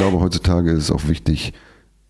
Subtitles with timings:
[0.00, 1.52] glaube, heutzutage ist es auch wichtig,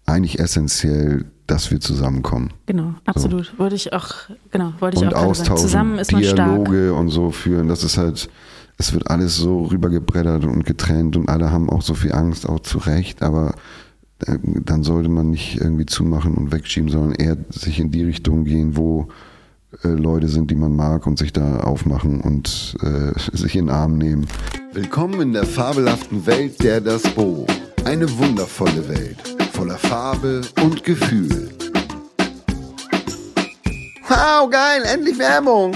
[0.06, 2.52] eigentlich essentiell, dass wir zusammenkommen.
[2.66, 3.46] Genau, absolut.
[3.46, 3.58] So.
[3.58, 4.14] Wollte ich auch,
[4.52, 5.60] genau, wollte ich und auch austauschen, sagen.
[5.60, 7.00] Zusammen ist man Dialoge stark.
[7.00, 7.66] und so führen.
[7.66, 8.30] Das ist halt,
[8.78, 12.60] es wird alles so rübergebreddert und getrennt und alle haben auch so viel Angst, auch
[12.60, 13.54] zu Recht, aber
[14.24, 18.44] äh, dann sollte man nicht irgendwie zumachen und wegschieben, sondern eher sich in die Richtung
[18.44, 19.08] gehen, wo
[19.82, 23.74] äh, Leute sind, die man mag und sich da aufmachen und äh, sich in den
[23.74, 24.28] Arm nehmen.
[24.74, 27.48] Willkommen in der fabelhaften Welt der Das Bo.
[27.90, 29.16] Eine wundervolle Welt,
[29.52, 31.50] voller Farbe und Gefühl.
[34.06, 35.72] Wow, geil, endlich Werbung!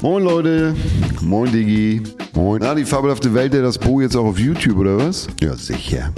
[0.00, 0.74] Moin Leute,
[1.20, 2.02] moin Digi,
[2.32, 2.62] moin.
[2.62, 5.26] Na, die fabelhafte Welt der Das Bo jetzt auch auf YouTube, oder was?
[5.42, 6.14] Ja, sicher.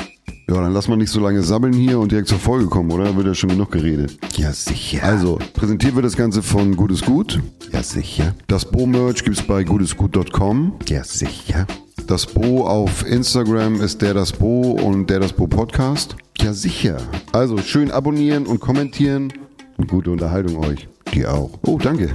[0.48, 3.06] Ja, dann lass mal nicht so lange sabbeln hier und direkt zur Folge kommen, oder?
[3.06, 4.16] Da wird ja schon genug geredet.
[4.36, 5.02] Ja, sicher.
[5.02, 7.40] Also, präsentiert wird das Ganze von Gutes Gut.
[7.72, 8.36] Ja, sicher.
[8.46, 10.74] Das Bo-Merch gibt's bei gutesgut.com.
[10.88, 11.66] Ja, sicher.
[12.06, 16.16] Das Bo auf Instagram ist der das Bo und der das Bo Podcast.
[16.40, 16.96] Ja, sicher.
[17.32, 19.32] Also, schön abonnieren und kommentieren
[19.76, 20.88] und gute Unterhaltung euch.
[21.14, 21.50] Dir auch.
[21.62, 22.14] Oh, danke.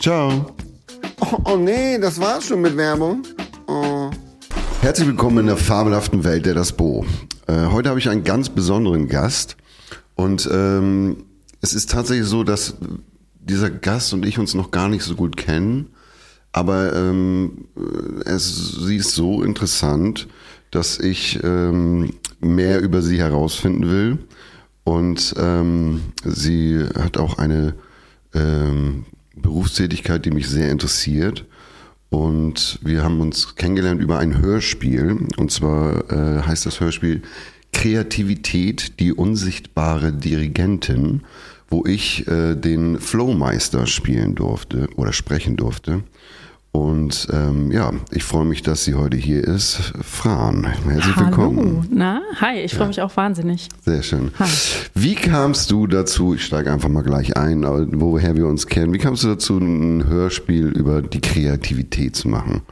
[0.00, 0.54] Ciao.
[1.20, 3.22] Oh, oh nee, das war's schon mit Werbung.
[3.66, 4.10] Oh.
[4.80, 7.04] Herzlich willkommen in der fabelhaften Welt der Das Bo.
[7.46, 9.56] Äh, heute habe ich einen ganz besonderen Gast
[10.14, 11.24] und ähm,
[11.60, 12.74] es ist tatsächlich so, dass
[13.40, 15.90] dieser Gast und ich uns noch gar nicht so gut kennen,
[16.52, 17.68] aber ähm,
[18.24, 20.28] es, sie ist so interessant,
[20.70, 24.18] dass ich ähm, mehr über sie herausfinden will
[24.84, 27.74] und ähm, sie hat auch eine
[28.34, 29.04] ähm,
[29.36, 31.44] Berufstätigkeit, die mich sehr interessiert.
[32.10, 35.28] Und wir haben uns kennengelernt über ein Hörspiel.
[35.36, 37.22] Und zwar äh, heißt das Hörspiel
[37.72, 41.22] Kreativität, die unsichtbare Dirigentin,
[41.68, 46.02] wo ich äh, den Flowmeister spielen durfte oder sprechen durfte.
[46.78, 49.92] Und ähm, ja, ich freue mich, dass sie heute hier ist.
[50.00, 51.26] Fran, herzlich Hallo.
[51.26, 51.88] willkommen.
[51.90, 53.68] Na, hi, ich freue mich auch wahnsinnig.
[53.84, 54.30] Sehr schön.
[54.38, 54.48] Hi.
[54.94, 57.64] Wie kamst du dazu, ich steige einfach mal gleich ein,
[58.00, 62.62] woher wir uns kennen, wie kamst du dazu, ein Hörspiel über die Kreativität zu machen?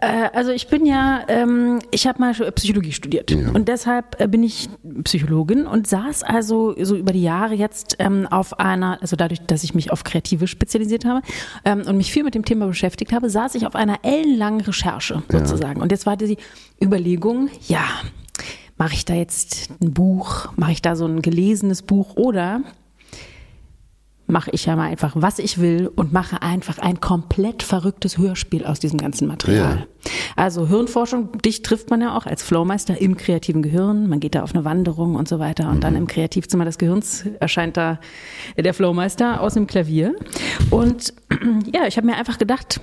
[0.00, 3.50] Äh, also ich bin ja, ähm, ich habe mal Psychologie studiert Ja.
[3.52, 4.68] und deshalb äh, bin ich
[5.04, 9.62] Psychologin und saß also so über die Jahre jetzt ähm, auf einer, also dadurch, dass
[9.62, 11.20] ich mich auf Kreative spezialisiert habe
[11.64, 15.22] ähm, und mich viel mit dem Thema beschäftigt habe, saß ich auf einer ellenlangen Recherche
[15.30, 15.80] sozusagen.
[15.82, 16.38] Und jetzt war die
[16.82, 17.84] Überlegung, ja,
[18.78, 22.62] mache ich da jetzt ein Buch, mache ich da so ein gelesenes Buch oder
[24.30, 28.64] mache ich ja mal einfach, was ich will und mache einfach ein komplett verrücktes Hörspiel
[28.64, 29.78] aus diesem ganzen Material.
[29.78, 30.10] Ja.
[30.36, 34.08] Also Hirnforschung, dich trifft man ja auch als Flowmeister im kreativen Gehirn.
[34.08, 37.24] Man geht da auf eine Wanderung und so weiter und dann im Kreativzimmer des Gehirns
[37.40, 38.00] erscheint da
[38.56, 40.14] der Flowmeister aus dem Klavier.
[40.70, 41.12] Und
[41.72, 42.80] ja, ich habe mir einfach gedacht,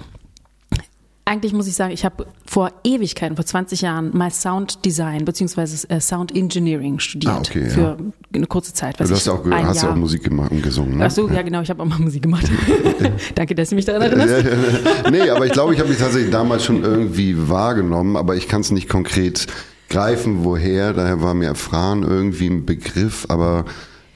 [1.27, 5.89] eigentlich muss ich sagen, ich habe vor Ewigkeiten, vor 20 Jahren mal Sound Design beziehungsweise
[5.89, 7.69] äh, Sound Engineering studiert Ah, okay, ja.
[7.69, 7.97] für
[8.33, 8.97] eine kurze Zeit.
[8.97, 9.91] Du hast ich, ja auch, hast ja Jahr.
[9.91, 10.97] auch Musik gemacht und gesungen.
[10.97, 11.05] Ne?
[11.05, 12.49] Ach so, ja genau, ich habe auch mal Musik gemacht.
[13.35, 14.45] Danke, dass du mich daran erinnerst.
[14.45, 18.35] Ja, ja, nee, aber ich glaube, ich habe mich tatsächlich damals schon irgendwie wahrgenommen, aber
[18.35, 19.47] ich kann es nicht konkret
[19.89, 20.93] greifen, woher.
[20.93, 23.65] Daher war mir Fran irgendwie ein Begriff, aber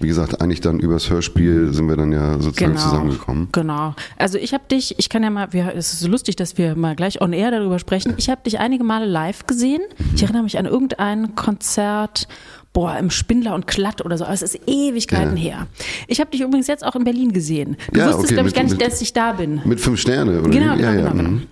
[0.02, 3.50] wie gesagt, eigentlich dann übers Hörspiel sind wir dann ja sozusagen zusammengekommen.
[3.52, 3.94] Genau.
[4.18, 6.76] Also ich habe dich, ich kann ja mal, wir, es ist so lustig, dass wir
[6.76, 8.14] mal gleich on air darüber sprechen.
[8.18, 9.82] Ich habe dich einige Male live gesehen.
[9.98, 10.06] Mhm.
[10.16, 12.28] Ich erinnere mich an irgendein Konzert.
[12.74, 14.24] Boah, im Spindler und Klatt oder so.
[14.24, 15.44] Aber Es ist Ewigkeiten Ja.
[15.44, 15.68] her.
[16.08, 17.76] Ich habe dich übrigens jetzt auch in Berlin gesehen.
[17.92, 19.62] Du Ja, wusstest, okay, glaube ich, gar nicht, mit- dass ich da bin.
[19.66, 20.50] Mit fünf Sterne, oder?
[20.50, 21.02] Genau, genau, ja, ja.
[21.02, 21.30] genau, genau.
[21.32, 21.48] mhm.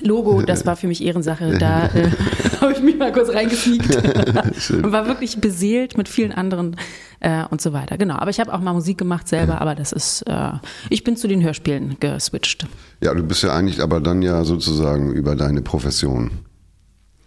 [0.00, 1.56] Logo, das war für mich Ehrensache.
[1.58, 2.10] Da äh,
[2.60, 3.94] habe ich mich mal kurz reingesneakt
[4.70, 6.76] und war wirklich beseelt mit vielen anderen
[7.20, 7.96] äh, und so weiter.
[7.96, 10.50] Genau, aber ich habe auch mal Musik gemacht selber, aber das ist, äh,
[10.90, 12.66] ich bin zu den Hörspielen geswitcht.
[13.02, 16.30] Ja, du bist ja eigentlich aber dann ja sozusagen über deine Profession.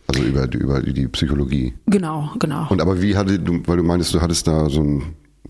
[0.07, 1.73] Also über, die- über die Psychologie.
[1.87, 2.67] Genau, genau.
[2.69, 5.03] Und aber wie hatte du, weil du meintest, du hattest da so ein,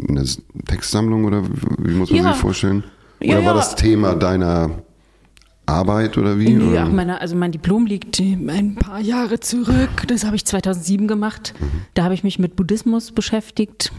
[0.09, 0.23] eine
[0.66, 1.44] Textsammlung oder
[1.79, 2.31] wie muss man Ja.
[2.34, 2.84] sich vorstellen?
[3.19, 4.72] Oder Ja, war das Thema deiner
[5.67, 6.50] Arbeit oder wie?
[6.53, 9.89] Nee, ach, meine, also mein Diplom liegt ein paar Jahre zurück.
[10.07, 11.53] Das habe ich 2007 gemacht.
[11.59, 11.66] Mhm.
[11.94, 13.91] Da habe ich mich mit Buddhismus beschäftigt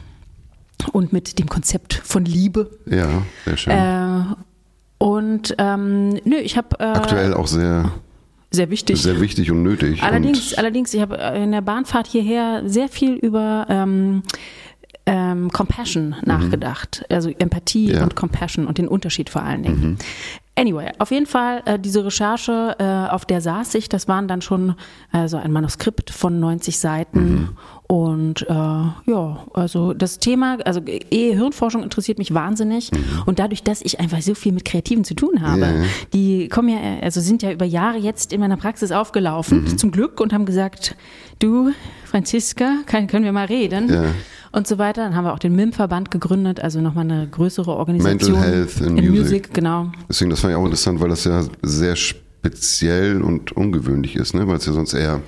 [0.92, 2.70] und mit dem Konzept von Liebe.
[2.86, 3.72] Ja, sehr schön.
[3.72, 4.24] Äh,
[4.98, 7.92] und ähm, nö, ich habe äh, Aktuell auch sehr,
[8.50, 9.00] sehr wichtig.
[9.02, 10.02] sehr wichtig und nötig.
[10.02, 14.22] Allerdings, und, allerdings, ich habe in der Bahnfahrt hierher sehr viel über ähm,
[15.06, 17.92] ähm, Compassion nachgedacht, also Empathie Mhm.
[17.92, 17.96] Ja.
[17.98, 18.02] Mhm.
[18.04, 19.98] und Compassion und den Unterschied vor allen Dingen.
[20.58, 24.42] Anyway, auf jeden Fall äh, diese Recherche, äh, auf der saß ich, das waren dann
[24.42, 24.74] schon
[25.12, 27.48] äh, so ein Manuskript von 90 Seiten Mhm.
[27.86, 32.90] und äh, ja, also das Thema, also eh Hirnforschung interessiert mich wahnsinnig
[33.26, 35.82] und dadurch, dass ich einfach so viel mit Kreativen zu tun habe, Mhm.
[35.82, 35.88] Ja.
[36.12, 39.78] die kommen ja, also sind ja über Jahre jetzt in meiner Praxis aufgelaufen, Mhm.
[39.78, 40.96] zum Glück und haben gesagt,
[41.38, 41.70] du,
[42.04, 43.88] Franziska, kann, können wir mal reden?
[43.88, 44.04] Ja.
[44.52, 45.02] Und so weiter.
[45.04, 48.32] Dann haben wir auch den MIM-Verband gegründet, also nochmal eine größere Organisation.
[48.32, 49.10] Mental Health in, in Music.
[49.20, 49.92] Music, genau.
[50.08, 54.46] Deswegen, das fand ich auch interessant, weil das ja sehr speziell und ungewöhnlich ist, ne?
[54.48, 55.20] weil es ja sonst eher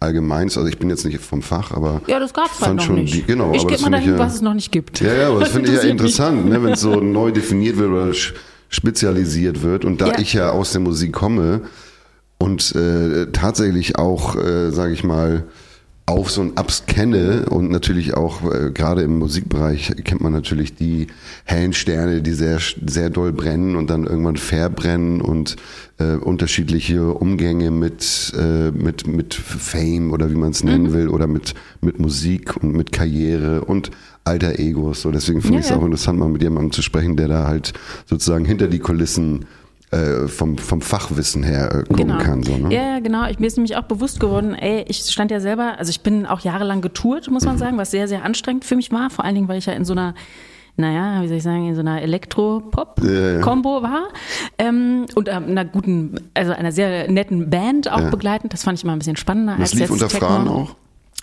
[0.00, 0.56] allgemein ist.
[0.56, 2.94] Also ich bin jetzt nicht vom Fach, aber Ja, das gab's halt fand noch schon
[2.96, 3.14] nicht.
[3.14, 5.00] Die, genau, ich aber gebe das mal dahin, ja, was es noch nicht gibt.
[5.00, 7.90] Ja, ja, aber das finde ich ja interessant, ne, wenn es so neu definiert wird
[7.90, 8.12] oder
[8.68, 9.84] spezialisiert wird.
[9.84, 10.18] Und da Ja.
[10.18, 11.62] ich ja aus der Musik komme
[12.38, 15.44] und äh, tatsächlich auch, äh, sage ich mal,
[16.12, 20.74] auf so ein Ups kenne und natürlich auch äh, gerade im Musikbereich kennt man natürlich
[20.74, 21.06] die
[21.44, 25.56] hellen Sterne, die sehr sehr doll brennen und dann irgendwann verbrennen und
[25.98, 30.92] äh, unterschiedliche Umgänge mit äh, mit mit Fame oder wie man es nennen Mhm.
[30.92, 33.90] will oder mit mit Musik und mit Karriere und
[34.24, 35.02] alter Egos.
[35.02, 35.76] So deswegen finde Ja, ich es ja.
[35.76, 37.72] auch interessant, mal mit jemandem zu sprechen, der da halt
[38.06, 39.46] sozusagen hinter die Kulissen
[39.92, 42.18] äh, vom vom Fachwissen her äh, gucken Genau.
[42.18, 42.42] kann.
[42.42, 42.74] So, ne?
[42.74, 43.28] Ja, genau.
[43.28, 46.26] Ich, mir ist nämlich auch bewusst geworden, ey, ich stand ja selber, also ich bin
[46.26, 47.48] auch jahrelang getourt, muss Mhm.
[47.48, 49.10] man sagen, was sehr, sehr anstrengend für mich war.
[49.10, 50.14] Vor allen Dingen, weil ich ja in so einer
[50.74, 54.08] naja, wie soll ich sagen, in so einer Elektro-Pop-Kombo war.
[54.58, 58.10] Ähm, und ähm, einer guten, also einer sehr netten Band auch Ja.
[58.10, 58.52] begleitend.
[58.54, 60.28] Das fand ich immer ein bisschen spannender Das als lief jetzt unter Techno.
[60.28, 60.74] Fran auch.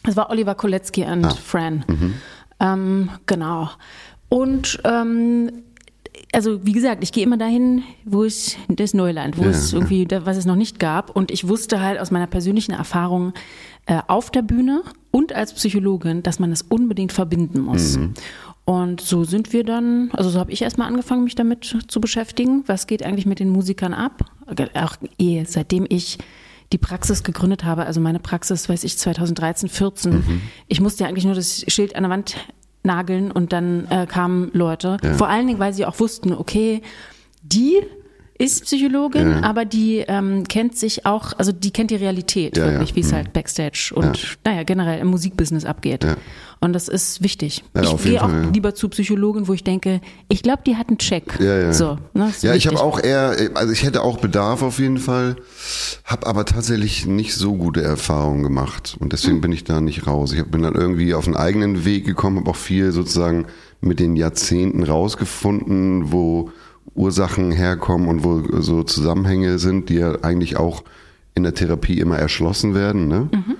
[0.03, 1.29] Das war Oliver Kolecki und Ah.
[1.31, 1.83] Fran.
[1.87, 2.13] Mhm.
[2.59, 3.69] Ähm, genau.
[4.29, 5.51] Und ähm,
[6.31, 10.05] also wie gesagt, ich gehe immer dahin, wo es das Neuland, wo Ja, es irgendwie,
[10.05, 11.15] da, was es noch nicht gab.
[11.15, 13.33] Und ich wusste halt aus meiner persönlichen Erfahrung
[13.87, 17.97] äh, auf der Bühne und als Psychologin, dass man es unbedingt verbinden muss.
[17.97, 18.13] Mhm.
[18.65, 22.63] Und so sind wir dann, also so habe ich erstmal angefangen, mich damit zu beschäftigen.
[22.67, 24.25] Was geht eigentlich mit den Musikern ab?
[24.75, 26.19] Auch eh, seitdem ich
[26.71, 30.13] die Praxis gegründet habe, also meine Praxis, weiß ich, 2013, 14.
[30.13, 30.41] Mhm.
[30.67, 32.35] Ich musste ja eigentlich nur das Schild an der Wand
[32.83, 34.97] nageln und dann äh, kamen Leute.
[35.03, 35.13] Ja.
[35.13, 36.81] Vor allen Dingen, weil sie auch wussten, okay,
[37.41, 37.77] die
[38.37, 39.43] ist Psychologin, Ja.
[39.43, 43.11] aber die ähm, kennt sich auch, also die kennt die Realität Ja, wirklich, wie es
[43.11, 43.15] Mhm.
[43.15, 44.29] halt Backstage und Ja.
[44.45, 46.05] naja, generell im Musikbusiness abgeht.
[46.61, 47.63] Und das ist wichtig.
[47.73, 48.49] Ja, ich gehe auch Fall, ja.
[48.49, 51.39] lieber zu Psychologen, wo ich denke, ich glaube, die hat einen Check.
[51.39, 51.73] Ja, ja.
[51.73, 55.37] So, ne, Ja, ich habe auch eher, also ich hätte auch Bedarf auf jeden Fall,
[56.03, 59.41] habe aber tatsächlich nicht so gute Erfahrungen gemacht und deswegen Hm.
[59.41, 60.33] bin ich da nicht raus.
[60.33, 63.45] Ich bin dann irgendwie auf einen eigenen Weg gekommen, habe auch viel sozusagen
[63.79, 66.51] mit den Jahrzehnten rausgefunden, wo
[66.95, 70.83] Ursachen herkommen und wo so Zusammenhänge sind, die ja eigentlich auch
[71.35, 73.07] in der Therapie immer erschlossen werden.
[73.07, 73.29] Ne?
[73.31, 73.55] Mhm.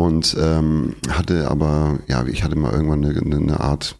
[0.00, 3.96] Und ähm, hatte aber, ja, ich hatte mal irgendwann eine, eine Art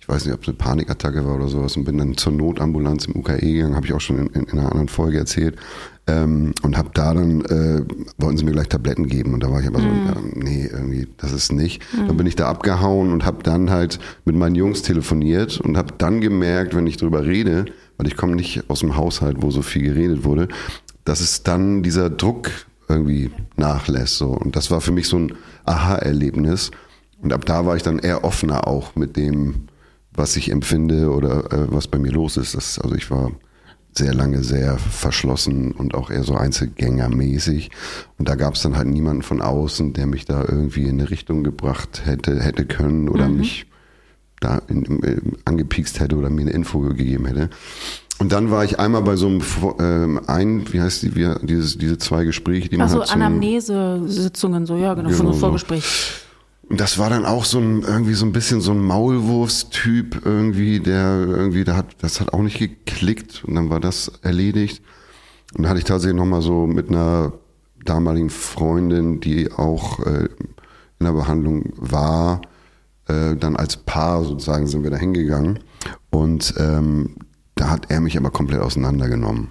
[0.00, 3.04] ich weiß nicht, ob es eine Panikattacke war oder sowas und bin dann zur Notambulanz
[3.04, 5.56] im UKE gegangen, habe ich auch schon in, in, in einer anderen Folge erzählt
[6.06, 7.82] ähm, und habe da dann, äh,
[8.16, 11.06] wollten sie mir gleich Tabletten geben und da war ich aber so, ja, nee, irgendwie,
[11.18, 11.82] das ist nicht.
[11.94, 15.94] Dann bin ich da abgehauen und habe dann halt mit meinen Jungs telefoniert und habe
[15.98, 17.66] dann gemerkt, wenn ich drüber rede,
[17.98, 20.48] weil ich komme nicht aus dem Haushalt, wo so viel geredet wurde,
[21.04, 22.50] dass es dann dieser Druck
[22.90, 25.34] irgendwie nachlässt so und das war für mich so ein
[25.64, 26.70] Aha-Erlebnis
[27.22, 29.68] und ab da war ich dann eher offener auch mit dem,
[30.12, 32.54] was ich empfinde oder äh, was bei mir los ist.
[32.54, 33.30] Das, also ich war
[33.92, 37.70] sehr lange sehr verschlossen und auch eher so Einzelgängermäßig.
[38.18, 41.10] Und da gab es dann halt niemanden von außen, der mich da irgendwie in eine
[41.10, 43.66] Richtung gebracht hätte, hätte können oder mich
[44.40, 47.50] da in, äh, angepiekst hätte oder mir eine Info gegeben hätte.
[48.20, 49.40] Und dann war ich einmal bei so einem
[49.80, 53.08] ähm, ein, wie heißt die, wie, dieses, diese zwei Gespräche, die man Also hat.
[53.08, 55.38] zum- Anamnese-Sitzungen, so, ja, genau, von Genau so.
[55.40, 55.84] Vorgespräch.
[56.68, 60.78] Und das war dann auch so ein, irgendwie so ein bisschen so ein Maulwurfstyp irgendwie,
[60.80, 64.82] der irgendwie, da hat, das hat auch nicht geklickt und dann war das erledigt.
[65.54, 67.32] Und dann hatte ich tatsächlich nochmal so mit einer
[67.84, 70.28] damaligen Freundin, die auch äh,
[71.00, 72.42] in der Behandlung war,
[73.08, 75.58] äh, dann als Paar sozusagen sind wir da hingegangen.
[76.10, 77.16] Und ähm,
[77.60, 79.48] da hat er mich aber komplett auseinandergenommen.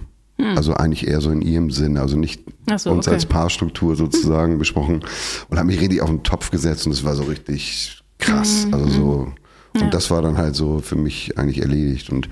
[0.56, 2.78] Also eigentlich eher so in ihrem Sinne, also nicht Hm.
[2.78, 3.14] So, uns okay.
[3.14, 5.00] als Paarstruktur sozusagen besprochen
[5.48, 8.66] und hat mich richtig auf den Topf gesetzt und es war so richtig krass.
[8.72, 9.32] Also so,
[9.76, 9.82] Ja.
[9.82, 12.08] und das war dann halt so für mich eigentlich erledigt.
[12.10, 12.30] Und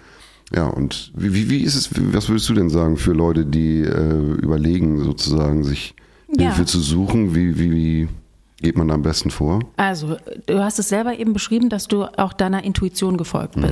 [0.54, 3.82] ja, und wie, wie, wie ist es, was würdest du denn sagen für Leute, die
[3.82, 5.94] äh, überlegen, sozusagen sich
[6.34, 6.46] Ja.
[6.54, 7.34] Hilfe zu suchen?
[7.34, 8.08] Wie, wie, wie
[8.62, 9.60] geht man da am besten vor?
[9.76, 10.16] Also,
[10.46, 13.62] du hast es selber eben beschrieben, dass du auch deiner Intuition gefolgt Mhm.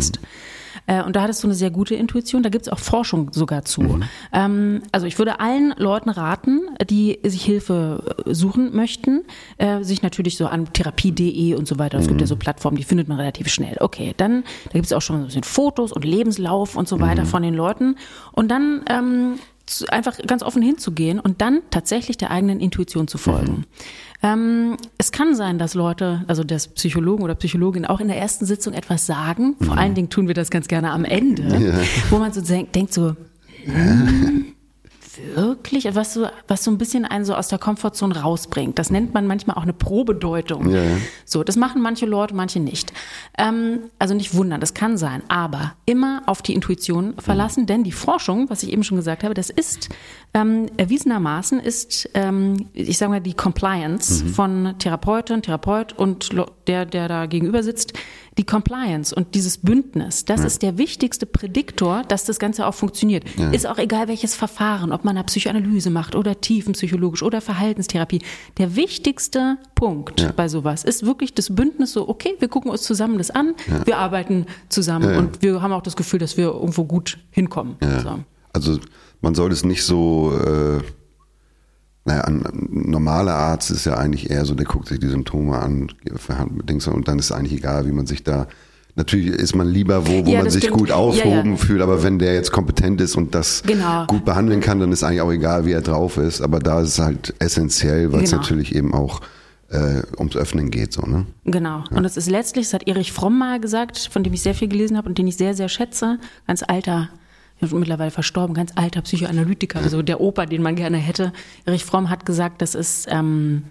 [0.86, 3.64] Äh, Und da hattest du eine sehr gute Intuition, da gibt es auch Forschung sogar
[3.64, 3.82] zu.
[3.82, 4.04] Mhm.
[4.32, 9.24] Ähm, also ich würde allen Leuten raten, die sich Hilfe äh, suchen möchten,
[9.58, 12.84] äh, sich natürlich so an therapie.de und so weiter, es gibt ja so Plattformen, die
[12.84, 13.76] findet man relativ schnell.
[13.80, 17.00] Okay, dann, da gibt es auch schon so ein bisschen Fotos und Lebenslauf und so
[17.00, 17.96] weiter von den Leuten.
[18.32, 23.18] Und dann ähm, zu, einfach ganz offen hinzugehen und dann tatsächlich der eigenen Intuition zu
[23.18, 23.64] folgen.
[24.26, 28.44] Ähm, es kann sein, dass Leute, also das Psychologen oder Psychologin auch in der ersten
[28.44, 29.56] Sitzung etwas sagen.
[29.60, 31.44] Vor allen Dingen tun wir das ganz gerne am Ende,
[32.10, 33.14] wo man so denkt, denkt so,
[33.64, 34.46] hm,
[35.34, 38.78] wirklich, was so, was so ein bisschen einen so aus der Komfortzone rausbringt.
[38.78, 40.70] Das nennt man manchmal auch eine Probedeutung.
[40.70, 40.96] Ja, ja.
[41.24, 42.92] So, das machen manche Leute, manche nicht.
[43.38, 47.92] Ähm, also nicht wundern, das kann sein, aber immer auf die Intuition verlassen, denn die
[47.92, 49.88] Forschung, was ich eben schon gesagt habe, das ist
[50.34, 56.30] ähm, erwiesenermaßen ist, ähm, ich sage mal, die Compliance von Therapeutin, Therapeut und
[56.66, 57.94] der, der da gegenüber sitzt,
[58.38, 63.24] die Compliance und dieses Bündnis, das ist der wichtigste Prädiktor, dass das Ganze auch funktioniert.
[63.52, 68.20] Ist auch egal, welches Verfahren, ob man eine Psychoanalyse macht oder tiefenpsychologisch oder Verhaltenstherapie.
[68.58, 73.18] Der wichtigste Punkt bei sowas ist wirklich das Bündnis so, okay, wir gucken uns zusammen
[73.18, 77.18] das an, wir arbeiten zusammen und wir haben auch das Gefühl, dass wir irgendwo gut
[77.30, 77.76] hinkommen.
[78.02, 78.18] So.
[78.52, 78.78] Also
[79.22, 80.80] man soll es nicht so, äh,
[82.06, 85.88] naja, ein normaler Arzt ist ja eigentlich eher so, der guckt sich die Symptome an,
[86.14, 88.46] verhandelt mit Dings und dann ist eigentlich egal, wie man sich da.
[88.98, 90.78] Natürlich ist man lieber wo, wo Ja, man das sich stimmt.
[90.78, 91.56] gut Ja, aufgehoben ja.
[91.58, 94.06] fühlt, aber wenn der jetzt kompetent ist und das Genau.
[94.06, 96.40] gut behandeln kann, dann ist eigentlich auch egal, wie er drauf ist.
[96.40, 98.40] Aber da ist es halt essentiell, weil es Genau.
[98.42, 99.20] natürlich eben auch
[99.70, 101.26] äh, ums Öffnen geht, so, ne?
[101.44, 101.82] Genau.
[101.90, 104.68] Und es ist letztlich, das hat Erich Fromm mal gesagt, von dem ich sehr viel
[104.68, 107.08] gelesen habe und den ich sehr, sehr schätze, ganz alter,
[107.60, 111.32] ja, schon mittlerweile verstorben, ganz alter Psychoanalytiker, also der Opa, den man gerne hätte.
[111.64, 113.64] Erich Fromm hat gesagt, das ist ähm,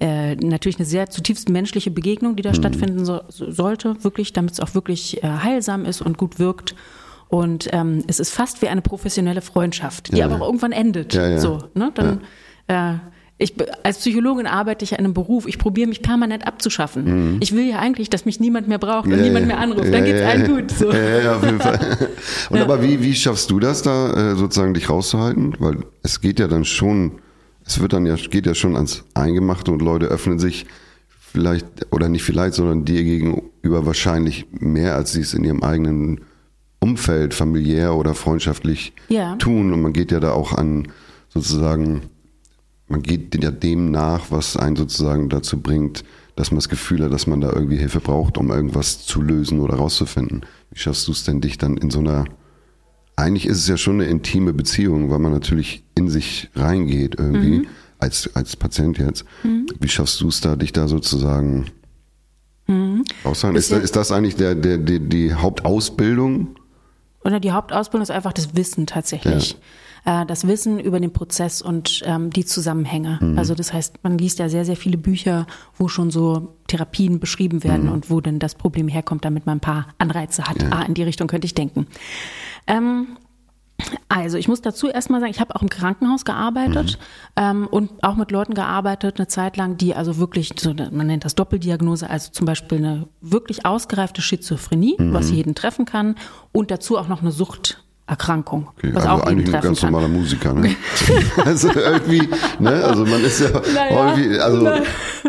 [0.00, 4.54] äh, natürlich eine sehr zutiefst menschliche Begegnung, die da stattfinden so, so, sollte, wirklich, damit
[4.54, 6.74] es auch wirklich äh, heilsam ist und gut wirkt.
[7.28, 10.40] Und ähm, es ist fast wie eine professionelle Freundschaft, die Ja, aber ja.
[10.42, 11.14] auch irgendwann endet.
[11.14, 11.38] Ja, ja.
[11.38, 11.90] So, ne?
[11.94, 12.20] Dann,
[12.66, 12.98] äh,
[13.42, 15.46] ich, als Psychologin arbeite ich ja in einem Beruf.
[15.46, 17.38] Ich probiere mich permanent abzuschaffen.
[17.40, 19.18] Ich will ja eigentlich, dass mich niemand mehr braucht und Mhm.
[19.18, 19.84] Ja, niemand mehr anruft.
[19.86, 20.70] Ja, Dann geht's ja, allen gut.
[20.70, 20.92] So.
[20.92, 22.08] Ja, ja, auf jeden Fall.
[22.50, 25.54] Und aber wie, wie schaffst du das da, äh, sozusagen dich rauszuhalten?
[25.58, 27.20] Weil es geht ja dann schon,
[27.64, 30.66] es wird dann ja, geht ja schon ans Eingemachte und Leute öffnen sich
[31.18, 36.20] vielleicht, oder nicht vielleicht, sondern dir gegenüber wahrscheinlich mehr, als sie es in ihrem eigenen
[36.80, 38.92] Umfeld, familiär oder freundschaftlich
[39.38, 39.72] tun.
[39.72, 40.88] Und man geht ja da auch an
[41.28, 42.02] sozusagen,
[42.92, 46.04] man geht ja dem nach, was einen sozusagen dazu bringt,
[46.36, 49.60] dass man das Gefühl hat, dass man da irgendwie Hilfe braucht, um irgendwas zu lösen
[49.60, 50.42] oder rauszufinden.
[50.70, 52.24] Wie schaffst du es denn, dich dann in so einer,
[53.16, 57.66] eigentlich ist es ja schon eine intime Beziehung, weil man natürlich in sich reingeht irgendwie,
[57.98, 59.24] als, als Patient jetzt.
[59.42, 61.66] Wie schaffst du es da, dich da sozusagen
[63.24, 63.56] auszuhalten?
[63.58, 66.56] Ist, Ist ja- ist das eigentlich der, der, die, die Hauptausbildung?
[67.24, 69.56] Oder die Hauptausbildung ist einfach das Wissen tatsächlich.
[70.04, 73.18] Äh, Das Wissen über den Prozess und ähm, die Zusammenhänge.
[73.20, 73.38] Mhm.
[73.38, 75.46] Also das heißt, man liest ja sehr, sehr viele Bücher,
[75.78, 77.92] wo schon so Therapien beschrieben werden Mhm.
[77.92, 80.56] und wo denn das Problem herkommt, damit man ein paar Anreize hat.
[80.70, 81.86] Ah, in die Richtung könnte ich denken.
[82.66, 83.16] Ähm,
[84.08, 86.98] also ich muss dazu erstmal sagen, ich habe auch im Krankenhaus gearbeitet
[87.34, 91.24] ähm, und auch mit Leuten gearbeitet, eine Zeit lang, die also wirklich, so, man nennt
[91.24, 96.14] das Doppeldiagnose, also zum Beispiel eine wirklich ausgereifte Schizophrenie, was jeden treffen kann,
[96.52, 97.32] und dazu auch noch eine
[98.12, 99.90] Suchterkrankung, Okay, was also auch eigentlich ein ganz kann.
[99.92, 100.74] normaler Musiker, ne?
[101.44, 102.28] also irgendwie,
[102.58, 102.84] ne?
[102.84, 104.80] Also man ist ja Naja, häufig, also na-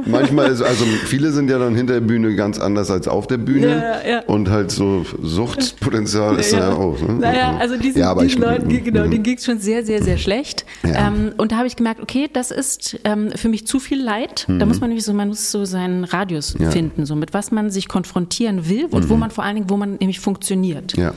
[0.06, 3.38] manchmal ist, also viele sind ja dann hinter der Bühne ganz anders als auf der
[3.38, 3.68] Bühne.
[4.06, 4.20] Ja, ja.
[4.26, 7.00] Und halt so Suchtpotenzial ist da ja auch.
[7.02, 7.14] Ne?
[7.20, 9.12] Naja, also diesen, ja, aber diesen ich, Leuten, genau, mhm.
[9.12, 10.66] denen ging es schon sehr, sehr, sehr schlecht.
[10.84, 11.08] Ja.
[11.08, 14.46] Ähm, und da habe ich gemerkt, okay, das ist ähm, für mich zu viel Leid.
[14.48, 16.62] Da muss man nämlich so, man muss so seinen Radius Mhm.
[16.64, 16.68] Ja.
[16.68, 16.72] Mhm.
[16.74, 19.78] finden, so mit was man sich konfrontieren will und wo man vor allen Dingen, wo
[19.78, 20.96] man nämlich funktioniert.
[20.98, 21.14] Ja,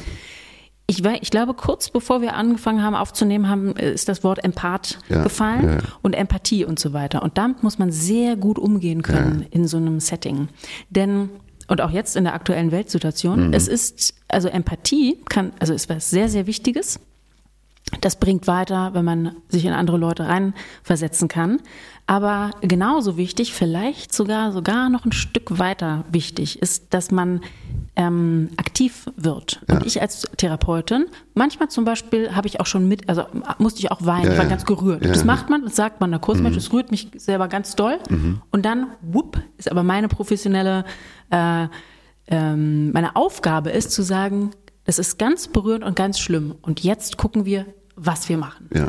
[0.89, 4.45] Ich, wei- ich glaube, kurz bevor wir angefangen haben aufzunehmen, haben, äh, ist das Wort
[4.45, 5.81] Empath Ja, gefallen ja, ja.
[6.03, 7.23] und Empathie und so weiter.
[7.23, 10.49] Und damit muss man sehr gut umgehen können in so einem Setting.
[10.91, 11.31] Denn,
[11.67, 12.73] und auch jetzt in der aktuellen Mhm.
[12.73, 17.01] Weltsituation, es ist, also Empathie kann, also ist was sehr, sehr Wichtiges.
[18.01, 21.61] Das bringt weiter, wenn man sich in andere Leute reinversetzen kann.
[22.09, 27.41] Aber genauso wichtig, vielleicht sogar sogar noch ein Stück weiter wichtig, ist, dass man
[27.97, 29.63] ähm, aktiv wird.
[29.69, 33.25] Und ich als Therapeutin, manchmal zum Beispiel habe ich auch schon mit, also
[33.59, 35.03] musste ich auch weinen, Ja, ich war ganz gerührt.
[35.03, 35.13] Ja.
[35.13, 37.99] Das macht man, das sagt man der Kursmensch, das rührt mich selber ganz doll.
[38.51, 40.85] Und dann, whoop, ist aber meine professionelle,
[41.31, 41.67] äh,
[42.29, 44.51] ähm, meine Aufgabe ist zu sagen,
[44.85, 46.55] das ist ganz berührend und ganz schlimm.
[46.63, 48.69] Und jetzt gucken wir, was wir machen.
[48.75, 48.89] ja.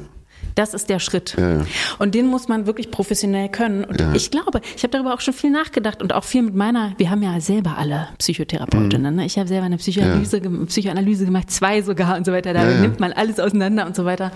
[0.58, 1.36] Das ist der Schritt.
[1.38, 1.66] Ja, ja.
[2.00, 3.84] Und den muss man wirklich professionell können.
[3.84, 4.14] Und Ja.
[4.14, 7.10] ich glaube, ich habe darüber auch schon viel nachgedacht und auch viel mit meiner, wir
[7.12, 9.14] haben ja selber alle Psychotherapeutinnen.
[9.14, 9.20] Mhm.
[9.20, 9.26] Ne?
[9.26, 12.54] Ich habe selber eine Psychoanalyse, gem- Psychoanalyse gemacht, zwei sogar und so weiter.
[12.54, 12.82] Da Ja, ja.
[12.82, 14.32] nimmt man alles auseinander und so weiter.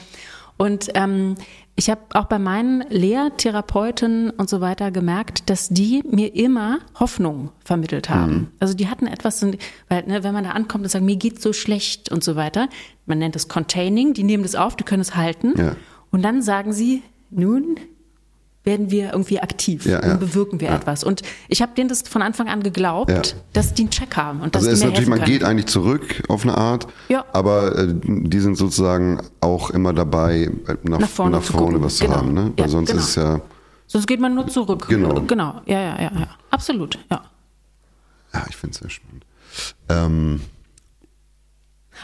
[0.57, 1.35] Und ähm,
[1.75, 7.49] ich habe auch bei meinen Lehrtherapeuten und so weiter gemerkt, dass die mir immer Hoffnung
[7.63, 8.33] vermittelt haben.
[8.33, 8.47] Mhm.
[8.59, 9.43] Also die hatten etwas,
[9.89, 12.67] weil ne, wenn man da ankommt und sagt, mir geht's so schlecht und so weiter,
[13.05, 15.53] man nennt es Containing, die nehmen das auf, die können es halten.
[15.57, 15.75] Ja.
[16.11, 17.77] Und dann sagen sie, nun,
[18.63, 20.13] werden wir irgendwie aktiv Ja, ja.
[20.13, 20.75] und bewirken wir Ja.
[20.75, 21.03] etwas.
[21.03, 24.53] Und ich habe denen das von Anfang an geglaubt, dass die einen Check haben und
[24.53, 26.85] dass Also die es ist mir natürlich, man geht eigentlich zurück auf eine Art,
[27.33, 31.81] aber äh, die sind sozusagen auch immer dabei, äh, nach, Nach vorne zu gucken.
[31.81, 32.17] was zu Genau.
[32.17, 32.33] haben.
[32.35, 32.53] Ne?
[32.55, 33.01] Weil sonst genau.
[33.01, 33.41] ist ja,
[33.87, 34.85] Sonst geht man nur zurück.
[34.87, 35.21] Genau.
[35.21, 36.27] Genau, ja, ja, ja, ja.
[36.51, 37.23] Absolut, ja.
[38.33, 39.25] ja, ich finde es sehr spannend.
[39.89, 40.41] Ähm,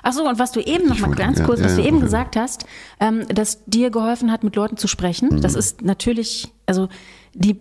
[0.04, 1.98] Ach so, und was du eben noch mal ganz kurz, ja, was du ja, eben
[1.98, 2.06] okay.
[2.06, 2.66] gesagt hast,
[3.00, 5.42] ähm, dass dir geholfen hat, mit Leuten zu sprechen.
[5.42, 5.60] Das Mhm.
[5.60, 6.88] ist natürlich, also
[7.34, 7.58] die,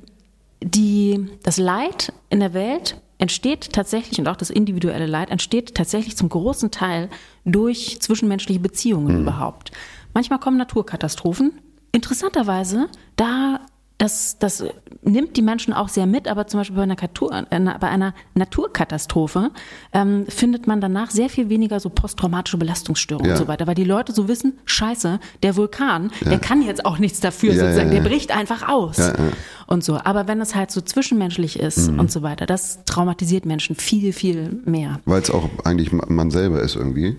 [0.63, 6.17] die, das Leid in der Welt entsteht tatsächlich und auch das individuelle Leid entsteht tatsächlich
[6.17, 7.09] zum großen Teil
[7.45, 9.23] durch zwischenmenschliche Beziehungen Mhm.
[9.23, 9.73] überhaupt.
[10.15, 11.53] Manchmal kommen Naturkatastrophen.
[11.93, 13.61] Interessanterweise, da
[13.99, 14.63] das, das
[15.03, 18.13] nimmt die Menschen auch sehr mit, aber zum Beispiel bei einer, Natur, äh, bei einer
[18.35, 19.51] Naturkatastrophe
[19.93, 23.37] ähm, findet man danach sehr viel weniger so posttraumatische Belastungsstörungen Ja.
[23.37, 26.99] und so weiter, weil die Leute so wissen, scheiße, der Vulkan, der kann jetzt auch
[26.99, 28.03] nichts dafür, Ja, sozusagen, ja, ja.
[28.03, 29.15] der bricht einfach aus Ja, ja.
[29.67, 29.99] und so.
[30.03, 32.01] Aber wenn es halt so zwischenmenschlich ist Mhm.
[32.01, 35.01] und so weiter, das traumatisiert Menschen viel, viel mehr.
[35.07, 37.17] weil es auch eigentlich ma- man selber ist irgendwie.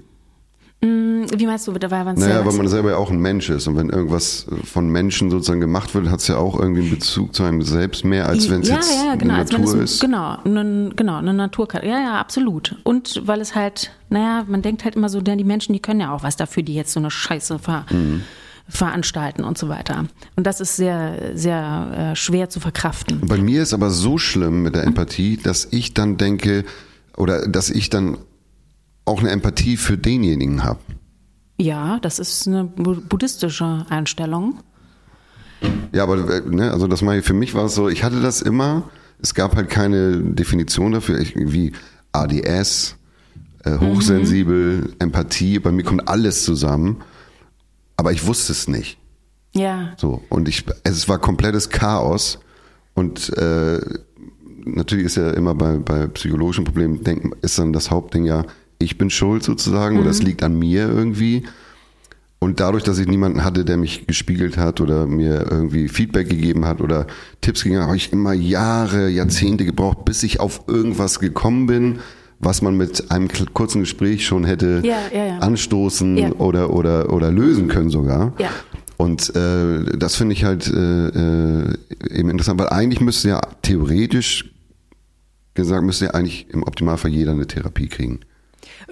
[0.79, 3.67] Wie meinst du, weil man Naja, weil man selber ja auch ein Mensch ist.
[3.67, 7.33] Und wenn irgendwas von Menschen sozusagen gemacht wird, hat es ja auch irgendwie einen Bezug
[7.33, 9.81] zu einem selbst mehr, als wenn es ja, jetzt ja, genau, eine als wenn Natur
[9.81, 10.01] es, ist.
[10.01, 11.87] Genau, eine, genau, eine Naturkarte.
[11.87, 12.75] Ja, ja, absolut.
[12.83, 15.99] Und weil es halt, naja, man denkt halt immer so, denn die Menschen, die können
[15.99, 18.21] ja auch was dafür, die jetzt so eine Scheiße ver, Mhm.
[18.69, 20.05] veranstalten und so weiter.
[20.35, 23.21] Und das ist sehr, sehr äh, schwer zu verkraften.
[23.25, 26.65] Bei mir ist aber so schlimm mit der Empathie, dass ich dann denke,
[27.15, 28.17] oder dass ich dann
[29.07, 30.79] auch eine Empathie für denjenigen habe.
[31.59, 34.59] Ja, das ist eine bu- buddhistische Einstellung.
[35.91, 38.41] Ja, aber äh, ne, also das ich, für mich war es so, ich hatte das
[38.41, 38.83] immer,
[39.19, 41.71] es gab halt keine Definition dafür, ich, wie
[42.11, 42.95] ADS,
[43.63, 46.97] äh, hochsensibel, Empathie, bei mir kommt alles zusammen,
[47.95, 48.99] aber ich wusste es nicht.
[49.55, 52.37] Ja, So, und ich, es war komplettes Chaos
[52.93, 53.79] und äh,
[54.65, 58.43] natürlich ist ja immer bei, bei psychologischen Problemen, denken, ist dann das Hauptding ja,
[58.79, 61.43] ich bin schuld sozusagen oder es liegt an mir irgendwie.
[62.39, 66.65] Und dadurch, dass ich niemanden hatte, der mich gespiegelt hat oder mir irgendwie Feedback gegeben
[66.65, 67.07] hat oder
[67.41, 71.99] Tipps gegeben hat, habe ich immer Jahre, Jahrzehnte gebraucht, bis ich auf irgendwas gekommen bin,
[72.39, 75.37] was man mit einem kurzen Gespräch schon hätte Ja, ja, ja.
[75.39, 78.33] anstoßen oder, oder, oder lösen können sogar.
[78.97, 81.75] Und äh, das finde ich halt äh, äh,
[82.11, 84.53] eben interessant, weil eigentlich müsste ja theoretisch
[85.55, 88.19] gesagt, müsste ja eigentlich im Optimalfall jeder eine Therapie kriegen.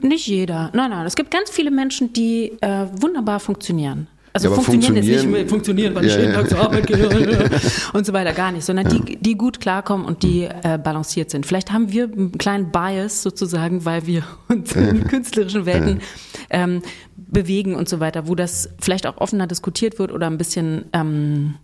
[0.01, 0.71] Nicht jeder.
[0.73, 4.07] Nein, nein, es gibt ganz viele Menschen, die äh, wunderbar funktionieren.
[4.33, 6.39] Also Ja, aber funktionieren jetzt nicht funktionieren- mehr, funktionieren, weil ich Ja, jeden ja.
[6.41, 7.07] Tag zur Arbeit gehe
[7.93, 11.45] und so weiter, gar nicht, sondern die, die gut klarkommen und die äh, balanciert sind.
[11.45, 16.01] Vielleicht haben wir einen kleinen Bias sozusagen, weil wir uns in künstlerischen Welten
[16.49, 16.81] ähm,
[17.15, 21.55] bewegen und so weiter, wo das vielleicht auch offener diskutiert wird oder ein bisschen ähm,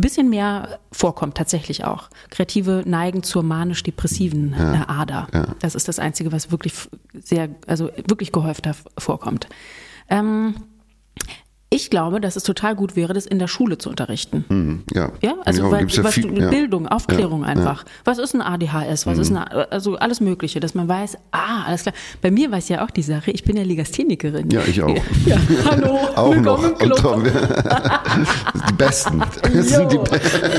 [0.00, 2.10] bisschen mehr vorkommt tatsächlich auch.
[2.30, 5.28] Kreative neigen zur manisch-depressiven äh, Ader.
[5.32, 5.46] Ja.
[5.60, 6.74] Das ist das Einzige, was wirklich
[7.14, 9.48] sehr, also wirklich gehäufter vorkommt.
[10.08, 10.54] Ähm,
[11.68, 14.44] ich glaube, dass es total gut wäre, das in der Schule zu unterrichten.
[14.48, 15.10] Mhm, ja.
[15.20, 16.48] Ja, also Ja, weil, ja viel-.
[16.48, 17.84] Bildung, Aufklärung einfach.
[18.04, 19.04] Was ist ein ADHS?
[19.06, 21.94] Was ist eine, also alles Mögliche, dass man weiß, ah, alles klar.
[22.22, 24.48] Bei mir weiß ja auch die Sache, ich bin ja Legasthenikerin.
[24.50, 24.94] Ja, ich auch.
[25.26, 26.64] Ja, hallo, Auch willkommen noch.
[26.64, 26.98] im Club.
[26.98, 27.24] Tom,
[28.68, 29.18] die Besten.
[29.42, 29.98] Das sind die.
[29.98, 30.50] Besten.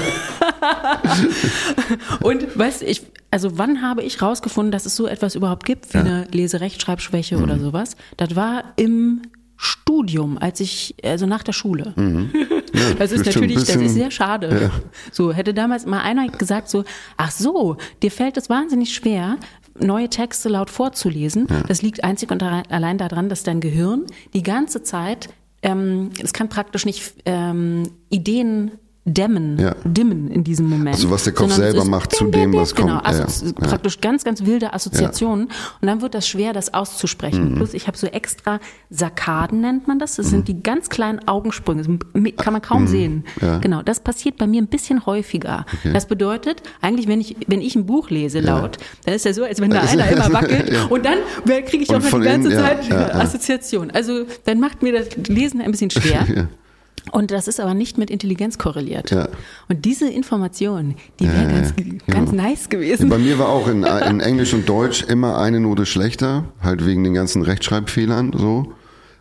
[2.22, 5.94] Und weißt du, ich, also wann habe ich rausgefunden, dass es so etwas überhaupt gibt
[5.94, 7.44] wie eine Leserechtschreibschwäche Mhm.
[7.44, 7.96] oder sowas?
[8.18, 9.22] Das war im
[9.58, 11.94] Studium, als ich, also nach der Schule.
[13.00, 13.24] das ist Mhm.
[13.24, 14.72] bist schon ein natürlich, das ist sehr schade.
[15.12, 16.84] So, hätte damals mal einer gesagt so,
[17.18, 19.38] ach so, dir fällt es wahnsinnig schwer,
[19.80, 21.48] neue Texte laut vorzulesen.
[21.68, 25.30] Das liegt einzig und allein daran, dass dein Gehirn die ganze Zeit,
[25.62, 28.72] ähm, es kann praktisch nicht ähm, Ideen
[29.08, 29.76] dämmen, Ja.
[29.86, 30.96] dimmen in diesem Moment.
[30.96, 33.06] Also was der Kopf Sondern selber macht zu dem, was genau, kommt.
[33.06, 33.52] Ja, Also ja.
[33.54, 35.46] praktisch ganz, ganz wilde Assoziationen.
[35.46, 37.52] Und dann wird das schwer, das auszusprechen.
[37.52, 37.56] Mhm.
[37.56, 40.18] Plus ich habe so extra Sarkaden nennt man das.
[40.18, 41.84] Das sind die ganz kleinen Augensprünge.
[41.84, 43.24] Das kann man kaum sehen.
[43.40, 43.48] Mhm.
[43.48, 43.58] Ja.
[43.60, 45.66] Genau, das passiert bei mir ein bisschen häufiger.
[45.94, 49.44] Das bedeutet, eigentlich, wenn ich, wenn ich ein Buch lese laut, dann ist ja so,
[49.44, 50.68] als wenn da einer immer wackelt.
[50.78, 50.86] Ja.
[50.86, 51.20] Und dann
[51.66, 53.16] kriege ich Und auch noch die ganze innen, ja, Zeit ja, ja.
[53.16, 53.90] Assoziation.
[53.92, 56.48] Also dann macht mir das Lesen ein bisschen schwer.
[57.12, 59.12] Und das ist aber nicht mit Intelligenz korreliert.
[59.12, 59.30] Ja.
[59.70, 62.44] Und diese Information, die wäre Ja, ganz, ja, ganz genau.
[62.44, 63.10] nice gewesen.
[63.10, 67.04] Bei mir war auch in, in Englisch und Deutsch immer eine Note schlechter, halt wegen
[67.04, 68.74] den ganzen Rechtschreibfehlern so.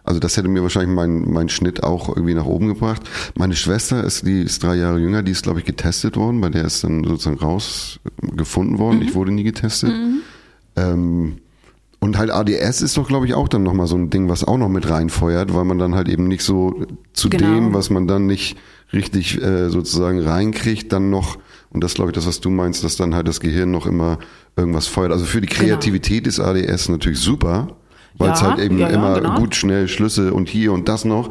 [0.05, 3.03] Also das hätte mir wahrscheinlich mein, mein Schnitt auch irgendwie nach oben gebracht.
[3.35, 6.49] Meine Schwester ist, die ist drei Jahre jünger, die ist, glaube ich, getestet worden, bei
[6.49, 9.03] der ist dann sozusagen rausgefunden worden.
[9.03, 9.93] Ich wurde nie getestet.
[10.77, 11.39] Ähm,
[12.07, 14.57] und halt ADS ist doch, glaube ich, auch dann nochmal so ein Ding, was auch
[14.59, 17.45] noch mit reinfeuert, weil man dann halt eben nicht so zu Genau.
[17.55, 18.57] dem, was man dann nicht
[18.93, 21.39] richtig äh, sozusagen reinkriegt, dann noch,
[21.71, 24.19] und das glaube ich, das, was du meinst, dass dann halt das Gehirn noch immer
[24.57, 25.11] irgendwas feuert.
[25.13, 25.61] Also für die Genau.
[25.61, 27.69] Kreativität ist ADS natürlich super,
[28.19, 29.39] weil es Ja, halt eben ja, ja, immer genau.
[29.39, 31.29] gut, schnell Schlüsse und hier und das noch.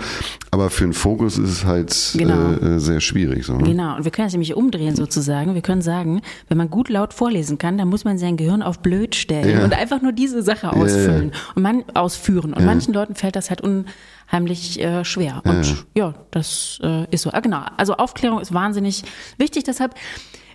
[0.51, 2.51] Aber für einen Fokus ist es halt Genau.
[2.61, 3.45] äh, äh, sehr schwierig.
[3.45, 3.63] So, ne?
[3.63, 5.53] Genau, und wir können es nämlich umdrehen sozusagen.
[5.53, 8.79] Wir können sagen, wenn man gut laut vorlesen kann, dann muss man sein Gehirn auf
[8.79, 9.63] blöd stellen Ja.
[9.65, 12.53] und einfach nur diese Sache ausfüllen und man ausführen.
[12.53, 15.41] Und manchen Leuten fällt das halt unheimlich äh, schwer.
[15.45, 17.31] Und ja, das äh, ist so.
[17.31, 17.61] Ah, genau.
[17.77, 19.03] Also Aufklärung ist wahnsinnig
[19.37, 19.63] wichtig.
[19.63, 19.95] Deshalb,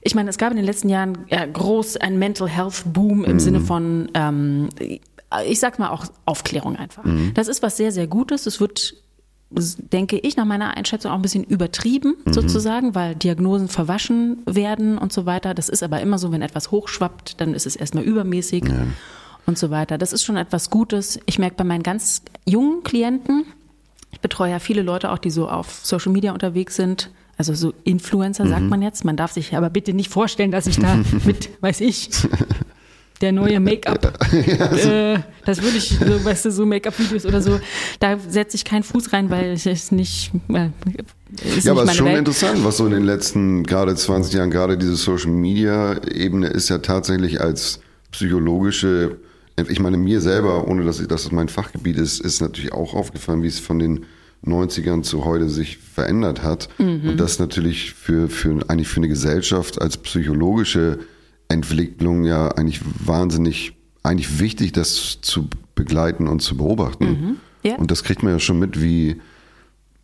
[0.03, 3.39] ich meine, es gab in den letzten Jahren äh, groß ein Mental Health Boom im
[3.41, 4.69] Sinne von ähm,
[5.47, 7.05] ich sag mal auch Aufklärung einfach.
[7.35, 8.47] Das ist was sehr, sehr Gutes.
[8.47, 8.95] Es wird
[9.53, 15.13] denke ich nach meiner Einschätzung auch ein bisschen übertrieben sozusagen, weil Diagnosen verwaschen werden und
[15.13, 15.55] so weiter.
[15.55, 18.65] Das ist aber immer so, wenn etwas hochschwappt, dann ist es erstmal übermäßig
[19.47, 19.99] und so weiter.
[19.99, 21.19] Das ist schon etwas Gutes.
[21.27, 23.45] Ich merke bei meinen ganz jungen Klienten,
[24.13, 27.11] ich betreue ja viele Leute auch, die so auf Social Media unterwegs sind.
[27.37, 29.05] Also so Influencer sagt man jetzt.
[29.05, 32.11] Man darf sich aber bitte nicht vorstellen, dass ich da mit, weiß ich,
[33.21, 37.61] der neue Make-up, äh, das würde ich, so, weißt du, so Make-up-Videos oder so,
[37.99, 40.69] da setze ich keinen Fuß rein, weil es ist nicht, äh,
[41.57, 42.19] ist Ja, aber es ist schon Welt.
[42.19, 46.69] interessant, was so in den letzten gerade 20 Jahren, gerade diese Social Media Ebene ist
[46.69, 47.81] ja tatsächlich als
[48.11, 49.19] psychologische,
[49.69, 52.95] ich meine mir selber, ohne dass, ich, dass das mein Fachgebiet ist, ist natürlich auch
[52.95, 54.07] aufgefallen, wie es von den
[54.45, 56.69] 90ern zu heute sich verändert hat.
[56.79, 57.11] Mhm.
[57.11, 61.01] Und das natürlich für, für, eigentlich für eine Gesellschaft als psychologische
[61.51, 67.05] Entwicklung ja eigentlich wahnsinnig, eigentlich wichtig, das zu begleiten und zu beobachten.
[67.05, 67.37] Mhm.
[67.63, 67.77] Ja.
[67.77, 69.17] Und das kriegt man ja schon mit, wie,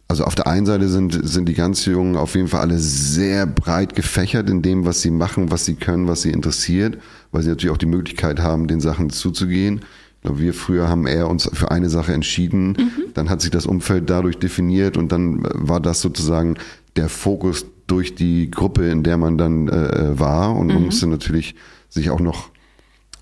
[0.08, 3.46] also auf der einen Seite sind, sind die ganz Jungen auf jeden Fall alle sehr
[3.46, 6.98] breit gefächert in dem, was sie machen, was sie können, was sie interessiert,
[7.32, 9.80] weil sie natürlich auch die Möglichkeit haben, den Sachen zuzugehen.
[10.16, 12.76] Ich glaube, wir früher haben eher uns für eine Sache entschieden,
[13.14, 16.56] dann hat sich das Umfeld dadurch definiert und dann war das sozusagen
[16.96, 21.54] der Fokus durch die Gruppe, in der man dann äh, war und man musste natürlich
[21.88, 22.50] sich auch noch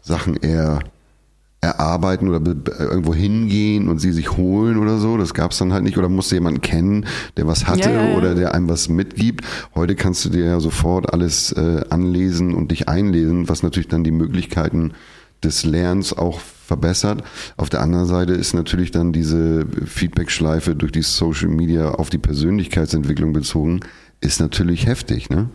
[0.02, 0.80] Sachen eher
[1.64, 2.40] erarbeiten oder
[2.78, 5.16] irgendwo hingehen und sie sich holen oder so.
[5.16, 5.98] Das gab's dann halt nicht.
[5.98, 8.16] Oder musste jemanden kennen, der was hatte Ja, ja, ja.
[8.16, 9.44] oder der einem was mitgibt.
[9.74, 14.04] Heute kannst du dir ja sofort alles äh, anlesen und dich einlesen, was natürlich dann
[14.04, 14.92] die Möglichkeiten
[15.42, 17.22] des Lernens auch verbessert.
[17.56, 22.18] Auf der anderen Seite ist natürlich dann diese Feedback-Schleife durch die Social Media auf die
[22.18, 23.80] Persönlichkeitsentwicklung bezogen,
[24.24, 25.48] ist natürlich heftig, ne?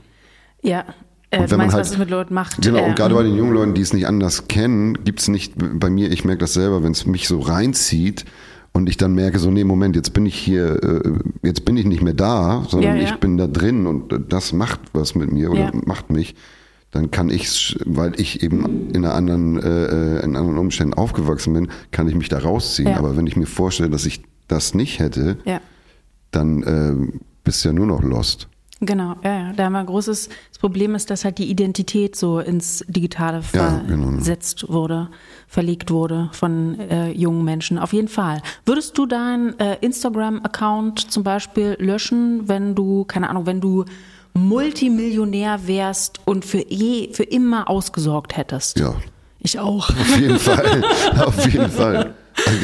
[0.62, 0.86] Ja,
[1.32, 2.62] äh, Und wenn man meinst, halt- was es mit Leuten macht.
[2.62, 5.54] Genau, äh, und gerade bei den jungen Leuten, die es nicht anders kennen, gibt's nicht,
[5.58, 8.26] bei mir, ich merke das selber, wenn es mich so reinzieht
[8.74, 11.12] und ich dann merke, so, nee, Moment, jetzt bin ich hier, äh,
[11.44, 13.10] jetzt bin ich nicht mehr da, sondern Ja, ja.
[13.10, 15.72] ich bin da drin und äh, das macht was mit mir oder Ja.
[15.86, 16.36] macht mich,
[16.92, 21.54] dann kann ich, weil ich eben in einer anderen, äh, äh, in anderen Umständen aufgewachsen
[21.54, 22.96] bin, kann ich mich da rausziehen.
[22.96, 25.38] Aber wenn ich mir vorstelle, dass ich das nicht hätte,
[26.32, 28.48] dann äh, bist du ja nur noch lost.
[28.82, 29.54] Genau, ja, ja.
[29.54, 33.42] Da haben wir ein großes das Problem ist, dass halt die Identität so ins Digitale
[33.54, 34.12] Ja, genau.
[34.14, 35.10] versetzt wurde,
[35.50, 37.78] verlegt wurde von äh, jungen Menschen.
[37.78, 38.42] Auf jeden Fall.
[38.66, 43.84] Würdest du deinen äh, Instagram-Account zum Beispiel löschen, wenn du, keine Ahnung, wenn du
[44.34, 48.80] Multimillionär wärst und für eh, für immer ausgesorgt hättest?
[48.80, 48.96] Ja,
[49.40, 49.90] Ich auch.
[49.90, 50.84] Auf jeden Fall,
[51.26, 52.14] auf jeden Fall.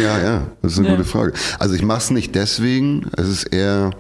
[0.02, 0.96] Ja, ja, das ist eine Ja.
[0.96, 1.34] gute Frage.
[1.60, 3.92] Also ich mache es nicht deswegen, es ist eher,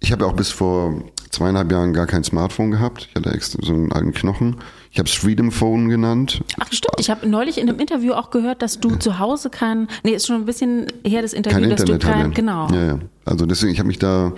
[0.00, 3.08] ich habe ja auch bis vor zweieinhalb Jahren gar kein Smartphone gehabt.
[3.10, 4.56] Ich hatte extra so einen alten Knochen.
[4.90, 6.42] Ich habe es Freedom Phone genannt.
[6.58, 9.86] Ach stimmt, ich habe neulich in einem Interview auch gehört, dass du zu Hause kein,
[10.02, 12.30] nee, ist schon ein bisschen her das Interview, Kein dass Internet du kein, hatte.
[12.30, 12.68] genau.
[12.72, 12.98] Ja, ja.
[13.26, 14.32] Also deswegen, ich habe mich da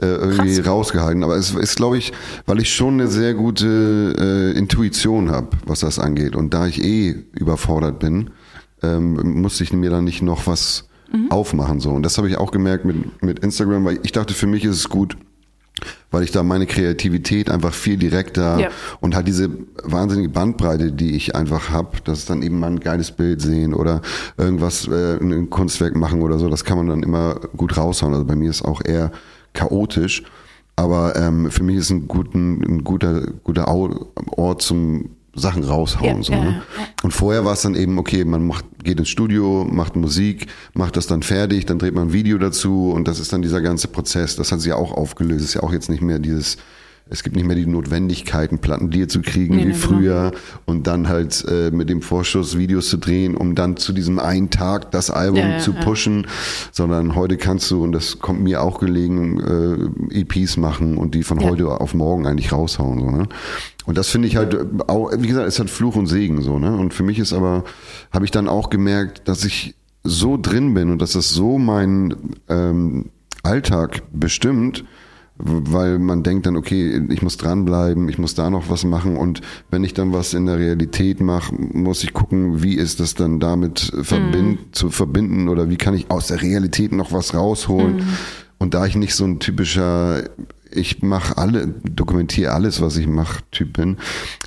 [0.00, 0.66] äh, irgendwie Krass.
[0.68, 1.24] rausgehalten.
[1.24, 2.12] Aber es ist, glaube ich,
[2.46, 6.36] weil ich schon eine sehr gute äh, Intuition habe, was das angeht.
[6.36, 8.30] Und da ich eh überfordert bin,
[8.82, 11.30] ähm, musste ich mir dann nicht noch was Mhm.
[11.30, 11.80] aufmachen.
[11.80, 11.88] So.
[11.88, 14.76] Und das habe ich auch gemerkt mit, mit Instagram, weil ich dachte, für mich ist
[14.76, 15.16] es gut,
[16.10, 18.68] weil ich da meine Kreativität einfach viel direkter Ja.
[19.00, 19.50] und halt diese
[19.82, 24.02] wahnsinnige Bandbreite, die ich einfach habe, dass dann eben mal ein geiles Bild sehen oder
[24.36, 28.12] irgendwas, äh, ein Kunstwerk machen oder so, das kann man dann immer gut raushauen.
[28.14, 29.12] Also bei mir ist auch eher
[29.52, 30.22] chaotisch,
[30.76, 36.18] aber ähm, für mich ist ein, guten, ein guter, guter Ort zum Sachen raushauen.
[36.18, 36.62] Ja, so, ne?
[36.76, 36.86] ja.
[37.02, 40.96] Und vorher war es dann eben, okay, man macht, geht ins Studio, macht Musik, macht
[40.96, 43.88] das dann fertig, dann dreht man ein Video dazu und das ist dann dieser ganze
[43.88, 44.36] Prozess.
[44.36, 45.44] Das hat sich ja auch aufgelöst.
[45.44, 46.56] Ist ja auch jetzt nicht mehr dieses,
[47.10, 49.86] es gibt nicht mehr die Notwendigkeit, einen Plattendeal zu kriegen Nee, wie nee, genau.
[49.86, 50.32] früher
[50.66, 54.50] und dann halt äh, mit dem Vorschuss Videos zu drehen, um dann zu diesem einen
[54.50, 55.80] Tag das Album Ja, ja, zu ja.
[55.80, 56.26] pushen,
[56.72, 61.22] sondern heute kannst du, und das kommt mir auch gelegen, äh, EPs machen und die
[61.22, 61.48] von Ja.
[61.48, 63.00] heute auf morgen eigentlich raushauen.
[63.00, 63.28] So, ne?
[63.86, 64.56] Und das finde ich halt
[64.88, 66.76] auch, wie gesagt, es hat Fluch und Segen so, ne?
[66.76, 67.64] Und für mich ist aber,
[68.12, 72.34] habe ich dann auch gemerkt, dass ich so drin bin und dass das so meinen
[72.48, 73.06] ähm,
[73.42, 74.84] Alltag bestimmt,
[75.38, 79.40] weil man denkt dann, okay, ich muss dranbleiben, ich muss da noch was machen und
[79.70, 83.38] wenn ich dann was in der Realität mache, muss ich gucken, wie ist das dann
[83.38, 84.72] damit verbind, mhm.
[84.72, 87.96] zu verbinden oder wie kann ich aus der Realität noch was rausholen.
[87.96, 88.02] Mhm.
[88.58, 90.24] Und da ich nicht so ein typischer
[90.70, 93.96] ich mache alle, dokumentiere alles, was ich mache, Typ bin,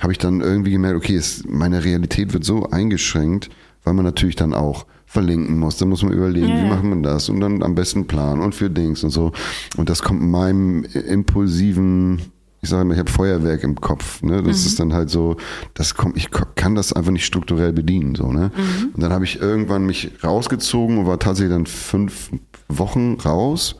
[0.00, 3.50] habe ich dann irgendwie gemerkt, okay, es, meine Realität wird so eingeschränkt,
[3.84, 5.76] weil man natürlich dann auch verlinken muss.
[5.76, 8.54] Da muss man überlegen, ja, wie macht man das und dann am besten planen und
[8.54, 9.32] für Dings und so.
[9.76, 12.22] Und das kommt meinem impulsiven,
[12.62, 14.22] ich sage immer, ich habe Feuerwerk im Kopf.
[14.22, 14.42] Ne?
[14.42, 14.66] Das mhm.
[14.66, 15.36] ist dann halt so,
[15.74, 18.14] das kommt, ich kann das einfach nicht strukturell bedienen.
[18.14, 18.52] So, ne?
[18.56, 18.88] Mhm.
[18.94, 22.30] Und dann habe ich irgendwann mich rausgezogen und war tatsächlich dann fünf
[22.68, 23.76] Wochen raus.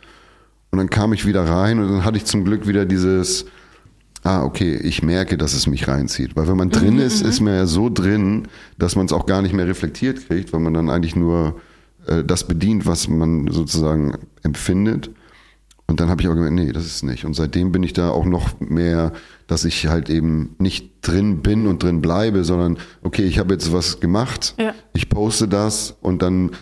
[0.71, 3.47] Und dann kam ich wieder rein und dann hatte ich zum Glück wieder dieses,
[4.23, 6.37] ah, okay, ich merke, dass es mich reinzieht.
[6.37, 7.29] Weil wenn man drin mhm, ist, mhm.
[7.29, 10.61] ist man ja so drin, dass man es auch gar nicht mehr reflektiert kriegt, weil
[10.61, 11.61] man dann eigentlich nur
[12.07, 15.11] äh, das bedient, was man sozusagen empfindet.
[15.87, 17.25] Und dann habe ich auch gemerkt, nee, das ist nicht.
[17.25, 19.13] Und seitdem bin ich da auch noch mehr,
[19.47, 23.73] dass ich halt eben nicht drin bin und drin bleibe, sondern okay, ich habe jetzt
[23.73, 24.73] was gemacht, ja.
[24.95, 26.53] ich poste das und dann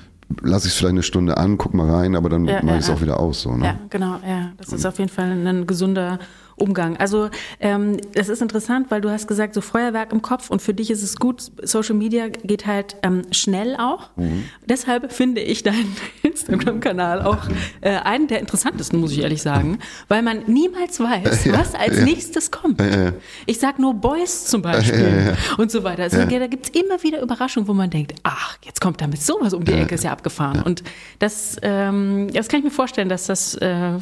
[0.43, 2.83] lasse ich es vielleicht eine Stunde an, guck mal rein, aber dann ja, mache ich
[2.83, 3.43] es ja, auch wieder aus.
[3.43, 3.67] So, ne?
[3.67, 4.53] Ja, genau, ja.
[4.57, 6.19] Das ist auf jeden Fall ein gesunder
[6.61, 6.97] Umgang.
[6.97, 10.75] Also ähm, es ist interessant, weil du hast gesagt, so Feuerwerk im Kopf und für
[10.75, 14.11] dich ist es gut, Social Media geht halt ähm, schnell auch.
[14.17, 14.45] Mhm.
[14.67, 17.39] Deshalb finde ich deinen Instagram-Kanal auch
[17.81, 21.99] äh, einen der interessantesten, muss ich ehrlich sagen, weil man niemals weiß, ja, was als
[21.99, 22.05] ja.
[22.05, 22.81] nächstes kommt.
[22.81, 23.13] Ja,
[23.47, 26.05] ich sag nur Boys zum Beispiel und so weiter.
[26.05, 29.55] Also da gibt es immer wieder Überraschungen, wo man denkt, ach, jetzt kommt damit sowas
[29.55, 30.63] um die Ecke, ist ja abgefahren.
[30.63, 30.83] Und
[31.19, 33.99] das, ähm, das kann ich mir vorstellen, dass das äh,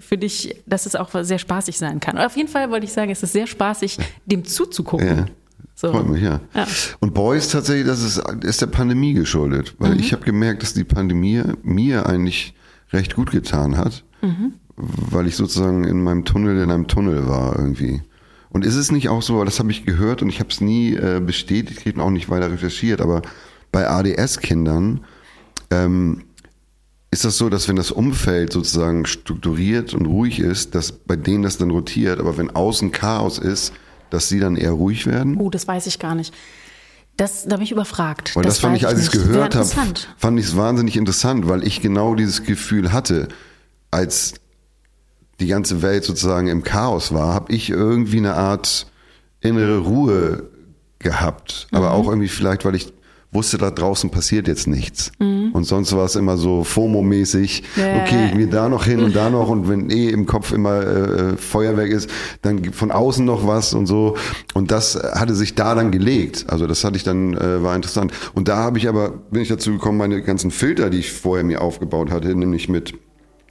[0.00, 2.18] für dich, dass es auch sehr spaßig sein kann.
[2.18, 5.06] auf jeden Fall wollte ich sagen, es ist sehr spaßig, dem zuzugucken.
[5.06, 5.26] Ja.
[5.74, 5.92] So.
[5.92, 6.40] Freut mich, ja.
[6.54, 6.66] ja.
[6.98, 10.00] Und Boys tatsächlich, das ist, ist der Pandemie geschuldet, weil mhm.
[10.00, 12.54] ich habe gemerkt, dass die Pandemie mir eigentlich
[12.92, 14.54] recht gut getan hat, mhm.
[14.76, 18.02] weil ich sozusagen in meinem Tunnel in einem Tunnel war irgendwie.
[18.50, 20.94] Und ist es nicht auch so, das habe ich gehört und ich habe es nie
[20.94, 23.22] äh, bestätigt und auch nicht weiter recherchiert, aber
[23.70, 25.04] bei ADS-Kindern
[25.70, 26.24] ähm,
[27.10, 31.42] ist das so, dass wenn das Umfeld sozusagen strukturiert und ruhig ist, dass bei denen
[31.42, 33.72] das dann rotiert, aber wenn außen Chaos ist,
[34.10, 35.36] dass sie dann eher ruhig werden?
[35.38, 36.34] Oh, das weiß ich gar nicht.
[37.16, 38.36] Das, da bin ich überfragt.
[38.36, 39.68] Weil das, das fand ich, als ich es gehört habe,
[40.16, 43.28] fand ich es wahnsinnig interessant, weil ich genau dieses Gefühl hatte,
[43.90, 44.34] als
[45.40, 48.86] die ganze Welt sozusagen im Chaos war, habe ich irgendwie eine Art
[49.40, 50.48] innere Ruhe
[50.98, 51.68] gehabt.
[51.70, 51.92] Aber mhm.
[51.92, 52.92] auch irgendwie vielleicht, weil ich
[53.30, 55.12] wusste, da draußen passiert jetzt nichts.
[55.18, 55.50] Mhm.
[55.52, 58.02] Und sonst war es immer so FOMO-mäßig, ja.
[58.02, 60.80] okay, ich gehe da noch hin und da noch und wenn eh im Kopf immer
[60.80, 62.08] äh, Feuerwerk ist,
[62.42, 64.16] dann von außen noch was und so.
[64.54, 66.46] Und das hatte sich da dann gelegt.
[66.48, 68.12] Also das hatte ich dann, äh, war interessant.
[68.34, 71.44] Und da habe ich aber, bin ich dazu gekommen, meine ganzen Filter, die ich vorher
[71.44, 72.94] mir aufgebaut hatte, nämlich mit,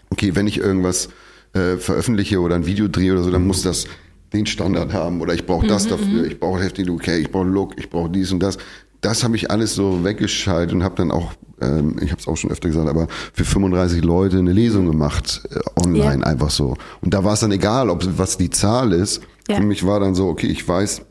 [0.09, 1.09] okay, wenn ich irgendwas
[1.53, 3.85] äh, veröffentliche oder ein Video drehe oder so, dann muss das
[4.33, 6.25] den Standard haben oder ich brauche das mhm, dafür, mhm.
[6.25, 8.57] ich brauche heftig okay, ich brauche Look, ich brauche dies und das
[9.01, 12.35] das habe ich alles so weggeschaltet und habe dann auch, ähm, ich habe es auch
[12.35, 16.27] schon öfter gesagt, aber für 35 Leute eine Lesung gemacht äh, online ja.
[16.27, 16.75] einfach so.
[17.01, 19.21] Und da war es dann egal, ob was die Zahl ist.
[19.47, 19.57] Ja.
[19.57, 21.01] Für mich war dann so, okay, ich weiß,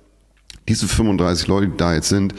[0.69, 2.35] diese 35 Leute, die da jetzt sind,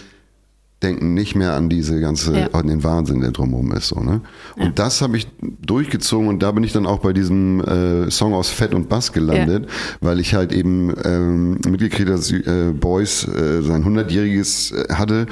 [0.84, 2.48] denken nicht mehr an diese ganze, ja.
[2.52, 3.88] an den Wahnsinn, der drumherum ist.
[3.88, 4.22] So, ne?
[4.56, 4.72] Und ja.
[4.76, 8.50] das habe ich durchgezogen und da bin ich dann auch bei diesem äh, Song aus
[8.50, 9.72] Fett und Bass gelandet, ja.
[10.02, 15.26] weil ich halt eben ähm, mitgekriegt habe, dass äh, Boys äh, sein 100-jähriges äh, hatte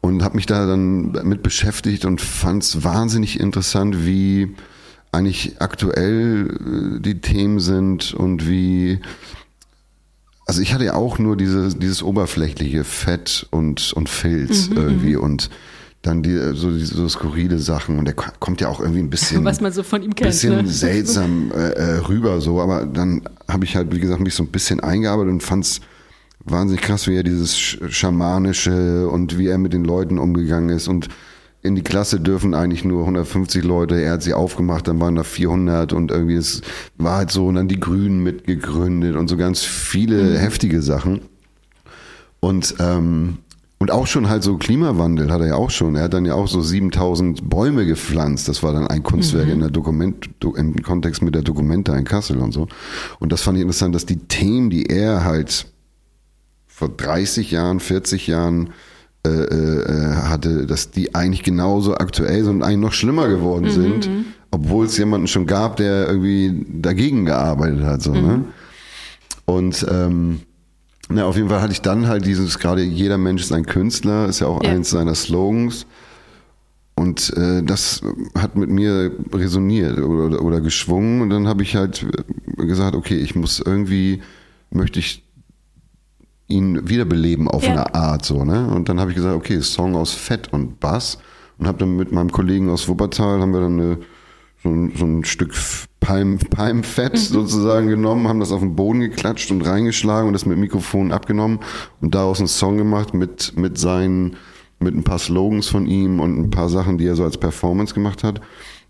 [0.00, 4.54] und habe mich da dann mit beschäftigt und fand es wahnsinnig interessant, wie
[5.10, 9.00] eigentlich aktuell äh, die Themen sind und wie
[10.52, 15.16] also ich hatte ja auch nur diese, dieses oberflächliche Fett und, und Filz mhm, irgendwie
[15.16, 15.22] mhm.
[15.22, 15.50] und
[16.02, 19.62] dann die, so, so skurrile Sachen und der kommt ja auch irgendwie ein bisschen, was
[19.62, 20.68] man so von ihm kennt, bisschen ne?
[20.68, 24.50] seltsam äh, äh, rüber so, aber dann habe ich halt wie gesagt mich so ein
[24.50, 25.80] bisschen eingearbeitet und fand's
[26.44, 31.08] wahnsinnig krass, wie er dieses schamanische und wie er mit den Leuten umgegangen ist und
[31.62, 34.00] in die Klasse dürfen eigentlich nur 150 Leute.
[34.00, 36.60] Er hat sie aufgemacht, dann waren da 400 und irgendwie es
[36.96, 40.36] war halt so und dann die Grünen mitgegründet und so ganz viele mhm.
[40.36, 41.20] heftige Sachen.
[42.40, 43.38] Und ähm,
[43.78, 45.96] und auch schon halt so Klimawandel hat er ja auch schon.
[45.96, 48.48] Er hat dann ja auch so 7000 Bäume gepflanzt.
[48.48, 49.54] Das war dann ein Kunstwerk mhm.
[49.54, 52.68] in der Dokument, im Kontext mit der Dokumenta in Kassel und so.
[53.18, 55.66] Und das fand ich interessant, dass die Themen, die er halt
[56.68, 58.70] vor 30 Jahren, 40 Jahren
[59.24, 63.70] äh, äh, hatte, dass die eigentlich genauso aktuell sind und eigentlich noch schlimmer geworden mhm.
[63.70, 64.24] sind, mhm.
[64.50, 68.02] obwohl es jemanden schon gab, der irgendwie dagegen gearbeitet hat.
[68.02, 68.20] So, ne?
[68.20, 68.26] mhm.
[68.26, 68.44] ne?
[69.44, 70.40] Und ähm,
[71.08, 74.26] na, auf jeden Fall hatte ich dann halt dieses, gerade jeder Mensch ist ein Künstler,
[74.26, 74.70] ist ja auch ja.
[74.70, 75.86] eins seiner Slogans.
[76.94, 78.02] Und äh, das
[78.36, 81.22] hat mit mir resoniert oder, oder geschwungen.
[81.22, 82.06] Und dann habe ich halt
[82.56, 84.20] gesagt, okay, ich muss irgendwie,
[84.70, 85.24] möchte ich
[86.52, 87.70] ihn wiederbeleben auf Ja.
[87.72, 88.68] eine Art so, ne?
[88.68, 91.18] Und dann habe ich gesagt, okay, Song aus Fett und Bass
[91.58, 93.98] und habe dann mit meinem Kollegen aus Wuppertal haben wir dann eine,
[94.62, 95.54] so, ein, so ein Stück
[96.00, 100.58] Palm, Palmfett sozusagen genommen, haben das auf den Boden geklatscht und reingeschlagen und das mit
[100.58, 101.60] Mikrofon abgenommen
[102.00, 104.36] und daraus einen Song gemacht mit mit seinen
[104.80, 107.94] mit ein paar Slogans von ihm und ein paar Sachen, die er so als Performance
[107.94, 108.40] gemacht hat.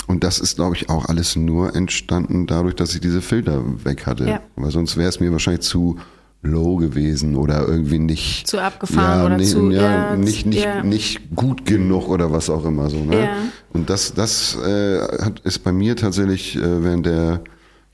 [0.07, 4.07] Und das ist, glaube ich, auch alles nur entstanden dadurch, dass ich diese Filter weg
[4.07, 4.27] hatte.
[4.27, 4.40] Ja.
[4.57, 5.96] Weil sonst wäre es mir wahrscheinlich zu
[6.42, 10.83] low gewesen oder irgendwie nicht Zu abgefahren oder nicht, zu- ja, ja, nicht nicht ja.
[10.83, 13.20] nicht gut genug oder was auch immer so ne?
[13.20, 13.37] Ja.
[13.72, 17.40] und das das äh, hat, ist bei mir tatsächlich äh, während der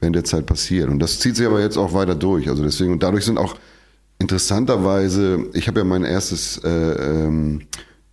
[0.00, 2.92] während der Zeit passiert und das zieht sich aber jetzt auch weiter durch also deswegen
[2.92, 3.54] und dadurch sind auch
[4.32, 7.62] interessanterweise ich habe ja mein erstes äh, ähm,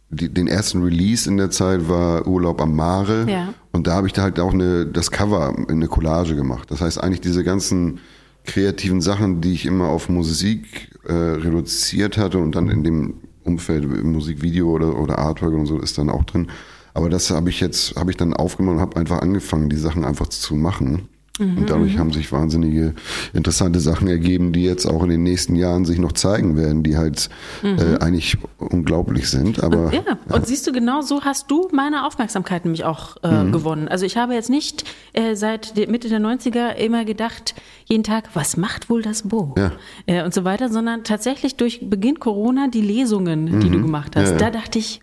[0.09, 3.53] die, den ersten Release in der Zeit war Urlaub am Mare Ja.
[3.71, 6.69] und da habe ich da halt auch eine, das Cover in eine Collage gemacht.
[6.71, 7.99] Das heißt eigentlich diese ganzen
[8.45, 13.83] kreativen Sachen, die ich immer auf Musik äh, reduziert hatte und dann in dem Umfeld
[13.83, 16.47] im Musikvideo oder, oder Artwork und so ist dann auch drin.
[16.93, 20.05] Aber das habe ich jetzt, habe ich dann aufgenommen und habe einfach angefangen, die Sachen
[20.05, 21.09] einfach zu machen.
[21.39, 22.93] Und dadurch haben sich wahnsinnige
[23.33, 26.95] interessante Sachen ergeben, die jetzt auch in den nächsten Jahren sich noch zeigen werden, die
[26.97, 27.29] halt
[27.63, 29.61] äh, eigentlich unglaublich sind.
[29.63, 30.01] Aber Ja,
[30.33, 33.51] und siehst du, genau so hast du meine Aufmerksamkeit nämlich auch äh, Mhm.
[33.51, 33.87] gewonnen.
[33.89, 37.53] Also ich habe jetzt nicht äh, seit Mitte der 90er immer gedacht,
[37.85, 39.55] jeden Tag, was macht wohl das Bo?
[39.57, 39.71] Ja.
[40.05, 44.33] Äh, und so weiter, sondern tatsächlich durch Beginn Corona die Lesungen, die du gemacht hast.
[44.33, 44.39] Mhm.
[44.39, 44.51] Ja, ja.
[44.51, 45.01] Da dachte ich,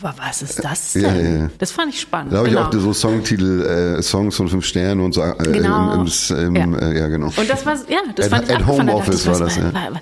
[0.00, 1.24] was ist das Ja, denn?
[1.34, 1.50] ja, ja.
[1.58, 2.32] Das fand ich spannend.
[2.32, 2.62] Da habe genau.
[2.70, 3.62] ich auch so Songtitel,
[3.98, 5.22] äh, Songs von fünf Sternen und so.
[5.22, 5.94] Äh, Genau.
[5.94, 6.78] Im, im, im, Ja.
[6.88, 7.26] Äh, ja, genau.
[7.26, 9.64] Und das war, ja, das At- fand ich at Home dachte Office war das, ja.
[9.74, 10.00] war- war-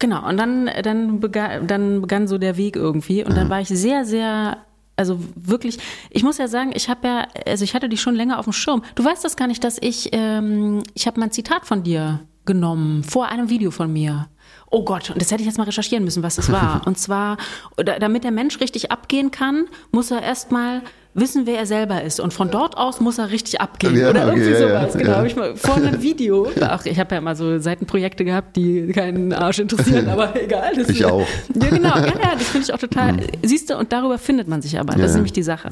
[0.00, 3.24] Genau, und dann, dann, begann, dann begann so der Weg irgendwie.
[3.24, 4.58] Und dann war ich sehr, sehr,
[4.96, 5.78] also wirklich,
[6.10, 8.52] ich muss ja sagen, ich habe ja, also ich hatte dich schon länger auf dem
[8.52, 8.82] Schirm.
[8.96, 12.20] Du weißt das gar nicht, dass ich, ähm, ich habe mal ein Zitat von dir
[12.44, 14.26] genommen, vor einem Video von mir.
[14.70, 16.82] Oh Gott, und das hätte ich jetzt mal recherchieren müssen, was das war.
[16.86, 17.36] Und zwar,
[17.76, 20.82] da- damit der Mensch richtig abgehen kann, muss er erstmal
[21.16, 22.18] wissen, wer er selber ist.
[22.18, 23.96] Und von dort aus muss er richtig abgehen.
[23.96, 24.92] Ja, Oder okay, irgendwie ja, sowas.
[24.94, 25.16] Genau, ja.
[25.18, 26.48] habe ich mal vor einem Video.
[26.60, 30.72] Ach, ich habe ja immer so Seitenprojekte gehabt, die keinen Arsch interessieren, aber egal.
[30.74, 31.24] Das Ich auch.
[31.54, 31.96] Ja, genau.
[31.96, 33.18] Ja, ja, das finde ich auch total.
[33.44, 34.94] Siehst du, und darüber findet man sich aber.
[34.94, 35.68] Das ist nämlich die Sache.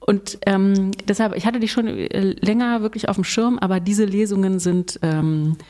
[0.00, 4.04] Und ähm, deshalb, ich hatte dich schon äh, länger wirklich auf dem Schirm, aber diese
[4.04, 5.62] Lesungen sind ähm, äh,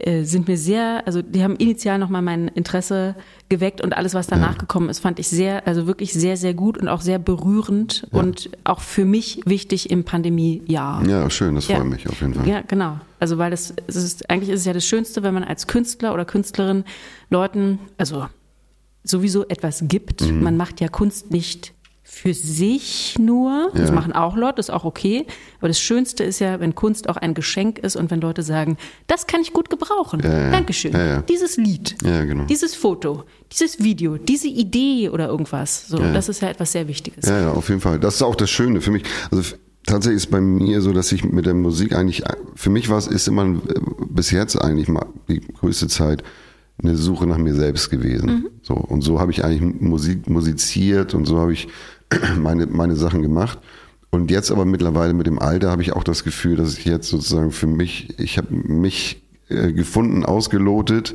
[0.00, 3.16] sind mir sehr, also die haben initial nochmal mein Interesse
[3.48, 6.78] geweckt und alles, was danach gekommen ist, fand ich sehr, also wirklich sehr, sehr gut
[6.78, 11.04] und auch sehr berührend und auch für mich wichtig im Pandemiejahr.
[11.04, 11.84] Ja, schön, das freut Ja.
[11.84, 12.46] mich auf jeden Fall.
[12.48, 13.00] Ja, genau.
[13.18, 16.14] Also weil das, es ist, eigentlich ist es ja das Schönste, wenn man als Künstler
[16.14, 16.84] oder Künstlerin
[17.30, 18.26] Leuten, also
[19.02, 20.20] sowieso etwas gibt.
[20.22, 20.42] Mhm.
[20.42, 21.72] Man macht ja Kunst nicht
[22.10, 23.70] für sich nur.
[23.74, 23.94] Das Ja.
[23.94, 25.26] machen auch Leute, das ist auch okay.
[25.58, 28.76] Aber das Schönste ist ja, wenn Kunst auch ein Geschenk ist und wenn Leute sagen,
[29.06, 30.20] das kann ich gut gebrauchen.
[30.24, 30.50] ja.
[30.50, 30.92] Dankeschön.
[30.92, 31.22] Ja, ja.
[31.22, 32.44] Dieses Lied, genau.
[32.46, 35.86] dieses Foto, dieses Video, diese Idee oder irgendwas.
[35.86, 37.26] So, das ist ja etwas sehr Wichtiges.
[37.28, 38.00] Ja, ja, auf jeden Fall.
[38.00, 39.04] Das ist auch das Schöne für mich.
[39.30, 39.54] Also
[39.86, 42.22] tatsächlich ist bei mir so, dass ich mit der Musik eigentlich,
[42.56, 43.54] für mich war es, ist immer äh,
[44.08, 46.24] bis jetzt eigentlich mal die größte Zeit
[46.82, 48.46] eine Suche nach mir selbst gewesen.
[48.62, 51.68] So und so habe ich eigentlich Musik musiziert und so habe ich
[52.38, 53.58] meine meine Sachen gemacht.
[54.10, 57.08] Und jetzt aber mittlerweile mit dem Alter habe ich auch das Gefühl, dass ich jetzt
[57.08, 61.14] sozusagen für mich, ich habe mich äh, gefunden, ausgelotet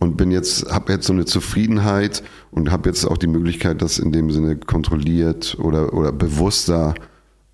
[0.00, 3.98] und bin jetzt, habe jetzt so eine Zufriedenheit und habe jetzt auch die Möglichkeit, das
[3.98, 6.94] in dem Sinne kontrolliert oder, oder bewusster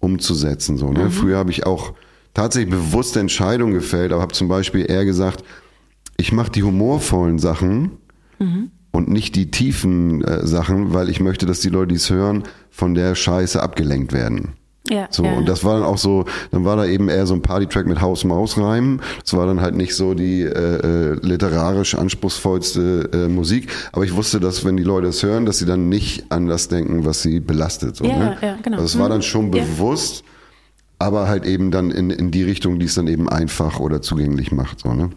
[0.01, 0.79] umzusetzen.
[0.79, 1.11] So, ne?
[1.11, 1.93] Früher habe ich auch
[2.35, 5.45] tatsächlich bewusste Entscheidungen gefällt, aber habe zum Beispiel eher gesagt,
[6.17, 7.93] ich mache die humorvollen Sachen
[8.93, 12.45] und nicht die tiefen äh, Sachen, weil ich möchte, dass die Leute, die es hören,
[12.71, 14.53] von der Scheiße abgelenkt werden.
[14.91, 17.35] Ja, So, ja, und das war dann auch so, dann war da eben eher so
[17.35, 19.01] ein Party-Track mit Haus-Maus-Reimen.
[19.23, 23.69] Das war dann halt nicht so die äh, äh, literarisch anspruchsvollste äh, Musik.
[23.93, 26.69] Aber ich wusste, dass wenn die Leute es hören, dass sie dann nicht an das
[26.69, 27.97] denken, was sie belastet.
[27.97, 28.37] So, Ja, ne?
[28.43, 28.79] ja, genau.
[28.79, 29.13] Also es war Mhm.
[29.13, 29.63] dann schon Ja.
[29.63, 30.25] bewusst,
[30.99, 34.51] aber halt eben dann in, in die Richtung, die es dann eben einfach oder zugänglich
[34.53, 34.81] macht.
[34.81, 35.11] So, ne?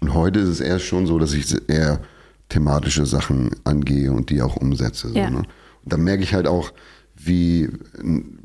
[0.00, 2.00] Und heute ist es eher schon so, dass ich eher
[2.52, 5.08] thematische Sachen angehe und die auch umsetze.
[5.08, 5.30] So, Ja.
[5.30, 5.38] ne?
[5.38, 5.46] Und
[5.92, 6.72] da merke ich halt auch,
[7.24, 7.68] wie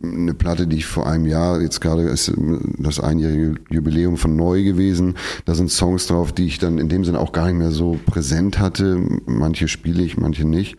[0.04, 2.32] eine Platte, die ich vor einem Jahr, jetzt gerade ist
[2.78, 5.16] das einjährige Jubiläum von Neu gewesen,
[5.46, 7.98] da sind Songs drauf, die ich dann in dem Sinne auch gar nicht mehr so
[8.06, 9.00] präsent hatte.
[9.26, 10.78] Manche spiele ich, manche nicht.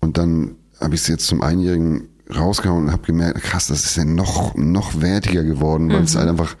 [0.00, 3.96] Und dann habe ich es jetzt zum Einjährigen rausgehauen und habe gemerkt, krass, das ist
[3.96, 6.56] ja noch, noch wertiger geworden, weil es halt einfach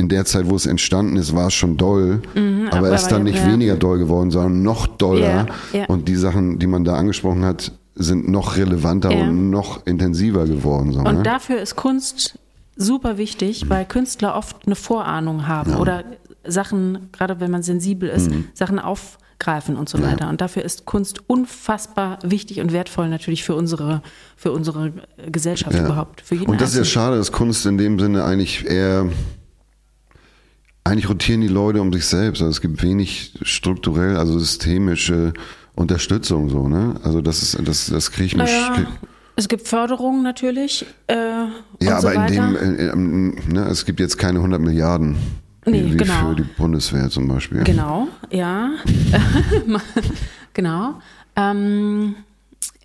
[0.00, 3.02] in der Zeit, wo es entstanden ist, war es schon doll, aber Mhm, aber es
[3.02, 3.46] ist dann nicht ja.
[3.52, 5.46] weniger doll geworden, sondern noch doller.
[5.72, 5.84] Ja, ja.
[5.86, 9.22] Und die Sachen, die man da angesprochen hat, sind noch relevanter Ja.
[9.24, 10.92] und noch intensiver geworden.
[10.92, 11.22] So, Und ne?
[11.22, 12.38] dafür ist Kunst
[12.76, 16.04] super wichtig, weil Künstler oft eine Vorahnung haben oder
[16.46, 20.30] Sachen, gerade wenn man sensibel ist, Sachen aufgreifen und so weiter.
[20.30, 24.00] Und dafür ist Kunst unfassbar wichtig und wertvoll natürlich für unsere,
[24.36, 24.92] für unsere
[25.30, 25.84] Gesellschaft Ja.
[25.84, 26.22] überhaupt.
[26.22, 26.92] Für jeden Und das ist ja Einzelnen.
[27.04, 29.06] schade, dass Kunst in dem Sinne eigentlich eher,
[30.84, 32.40] eigentlich rotieren die Leute um sich selbst.
[32.42, 35.32] Also es gibt wenig strukturell, also systemische
[35.74, 36.94] Unterstützung so, ne?
[37.02, 38.44] Also das ist, das, das kriege ich mir.
[38.44, 38.86] Naja,
[39.36, 40.84] es gibt Förderung natürlich.
[41.06, 44.60] Äh, Ja, und so aber in dem, äh, äh, ne, es gibt jetzt keine 100
[44.60, 45.16] Milliarden.
[45.66, 46.30] Nee, wie genau.
[46.30, 47.62] für die Bundeswehr zum Beispiel.
[47.64, 48.70] Genau, ja.
[50.54, 51.00] genau.
[51.36, 52.16] Ähm,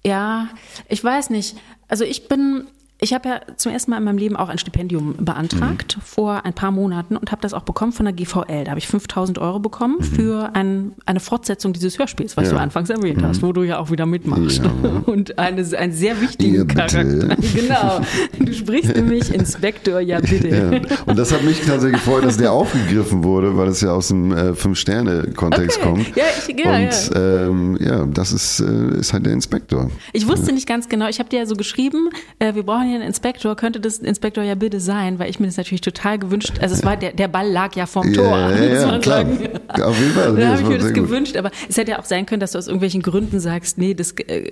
[0.03, 0.49] ja,
[0.89, 1.57] ich weiß nicht.
[1.87, 2.65] Also ich bin,
[3.05, 6.53] ich habe ja zum ersten Mal in meinem Leben auch ein Stipendium beantragt vor ein
[6.53, 8.63] paar Monaten und habe das auch bekommen von der GVL.
[8.65, 12.53] Da habe ich 5000 Euro bekommen für ein, eine Fortsetzung dieses Hörspiels, was Ja.
[12.55, 14.61] du anfangs erwähnt hast, wo du ja auch wieder mitmachst.
[14.63, 14.71] Ja.
[15.05, 16.65] Und eine, einen sehr wichtigen Ja.
[16.65, 17.35] Charakter.
[17.55, 18.01] Genau.
[18.39, 20.47] Du sprichst nämlich Inspektor, ja bitte.
[20.49, 20.97] Ja.
[21.05, 24.31] Und das hat mich tatsächlich gefreut, dass der aufgegriffen wurde, weil es ja aus dem
[24.31, 25.87] äh, Fünf-Sterne-Kontext Okay.
[25.89, 26.15] kommt.
[26.15, 29.89] Ja, ich- ja, Und ähm, ja, das ist, äh, ist halt der Inspektor.
[30.13, 32.94] Ich wusste nicht ganz genau, ich habe dir ja so geschrieben, äh, wir brauchen hier
[32.95, 36.53] einen Inspektor, könnte das Inspektor ja bitte sein, weil ich mir das natürlich total gewünscht,
[36.61, 39.21] also es war, der, der Ball lag ja vorm Tor, Ja, ja, klar.
[39.21, 40.35] Auf jeden Fall.
[40.35, 41.03] Da habe ich mir das sehr gut.
[41.03, 43.93] gewünscht, aber es hätte ja auch sein können, dass du aus irgendwelchen Gründen sagst, nee,
[43.93, 44.51] das, äh,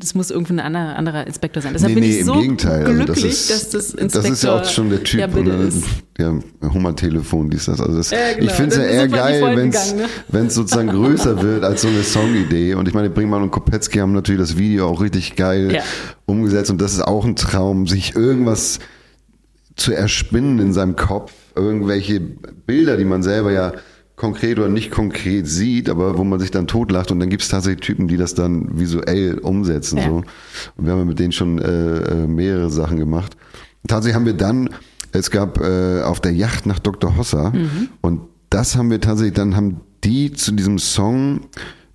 [0.00, 1.72] das muss irgendein anderer, anderer Inspektor sein.
[1.72, 2.84] Deshalb Nee, bin nee, ich so im Gegenteil.
[2.84, 5.20] Also glücklich, das ist, dass das Inspektor das ist ja auch schon der Typ.
[5.20, 5.84] ja, ist.
[6.18, 7.80] ja, Hummer-Telefon, dies, das.
[7.80, 8.46] Also das Ja, genau.
[8.46, 10.50] Ich finde es ja eher geil, wenn es ne?
[10.50, 12.74] sozusagen größer wird als so eine Songidee.
[12.74, 15.82] Und ich meine, Bringmann und Kopetzky haben natürlich das Video auch richtig geil Ja.
[16.26, 16.70] Umgesetzt.
[16.70, 18.78] Und das ist auch ein Traum, sich irgendwas
[19.76, 21.32] zu erspinnen in seinem Kopf.
[21.54, 23.72] Irgendwelche Bilder, die man selber ja
[24.16, 27.48] konkret oder nicht konkret sieht, aber wo man sich dann totlacht und dann gibt es
[27.48, 29.98] tatsächlich Typen, die das dann visuell umsetzen.
[29.98, 30.04] Ja.
[30.04, 30.22] So.
[30.76, 33.36] Und wir haben mit denen schon äh, äh, mehrere Sachen gemacht.
[33.86, 34.70] Tatsächlich haben wir dann,
[35.12, 37.16] es gab äh, auf der Yacht nach Dr.
[37.16, 37.52] Hossa
[38.00, 41.40] und das haben wir tatsächlich, dann haben die zu diesem Song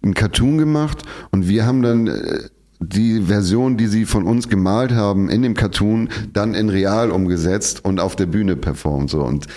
[0.03, 2.49] einen Cartoon gemacht und wir haben dann äh,
[2.81, 7.85] die Version, die sie von uns gemalt haben in dem Cartoon, dann in real umgesetzt
[7.85, 9.09] und auf der Bühne performt.
[9.11, 9.23] So.
[9.23, 9.47] Und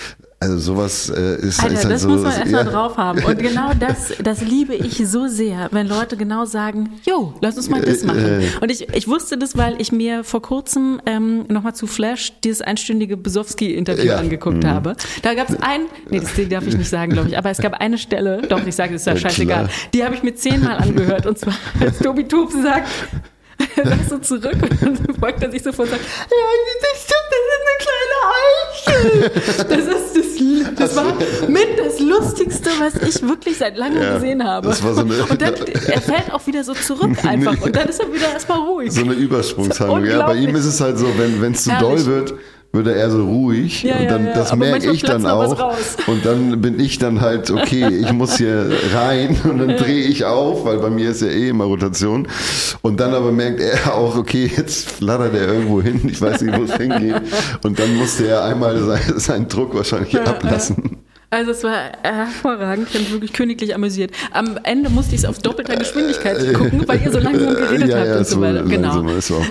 [0.40, 2.08] also sowas äh, ist, Alter, ist halt das so.
[2.10, 2.70] muss man erstmal ja.
[2.70, 3.24] drauf haben.
[3.24, 7.70] Und genau das, das liebe ich so sehr, wenn Leute genau sagen, jo, lass uns
[7.70, 8.24] mal das Äh, machen.
[8.42, 8.42] äh.
[8.60, 12.60] Und ich, ich wusste das, weil ich mir vor kurzem ähm, nochmal zu Flash dieses
[12.60, 14.16] einstündige Besowski-Interview Ja.
[14.18, 14.68] angeguckt Mhm.
[14.68, 14.96] habe.
[15.22, 17.74] Da gab es ein, nee, das darf ich nicht sagen, glaube ich, aber es gab
[17.80, 19.70] eine Stelle, doch, ich sage, das ist ja scheißegal, klar.
[19.94, 21.26] die habe ich mir zehnmal angehört.
[21.26, 22.88] Und zwar, als Tobi Toop sagt,
[23.76, 26.36] er sagt so zurück und dann beugt er sich sofort und sagt, ja,
[26.82, 29.66] das stimmt, das ist eine kleine Eichel.
[29.68, 30.24] Das ist das,
[30.76, 31.14] das war
[31.48, 34.68] mit das Lustigste, was ich wirklich seit langem Ja, gesehen habe.
[34.68, 37.88] das war so eine- und dann, er fällt auch wieder so zurück einfach und dann
[37.88, 38.92] ist er wieder erstmal ruhig.
[38.92, 40.04] So eine Übersprungshandlung.
[40.06, 42.34] Ja, bei ihm ist es halt so, wenn es zu doll wird,
[42.74, 43.82] wird er eher so ruhig.
[43.82, 44.34] Ja, und ja, dann, ja.
[44.34, 45.72] das Aber merke ich dann auch.
[46.06, 50.24] Und dann bin ich dann halt, okay, ich muss hier rein und dann drehe ich
[50.24, 52.28] auf, weil bei mir ist ja eh immer Rotation.
[52.82, 56.58] Und dann aber merkt er auch, okay, jetzt flattert er irgendwo hin, ich weiß nicht,
[56.58, 57.22] wo es hingeht.
[57.62, 60.98] Und dann musste er einmal sein- seinen Druck wahrscheinlich ablassen.
[61.34, 64.12] Also es war hervorragend, ich habe mich wirklich königlich amüsiert.
[64.30, 67.96] Am Ende musste ich es auf doppelter Geschwindigkeit gucken, weil ihr so langsam geredet Ja,
[67.98, 68.62] habt ja, und so weiter.
[68.62, 69.04] Genau.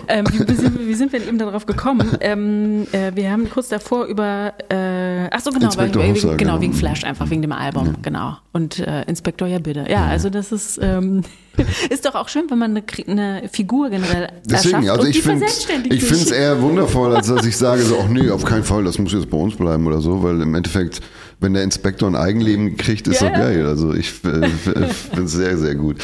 [0.07, 2.11] Ähm, wie, sind, wir- wie sind wir denn eben darauf gekommen?
[2.21, 6.61] Ähm, äh, wir haben kurz davor über, äh, ach so genau, Inspektor wegen, genau, genau.
[6.61, 8.37] wegen Flash einfach, wegen dem Album, genau.
[8.53, 9.85] Und äh, Inspektor ja bitte.
[9.89, 11.23] Ja, also das ist, ähm,
[11.89, 15.21] ist doch auch schön, wenn man eine, eine Figur generell Deswegen, erschafft also und ich
[15.21, 15.45] finde
[15.89, 18.85] ich finde es eher wundervoll, als dass ich sage so, ach nee, auf keinen Fall,
[18.85, 21.01] das muss jetzt bei uns bleiben oder so, weil im Endeffekt,
[21.43, 23.65] wenn der Inspektor ein Eigenleben kriegt, ist Ja, doch geil.
[23.65, 25.97] Also ich äh, finde es sehr, sehr gut.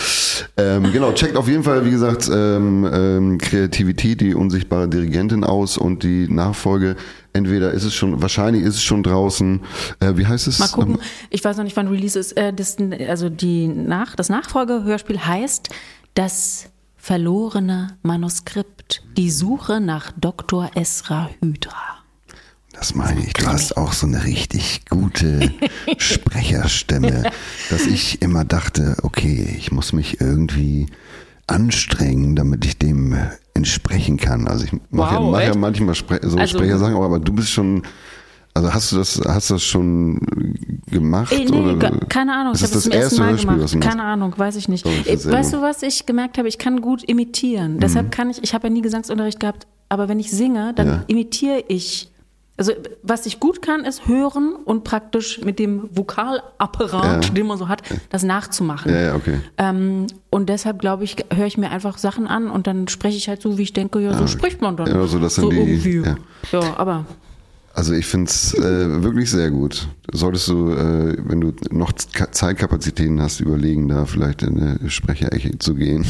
[0.57, 5.77] Ähm, genau, checkt auf jeden Fall, wie gesagt, ähm, ähm, Kreativität, die unsichtbare Dirigentin aus
[5.77, 6.95] und die Nachfolge.
[7.31, 9.61] Entweder ist es schon, wahrscheinlich ist es schon draußen.
[9.99, 10.59] Äh, wie heißt es?
[10.59, 10.97] Mal gucken.
[11.29, 12.33] Ich weiß noch nicht, wann Release ist.
[12.33, 12.77] Äh, das,
[13.07, 15.69] also die nach, das Nachfolgehörspiel heißt
[16.15, 19.03] Das verlorene Manuskript.
[19.15, 20.69] Die Suche nach Dr.
[20.75, 21.98] Esra Hydra.
[22.79, 23.33] Das meine ich.
[23.33, 25.51] Du hast auch so eine richtig gute
[25.97, 27.23] Sprecherstimme,
[27.69, 30.87] dass ich immer dachte, okay, ich muss mich irgendwie
[31.47, 33.15] anstrengen, damit ich dem
[33.53, 34.47] entsprechen kann.
[34.47, 37.49] Also ich mache ja, Wow, mach ja manchmal Spre so Also- Sprechersachen, aber du bist
[37.49, 37.83] schon,
[38.53, 40.19] also hast du das, hast du das schon
[40.89, 41.33] gemacht?
[41.33, 41.91] Äh, nee, oder?
[42.07, 42.53] keine Ahnung.
[42.53, 43.81] Ist Ich habe das das erste Mal Hörspiel, gemacht.
[43.81, 44.85] Keine Ahnung, weiß ich nicht.
[44.85, 46.47] Oh, das Äh, weißt du, was ich gemerkt habe?
[46.47, 47.79] Ich kann gut imitieren.
[47.79, 50.93] Deshalb kann ich, ich habe ja nie Gesangsunterricht gehabt, aber wenn ich singe, dann Mhm.
[50.93, 51.03] Ja.
[51.07, 52.09] imitiere ich.
[52.59, 57.31] Also was ich gut kann, ist hören und praktisch mit dem Vokalapparat, Ja.
[57.33, 58.91] den man so hat, das nachzumachen.
[58.93, 59.39] Ja, ja, okay.
[59.57, 63.27] Ähm, und deshalb glaube ich, höre ich mir einfach Sachen an und dann spreche ich
[63.29, 64.87] halt so, wie ich denke, ja, so spricht man dann.
[64.87, 66.01] Ja, so das sind die- irgendwie.
[66.05, 66.15] ja.
[66.51, 66.77] Ja.
[66.77, 67.05] aber
[67.73, 69.87] Also ich finde es äh, wirklich sehr gut.
[70.11, 75.75] Solltest du, äh, wenn du noch Zeitkapazitäten hast, überlegen, da vielleicht in eine Sprecherecke zu
[75.75, 76.05] gehen.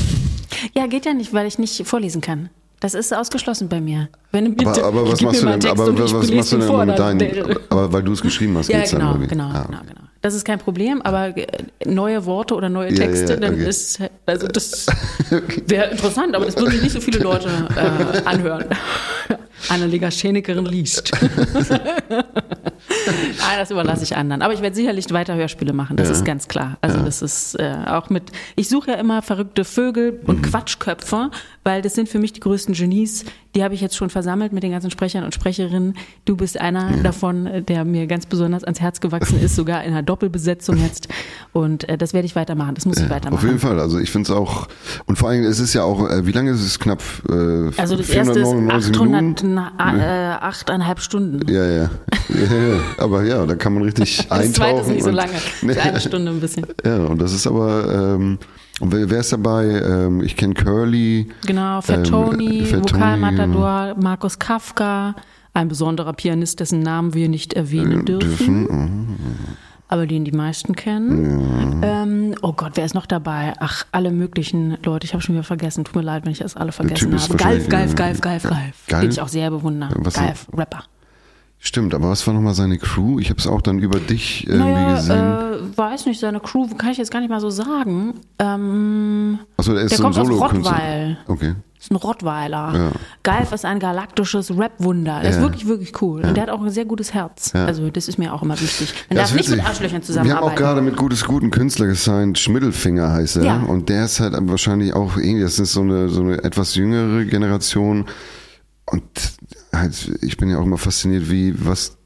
[0.73, 2.49] Ja, geht ja nicht, weil ich nicht vorlesen kann.
[2.81, 4.09] Das ist ausgeschlossen bei mir.
[4.31, 5.65] Wenn du aber, aber was machst du denn?
[5.65, 7.57] Aber was machst du denn mit deinen?
[7.69, 9.65] Aber weil du es geschrieben hast, ja, geht's genau, dann genau, ah.
[9.67, 10.01] genau, genau.
[10.21, 11.47] Das ist kein Problem, aber äh,
[11.85, 13.57] neue Worte oder neue Texte, ja, ja, okay.
[13.57, 14.85] dann ist also das
[15.67, 18.65] wäre interessant, aber das würden sich nicht so viele Leute äh, anhören.
[19.67, 21.11] Anneliga Schenikerin liest.
[21.21, 21.83] Nein,
[23.57, 24.41] das überlasse ich anderen.
[24.41, 26.13] Aber ich werde sicherlich weiter Hörspiele machen, das ja.
[26.13, 26.77] ist ganz klar.
[26.81, 27.03] Also ja.
[27.03, 30.43] das ist äh, auch mit, ich suche ja immer verrückte Vögel und mhm.
[30.43, 31.31] Quatschköpfe,
[31.63, 33.25] weil das sind für mich die größten Genies.
[33.55, 35.95] Die habe ich jetzt schon versammelt mit den ganzen Sprechern und Sprecherinnen.
[36.25, 40.03] Du bist einer davon, der mir ganz besonders ans Herz gewachsen ist, sogar in einer
[40.03, 41.07] Doppelbesetzung jetzt.
[41.51, 43.39] Und äh, das werde ich weitermachen, das muss ich weitermachen.
[43.39, 44.67] Auf jeden Fall, also ich finde es auch,
[45.07, 46.79] und vor allem, es ist ja auch, äh, wie lange ist es?
[46.79, 51.51] Knapp äh, Also das erste ist 800, na, äh, achteinhalb Stunden.
[51.51, 51.89] Ja, ja,
[52.29, 52.79] ja, ja.
[52.97, 54.47] Aber ja, da kann man richtig das eintauchen.
[54.47, 56.65] Das zweite ist nicht so lange, eine Stunde ein bisschen.
[56.85, 58.15] Ja, und das ist aber...
[58.15, 58.37] Ähm,
[58.79, 59.65] wer, wer ist dabei?
[59.65, 61.29] Ähm, ich kenne Curly.
[61.45, 65.15] Genau, Fettoni, ähm, Vokalmatador, Markus Kafka,
[65.53, 68.67] ein besonderer Pianist, dessen Namen wir nicht erwähnen dürfen.
[68.67, 69.07] dürfen.
[69.07, 69.17] Mhm.
[69.91, 71.81] Aber den die meisten kennen.
[71.81, 72.03] Ja.
[72.03, 73.53] Ähm, oh Gott, wer ist noch dabei?
[73.59, 75.05] Ach, alle möglichen Leute.
[75.05, 75.83] Ich habe schon wieder vergessen.
[75.83, 77.37] Tut mir leid, wenn ich das alle vergessen habe.
[77.37, 79.01] Galf, Galf, Galf, Galf, Galf.
[79.01, 79.99] Den ich auch sehr bewundere.
[80.13, 80.83] Galf, Rapper.
[81.61, 83.19] Stimmt, aber was war nochmal seine Crew?
[83.19, 85.73] Ich habe es auch dann über dich irgendwie naja, gesehen.
[85.73, 88.13] Äh, weiß nicht, seine Crew kann ich jetzt gar nicht mal so sagen.
[88.39, 91.17] Ähm, Achso, der ist der so kommt ein aus Rottweil.
[91.27, 91.55] Okay.
[91.77, 92.73] Ist ein Rottweiler.
[92.73, 92.91] Ja.
[93.23, 95.19] Galf ist ein galaktisches Rap-Wunder.
[95.21, 95.35] Der ja.
[95.35, 96.21] ist wirklich, wirklich cool.
[96.21, 96.29] Ja.
[96.29, 97.51] Und der hat auch ein sehr gutes Herz.
[97.53, 97.65] Ja.
[97.65, 98.93] Also das ist mir auch immer wichtig.
[99.09, 100.45] Man darf nicht mit Arschlöchern zusammenarbeiten.
[100.45, 102.39] Wir haben auch gerade mit gutes, guten Künstler gesigned.
[102.39, 103.67] Schmiddelfinger heißt er.
[103.67, 107.25] Und der ist halt wahrscheinlich auch irgendwie, das ist so eine, so eine etwas jüngere
[107.25, 108.05] Generation.
[108.85, 109.03] Und
[109.73, 111.97] halt, ich bin ja auch immer fasziniert, wie, was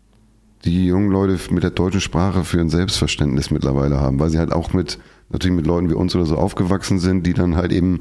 [0.66, 4.54] die jungen Leute mit der deutschen Sprache für ein Selbstverständnis mittlerweile haben, weil sie halt
[4.54, 4.98] auch mit,
[5.30, 8.00] natürlich mit Leuten wie uns oder so aufgewachsen sind, die dann halt eben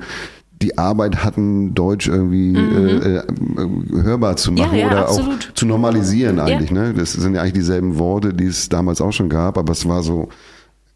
[0.62, 3.02] die Arbeit hatten, Deutsch irgendwie mhm.
[3.02, 3.24] äh, äh,
[4.02, 5.48] hörbar zu machen ja, ja, oder absolut.
[5.50, 6.70] auch zu normalisieren eigentlich.
[6.70, 6.82] Ja.
[6.82, 6.94] Ne?
[6.94, 10.04] Das sind ja eigentlich dieselben Worte, die es damals auch schon gab, aber es war
[10.04, 10.28] so,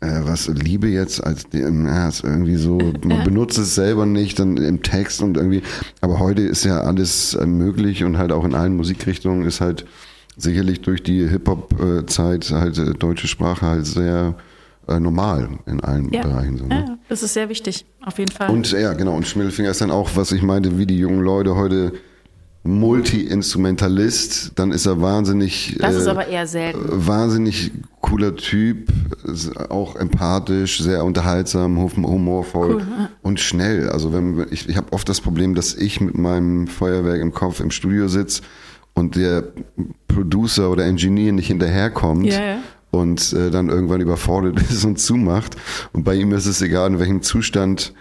[0.00, 4.56] äh, was Liebe jetzt als ja, ist irgendwie so, man benutzt es selber nicht dann
[4.56, 5.62] im Text und irgendwie,
[6.00, 9.86] aber heute ist ja alles äh, möglich und halt auch in allen Musikrichtungen ist halt
[10.36, 14.34] sicherlich durch die Hip-Hop-Zeit halt äh, deutsche Sprache halt sehr
[14.86, 16.22] äh, normal in allen ja.
[16.22, 16.58] Bereichen.
[16.58, 16.84] So, ne?
[16.86, 18.50] Ja, das ist sehr wichtig, auf jeden Fall.
[18.50, 21.56] Und ja, genau, und Schmiddelfinger ist dann auch, was ich meinte, wie die jungen Leute
[21.56, 21.92] heute
[22.66, 25.76] Multi-Instrumentalist, dann ist er wahnsinnig.
[25.80, 26.80] Das ist äh, aber eher selten.
[27.06, 28.88] Wahnsinnig cooler Typ,
[29.68, 32.86] auch empathisch, sehr unterhaltsam, humorvoll cool,
[33.22, 33.90] und schnell.
[33.90, 37.60] Also wenn ich, ich habe oft das Problem, dass ich mit meinem Feuerwerk im Kopf
[37.60, 38.42] im Studio sitze
[38.94, 39.44] und der
[40.08, 42.58] Producer oder Engineer nicht hinterherkommt ja, ja.
[42.90, 45.56] und äh, dann irgendwann überfordert ist und zumacht.
[45.92, 47.92] Und bei ihm ist es egal, in welchem Zustand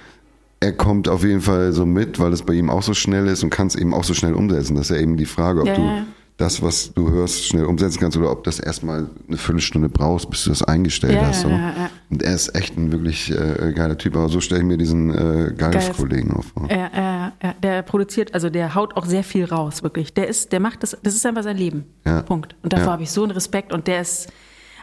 [0.66, 3.44] er kommt auf jeden Fall so mit, weil es bei ihm auch so schnell ist
[3.44, 4.76] und kann es eben auch so schnell umsetzen.
[4.76, 6.06] Das ist ja eben die Frage, ob ja, du
[6.38, 10.44] das, was du hörst, schnell umsetzen kannst oder ob das erstmal eine Viertelstunde brauchst, bis
[10.44, 11.44] du das eingestellt ja, hast.
[11.44, 14.78] Ja, und er ist echt ein wirklich äh, geiler Typ, aber so stelle ich mir
[14.78, 16.48] diesen äh, Geils-Kollegen auf.
[16.70, 20.16] Ja, ja, ja, der produziert, also der haut auch sehr viel raus, wirklich.
[20.16, 21.86] Der ist, der macht das, das ist einfach sein Leben.
[22.26, 22.56] Punkt.
[22.64, 24.30] Und davor habe ich so einen Respekt und der ist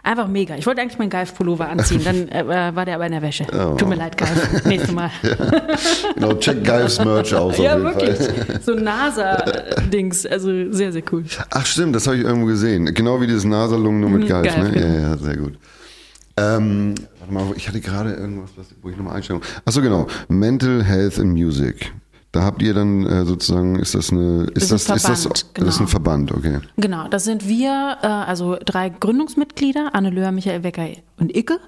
[0.04, 0.56] Einfach mega.
[0.56, 3.46] Ich wollte eigentlich meinen Geif-Pullover anziehen, dann äh, war der aber in der Wäsche.
[3.52, 3.76] Oh.
[3.76, 4.64] Tut mir leid, Geif.
[4.64, 5.10] Nächstes Mal.
[5.22, 5.36] ja.
[6.14, 7.56] Genau, check Geifs Merch aus.
[7.58, 8.18] ja, wirklich.
[8.18, 8.60] Fall.
[8.62, 10.26] So NASA-Dings.
[10.26, 11.24] Also sehr, sehr cool.
[11.50, 12.92] Ach, stimmt, das habe ich irgendwo gesehen.
[12.92, 14.54] Genau wie dieses NASA-Lung nur mit mhm, Geif.
[14.54, 14.80] Geif ne?
[14.80, 15.56] ja, ja, sehr gut.
[16.36, 18.50] Ähm, warte mal, ich hatte gerade irgendwas,
[18.82, 19.40] wo ich nochmal einstellen.
[19.64, 20.08] Achso, genau.
[20.28, 21.92] Mental Health in Music.
[22.32, 25.66] Da habt ihr dann äh, sozusagen, ist das eine, ist das, das, ist, das, genau.
[25.66, 26.60] das ist ein Verband, okay.
[26.78, 31.60] Genau, das sind wir, äh, also drei Gründungsmitglieder, Anne Löhr, Michael Wecker und Icke.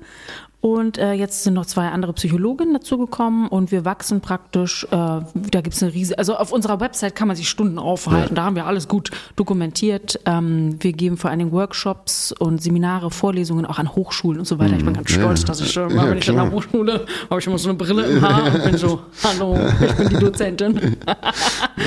[0.64, 4.84] Und äh, jetzt sind noch zwei andere Psychologinnen dazugekommen und wir wachsen praktisch.
[4.84, 8.30] Äh, da gibt es eine riesige, also auf unserer Website kann man sich Stunden aufhalten.
[8.30, 8.34] Ja.
[8.36, 10.18] Da haben wir alles gut dokumentiert.
[10.24, 14.58] Ähm, wir geben vor allen Dingen Workshops und Seminare, Vorlesungen auch an Hochschulen und so
[14.58, 14.74] weiter.
[14.78, 15.46] Ich bin ganz stolz, ja.
[15.48, 18.06] dass ich äh, mal, wenn ich in der Hochschule habe ich immer so eine Brille
[18.06, 20.80] im Haar und bin so, hallo, ich bin die Dozentin.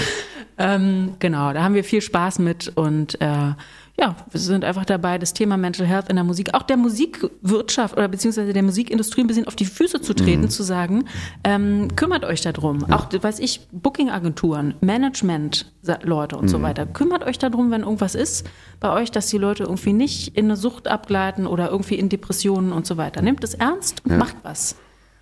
[0.60, 3.54] ähm, genau, da haben wir viel Spaß mit und äh,
[4.00, 7.98] ja, wir sind einfach dabei, das Thema Mental Health in der Musik, auch der Musikwirtschaft
[7.98, 10.50] oder beziehungsweise der Musikindustrie ein bisschen auf die Füße zu treten, mhm.
[10.50, 11.06] zu sagen,
[11.44, 12.86] ähm, kümmert euch darum.
[12.88, 12.96] Ja.
[12.96, 16.50] Auch, weiß ich, Booking-Agenturen, Management-Leute und mhm.
[16.50, 16.86] so weiter.
[16.86, 18.48] Kümmert euch darum, wenn irgendwas ist
[18.80, 22.74] bei euch, dass die Leute irgendwie nicht in eine Sucht abgleiten oder irgendwie in Depressionen
[22.74, 23.24] und so weiter.
[23.24, 24.18] Nehmt es ernst und ja.
[24.18, 24.76] macht was.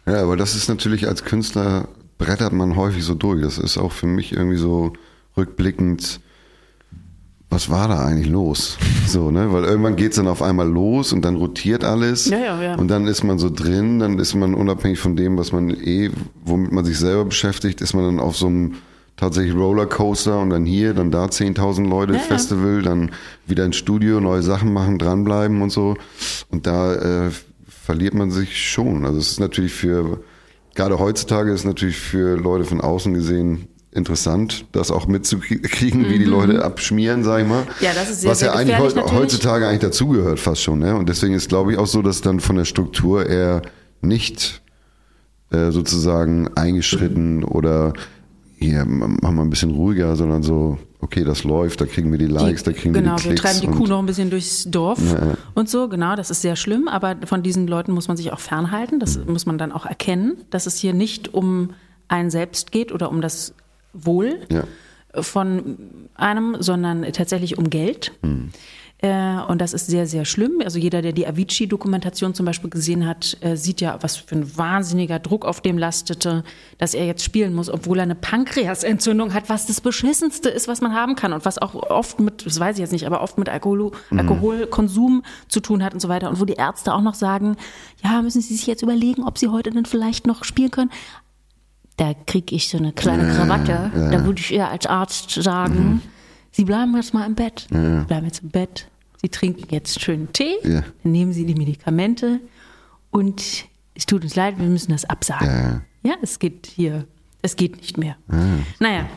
[0.06, 3.42] Ja, aber das ist natürlich als Künstler brettert man häufig so durch.
[3.42, 4.92] Das ist auch für mich irgendwie so
[5.38, 6.20] rückblickend
[7.56, 8.78] was war da eigentlich los?
[9.08, 9.52] So, ne?
[9.54, 12.30] Weil irgendwann geht's dann auf einmal los und dann rotiert alles.
[12.30, 12.76] Ja, ja, ja.
[12.76, 16.12] Und dann ist man so drin, dann ist man unabhängig von dem, was man eh,
[16.44, 18.74] womit man sich selber beschäftigt, ist man dann auf so einem
[19.16, 22.20] tatsächlich Rollercoaster und dann hier, dann da 10.000 Leute Ja.
[22.20, 23.12] Festival, dann
[23.48, 25.96] wieder ins Studio, neue Sachen machen, dranbleiben und so.
[26.50, 26.94] Und da
[27.28, 27.32] äh,
[27.68, 29.06] verliert man sich schon.
[29.06, 30.20] Also es ist natürlich für,
[30.74, 36.26] gerade heutzutage ist natürlich für Leute von außen gesehen interessant, das auch mitzukriegen, wie die
[36.26, 37.62] Leute abschmieren, sag ich mal.
[37.64, 37.68] Mhm.
[37.82, 39.12] Ja, das ist sehr, Was ja sehr eigentlich heu- natürlich.
[39.14, 40.80] heutzutage eigentlich dazugehört fast schon.
[40.80, 40.96] Ne?
[40.96, 43.62] Und deswegen ist, glaube ich, auch so, dass dann von der Struktur eher
[44.02, 44.62] nicht
[45.52, 47.94] äh, sozusagen eingeschritten oder
[48.58, 52.26] hier machen wir ein bisschen ruhiger, sondern so, okay, das läuft, da kriegen wir die
[52.26, 53.42] Likes, da kriegen genau, wir die wir Klicks.
[53.60, 55.38] treiben die Kuh noch ein bisschen durchs Dorf Ja, ja.
[55.54, 58.40] und so, genau, das ist sehr schlimm, aber von diesen Leuten muss man sich auch
[58.40, 59.32] fernhalten, das Mhm.
[59.34, 61.72] muss man dann auch erkennen, dass es hier nicht um
[62.08, 63.54] einen selbst geht oder um das
[63.96, 64.64] Wohl Ja.
[65.22, 68.12] von einem, sondern tatsächlich um Geld.
[68.22, 68.52] Mhm.
[69.00, 70.62] Äh, und das ist sehr, sehr schlimm.
[70.64, 74.58] Also jeder, der die Avicii-Dokumentation zum Beispiel gesehen hat, äh, sieht ja, was für ein
[74.58, 76.46] wahnsinniger Druck auf dem lastete,
[76.78, 80.80] dass er jetzt spielen muss, obwohl er eine Pankreasentzündung hat, was das Beschissenste ist, was
[80.80, 83.38] man haben kann und was auch oft mit, das weiß ich jetzt nicht, aber oft
[83.38, 86.30] mit Alkohol, Alkoholkonsum zu tun hat und so weiter.
[86.30, 87.58] Und wo die Ärzte auch noch sagen,
[88.02, 90.92] ja, müssen Sie sich jetzt überlegen, ob Sie heute denn vielleicht noch spielen können.
[91.98, 93.92] Da kriege ich so eine kleine Krawatte.
[93.94, 96.02] Da würde ich eher als Arzt sagen,
[96.52, 97.68] Sie bleiben jetzt mal im Bett.
[97.70, 98.88] Sie bleiben jetzt im Bett.
[99.22, 100.56] Sie trinken jetzt schönen Tee.
[100.64, 100.84] Ja.
[101.04, 102.40] Dann nehmen Sie die Medikamente.
[103.12, 105.48] Und es tut uns leid, wir müssen das absagen.
[105.48, 105.82] Ja, ja.
[106.04, 107.08] Ja, es geht hier,
[107.42, 108.16] es geht nicht mehr.
[108.80, 109.08] Naja,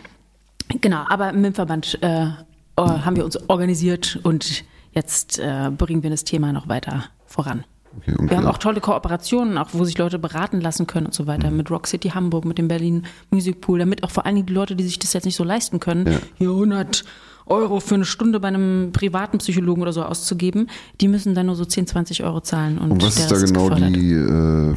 [0.80, 2.28] genau, aber im Verband äh,
[2.76, 7.64] haben wir uns organisiert und jetzt äh, bringen wir das Thema noch weiter voran.
[7.98, 11.26] Okay, Wir haben auch tolle Kooperationen, auch wo sich Leute beraten lassen können und so
[11.26, 14.46] weiter, mit Rock City Hamburg, mit dem Berlin Music Pool, damit auch vor allen Dingen
[14.46, 16.18] die Leute, die sich das jetzt nicht so leisten können, Ja.
[16.36, 17.04] hier 100
[17.46, 20.68] Euro für eine Stunde bei einem privaten Psychologen oder so auszugeben,
[21.00, 22.76] die müssen dann nur so 10, 20 Euro zahlen.
[22.78, 23.96] Und, Und was ist da Rest genau gefördert.
[23.96, 24.74] die, äh,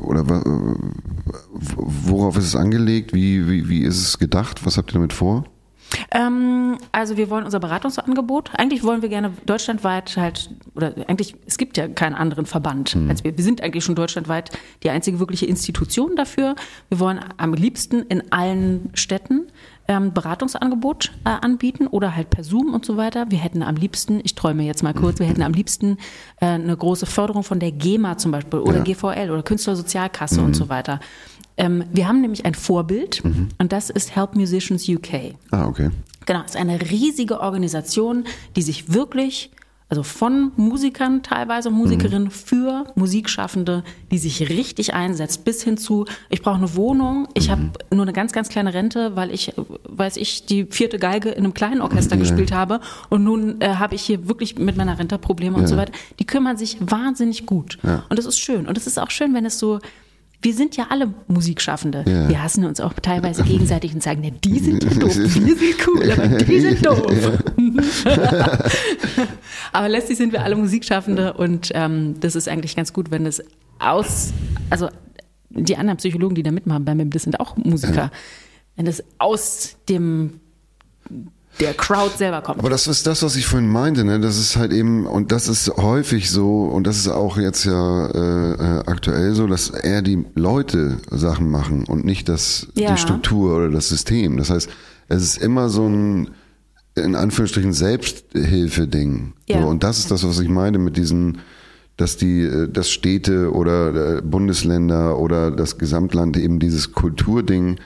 [0.00, 0.74] oder äh,
[1.54, 3.12] worauf ist es angelegt?
[3.12, 4.64] Wie, wie, wie ist es gedacht?
[4.64, 5.44] Was habt ihr damit vor?
[6.10, 11.58] Ähm, also wir wollen unser Beratungsangebot, eigentlich wollen wir gerne deutschlandweit halt, oder eigentlich, es
[11.58, 13.36] gibt ja keinen anderen Verband als wir.
[13.36, 14.50] Wir sind eigentlich schon deutschlandweit
[14.82, 16.54] die einzige wirkliche Institution dafür.
[16.88, 19.46] Wir wollen am liebsten in allen Städten
[19.88, 23.26] ähm, Beratungsangebot äh, anbieten oder halt per Zoom und so weiter.
[23.30, 25.98] Wir hätten am liebsten, ich träume jetzt mal kurz, wir hätten am liebsten
[26.40, 28.82] äh, eine große Förderung von der GEMA zum Beispiel oder Ja.
[28.82, 31.00] GVL oder Künstlersozialkasse und so weiter.
[31.56, 33.22] Ähm, wir haben nämlich ein Vorbild
[33.58, 35.34] und das ist Help Musicians UK.
[35.50, 35.90] Ah, okay.
[36.26, 38.24] Genau, es ist eine riesige Organisation,
[38.56, 39.52] die sich wirklich,
[39.88, 46.42] also von Musikern teilweise, Musikerinnen für Musikschaffende, die sich richtig einsetzt, bis hin zu, ich
[46.42, 49.54] brauche eine Wohnung, ich habe nur eine ganz, ganz kleine Rente, weil ich,
[49.84, 53.94] weiß ich, die vierte Geige in einem kleinen Orchester gespielt habe und nun äh, habe
[53.94, 55.92] ich hier wirklich mit meiner Rente Probleme und so weiter.
[56.18, 57.78] Die kümmern sich wahnsinnig gut.
[57.84, 58.02] Ja.
[58.08, 58.66] Und das ist schön.
[58.66, 59.78] Und es ist auch schön, wenn es so
[60.42, 62.04] wir sind ja alle Musikschaffende.
[62.06, 62.28] Ja.
[62.28, 65.88] Wir hassen uns auch teilweise gegenseitig und sagen, ne, die sind ja doof, wir sind
[65.88, 67.02] cool, aber die sind doof.
[69.72, 73.42] aber letztlich sind wir alle Musikschaffende und ähm, das ist eigentlich ganz gut, wenn es
[73.78, 74.32] aus,
[74.70, 74.88] also
[75.50, 78.10] die anderen Psychologen, die da mitmachen bei mir, das sind auch Musiker,
[78.76, 80.40] wenn das aus dem
[81.60, 82.58] der Crowd selber kommt.
[82.58, 84.20] Aber das ist das, was ich vorhin meinte, ne?
[84.20, 88.06] Das ist halt eben, und das ist häufig so, und das ist auch jetzt ja
[88.08, 92.92] äh, äh, aktuell so, dass eher die Leute Sachen machen und nicht das, Ja.
[92.92, 94.36] die Struktur oder das System.
[94.36, 94.68] Das heißt,
[95.08, 96.30] es ist immer so ein,
[96.94, 99.32] in Anführungsstrichen, Selbsthilfe-Ding.
[99.48, 99.62] Ja.
[99.62, 101.38] So, und das ist das, was ich meine mit diesen,
[101.96, 107.76] dass die, äh, dass Städte oder äh, Bundesländer oder das Gesamtland eben dieses Kulturding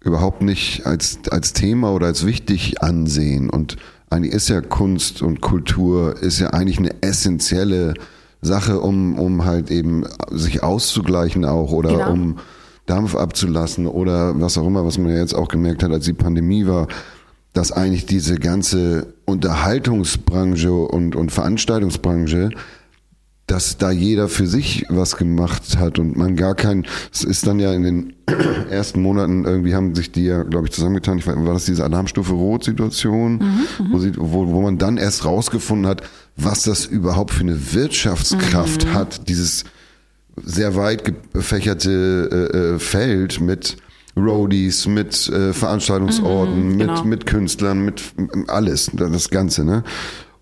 [0.00, 3.50] überhaupt nicht als, als Thema oder als wichtig ansehen.
[3.50, 3.76] Und
[4.10, 7.94] eigentlich ist ja Kunst und Kultur ist ja eigentlich eine essentielle
[8.40, 12.12] Sache, um, um halt eben sich auszugleichen auch oder Genau.
[12.12, 12.36] um
[12.86, 16.14] Dampf abzulassen oder was auch immer, was man ja jetzt auch gemerkt hat, als die
[16.14, 16.88] Pandemie war,
[17.52, 22.50] dass eigentlich diese ganze Unterhaltungsbranche und, und Veranstaltungsbranche
[23.48, 27.58] dass da jeder für sich was gemacht hat und man gar kein, es ist dann
[27.58, 28.12] ja in den
[28.70, 31.18] ersten Monaten irgendwie haben sich die ja, glaube ich, zusammengetan.
[31.18, 33.42] Ich weiß, war das diese Alarmstufe Rot-Situation,
[33.90, 36.02] wo, sie, wo, wo man dann erst rausgefunden hat,
[36.36, 39.64] was das überhaupt für eine Wirtschaftskraft hat, dieses
[40.44, 43.78] sehr weit gefächerte äh, äh, Feld mit
[44.14, 46.92] Roadies, mit äh, Veranstaltungsorten, genau.
[46.96, 48.02] mit, mit Künstlern, mit
[48.48, 49.84] alles, das Ganze, ne?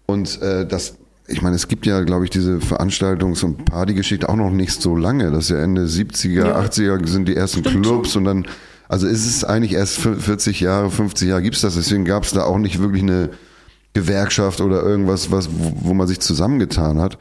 [0.06, 0.96] Und äh, das,
[1.28, 4.94] ich meine, es gibt ja, glaube ich, diese Veranstaltungs- und Partygeschichte auch noch nicht so
[4.96, 5.30] lange.
[5.30, 6.60] Das ist ja Ende 70er, Ja.
[6.60, 8.46] 80er sind die ersten Clubs und dann,
[8.88, 12.58] also ist es eigentlich erst 40 Jahre, 50 Jahre gibt's das, deswegen gab's da auch
[12.58, 13.30] nicht wirklich eine
[13.94, 17.18] Gewerkschaft oder irgendwas, was, wo, wo man sich zusammengetan hat.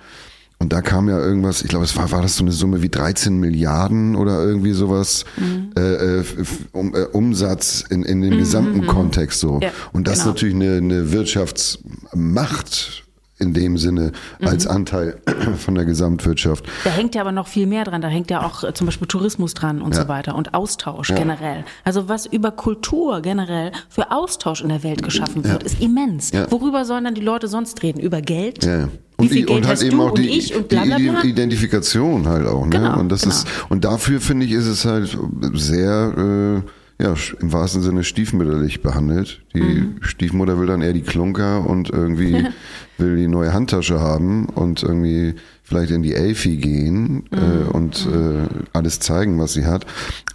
[0.58, 2.88] Und da kam ja irgendwas, ich glaube, es war, war das so eine Summe wie
[2.90, 5.72] 13 Milliarden oder irgendwie sowas Mhm.
[5.78, 6.24] äh, äh,
[6.72, 9.60] um, äh, Umsatz in, in dem gesamten Kontext so.
[9.62, 10.30] Ja, Und das genau.
[10.30, 13.05] ist natürlich eine, eine Wirtschaftsmacht
[13.38, 14.48] in dem Sinne Mhm.
[14.48, 15.18] als Anteil
[15.58, 16.66] von der Gesamtwirtschaft.
[16.86, 18.02] Da hängt ja aber noch viel mehr dran.
[18.02, 20.04] Da hängt ja auch äh, zum Beispiel Tourismus dran und Ja.
[20.04, 21.66] so weiter und Austausch generell.
[21.84, 26.32] Also was über Kultur generell für Austausch in der Welt geschaffen wird, ist immens.
[26.32, 26.50] Ja.
[26.52, 28.00] Worüber sollen dann die Leute sonst reden?
[28.00, 28.64] Über Geld?
[28.64, 28.88] Ja, ja.
[29.18, 31.20] Und, die, und halt eben auch die, die bla bla bla?
[31.22, 32.66] Ide- Identifikation halt auch.
[32.66, 32.72] Ne?
[32.72, 33.34] Genau, und das genau.
[33.36, 35.18] ist und dafür finde ich ist es halt
[35.54, 36.64] sehr
[37.00, 39.42] äh, ja im wahrsten Sinne stiefmütterlich behandelt.
[39.54, 39.96] Die Mhm.
[40.02, 42.46] Stiefmutter will dann eher die Klunker und irgendwie
[42.98, 47.38] will die neue Handtasche haben und irgendwie vielleicht in die Elfi gehen Mhm.
[47.38, 49.86] äh, und äh, alles zeigen, was sie hat.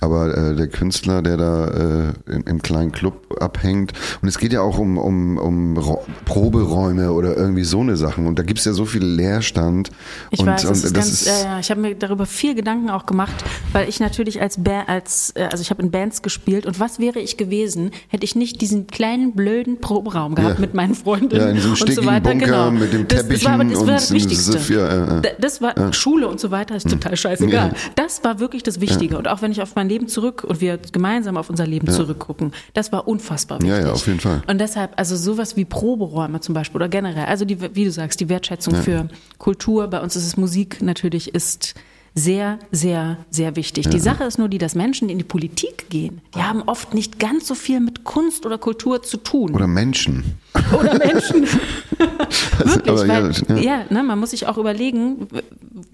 [0.00, 3.92] Aber äh, der Künstler, der da äh, im, im kleinen Club abhängt,
[4.22, 8.26] und es geht ja auch um, um, um Ro Proberäume oder irgendwie so eine Sachen.
[8.26, 9.90] Und da gibt's ja so viel Leerstand.
[10.30, 12.90] Ich und, weiß, das und ist ganz, ja, ja, ich habe mir darüber viel Gedanken
[12.90, 16.66] auch gemacht, weil ich natürlich als, ba als äh, also ich habe in Bands gespielt
[16.66, 20.60] und was wäre ich gewesen, hätte ich nicht diesen kleinen blöden Proberaum gehabt Ja.
[20.60, 22.30] mit meinen Freundinnen Ja, in diesem und so weiter.
[22.30, 22.70] Bunker genau.
[22.70, 24.52] mit dem das, das war aber das, Teppichen war das Wichtigste.
[24.52, 25.20] Siff, ja, ja, ja.
[25.20, 27.68] Da- Das war Schule und so weiter, ist total scheißegal.
[27.68, 27.74] Ja.
[27.96, 29.16] Das war wirklich das Wichtige.
[29.18, 32.52] Und auch wenn ich auf mein Leben zurück und wir gemeinsam auf unser Leben zurückgucken,
[32.74, 33.86] das war unfassbar Ja, wichtig.
[33.86, 34.42] ja, auf jeden Fall.
[34.46, 38.20] Und deshalb, also sowas wie Proberäume zum Beispiel oder generell, also die, wie du sagst,
[38.20, 39.08] die Wertschätzung für
[39.38, 41.74] Kultur, bei uns ist es Musik natürlich, ist
[42.14, 43.88] sehr, sehr, sehr wichtig.
[43.88, 46.92] Die Sache ist nur die, dass Menschen, die in die Politik gehen, die haben oft
[46.92, 49.54] nicht ganz so viel mit Kunst oder Kultur zu tun.
[49.54, 50.36] Oder Menschen.
[50.78, 51.46] Oder Menschen.
[51.98, 53.84] Wirklich, aber weil, ja, ja, ja.
[53.90, 55.28] ne, man muss sich auch überlegen,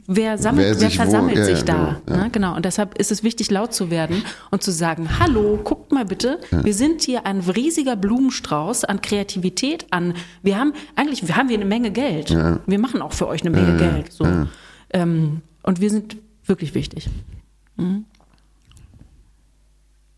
[0.07, 1.75] wer sammelt, Wer wer, sich wo- versammelt ja, sich ja, da.
[2.07, 2.25] genau, ja.
[2.25, 2.57] Ne, genau.
[2.57, 6.41] Und deshalb ist es wichtig, laut zu werden und zu sagen, hallo, guckt mal bitte,
[6.51, 11.59] wir sind hier ein riesiger Blumenstrauß an Kreativität, an, wir haben, eigentlich, wir haben hier
[11.59, 12.31] eine Menge Geld.
[12.31, 12.61] Ja.
[12.67, 14.12] Wir machen auch für euch eine Menge Ja, Geld.
[14.12, 14.25] So.
[14.25, 14.47] ja.
[14.91, 17.11] Ähm, und wir sind wirklich wichtig.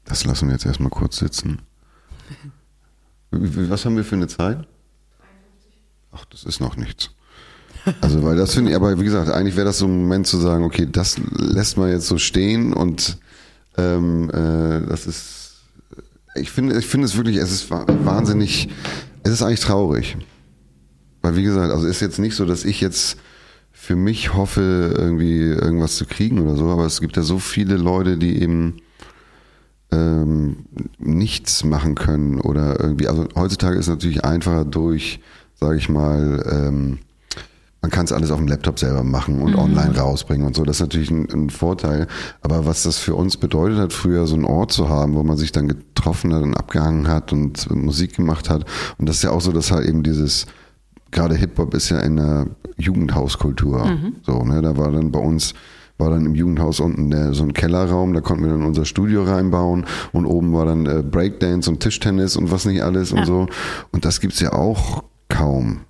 [0.04, 1.58] Das lassen wir jetzt erstmal kurz sitzen.
[3.30, 4.66] Was haben wir für eine Zeit?
[6.12, 7.10] Ach, das ist noch nichts.
[8.00, 10.38] Also, weil das finde ich, aber wie gesagt, eigentlich wäre das so ein Moment zu
[10.38, 13.18] sagen, okay, das lässt man jetzt so stehen und
[13.76, 15.56] ähm, äh, das ist,
[16.34, 18.68] ich finde, ich finde es wirklich, es ist wa- wahnsinnig,
[19.22, 20.16] es ist eigentlich traurig.
[21.22, 23.16] Weil wie gesagt, also ist jetzt nicht so, dass ich jetzt
[23.88, 27.78] für mich hoffe, irgendwie irgendwas zu kriegen oder so, aber es gibt ja so viele
[27.78, 28.82] Leute, die eben
[29.90, 30.66] ähm,
[30.98, 35.20] nichts machen können oder irgendwie, also heutzutage ist es natürlich einfacher durch,
[35.54, 36.98] sage ich mal, ähm,
[37.80, 40.64] man kann es alles auf dem Laptop selber machen und online rausbringen und so.
[40.64, 42.08] Das ist natürlich ein, ein Vorteil.
[42.42, 45.38] Aber was das für uns bedeutet hat, früher so einen Ort zu haben, wo man
[45.38, 48.66] sich dann getroffen hat und abgehangen hat und Musik gemacht hat.
[48.98, 50.46] Und das ist ja auch so, dass halt eben dieses,
[51.10, 52.46] gerade Hip-Hop ist ja in der
[52.76, 53.86] Jugendhauskultur.
[54.22, 55.54] So, ne, da war dann bei uns,
[55.98, 59.24] war dann im Jugendhaus unten der, so ein Kellerraum, da konnten wir dann unser Studio
[59.24, 63.26] reinbauen und oben war dann äh, Breakdance und Tischtennis und was nicht alles und Ja.
[63.26, 63.46] so.
[63.92, 65.80] Und das gibt's ja auch kaum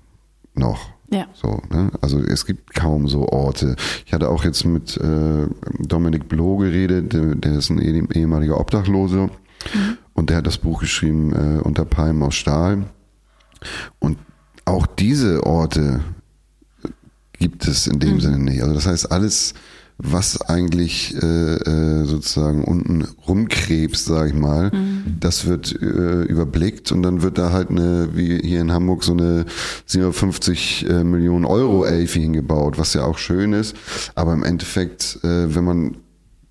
[0.55, 0.91] noch.
[1.11, 1.25] Ja.
[1.33, 1.91] So, ne?
[2.03, 3.77] Also es gibt kaum so Orte.
[4.07, 5.47] Ich hatte auch jetzt mit äh,
[5.79, 9.31] Dominik Bloh geredet, der, der ist ein eh- ehemaliger Obdachlose
[10.13, 12.85] und der hat das Buch geschrieben äh, Unter Palmen aus Stahl.
[13.99, 14.19] Und
[14.69, 16.01] auch diese Orte
[17.39, 18.63] gibt es in dem Sinne nicht.
[18.63, 19.55] Also das heißt, alles,
[19.99, 24.71] was eigentlich äh, äh, sozusagen unten rumkrebst, sag ich mal,
[25.21, 29.13] das wird äh, überblickt und dann wird da halt eine, wie hier in Hamburg, so
[29.13, 29.45] eine
[29.87, 33.77] 750 äh, Millionen Euro Elfi hingebaut, was ja auch schön ist.
[34.15, 35.97] Aber im Endeffekt, äh, wenn man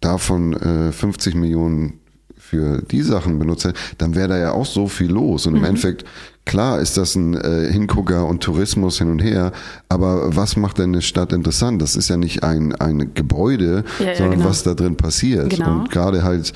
[0.01, 1.99] davon äh, 50 Millionen
[2.49, 5.45] für die Sachen benutzt hätte, dann wäre da ja auch so viel los.
[5.47, 6.05] Und im Endeffekt,
[6.45, 9.51] klar ist das ein äh, Hingucker und Tourismus hin und her,
[9.89, 11.81] aber was macht denn eine Stadt interessant?
[11.81, 14.49] Das ist ja nicht ein, ein Gebäude, Ja, ja, sondern genau.
[14.49, 15.49] was da drin passiert.
[15.49, 15.79] Genau.
[15.81, 16.53] Und gerade halt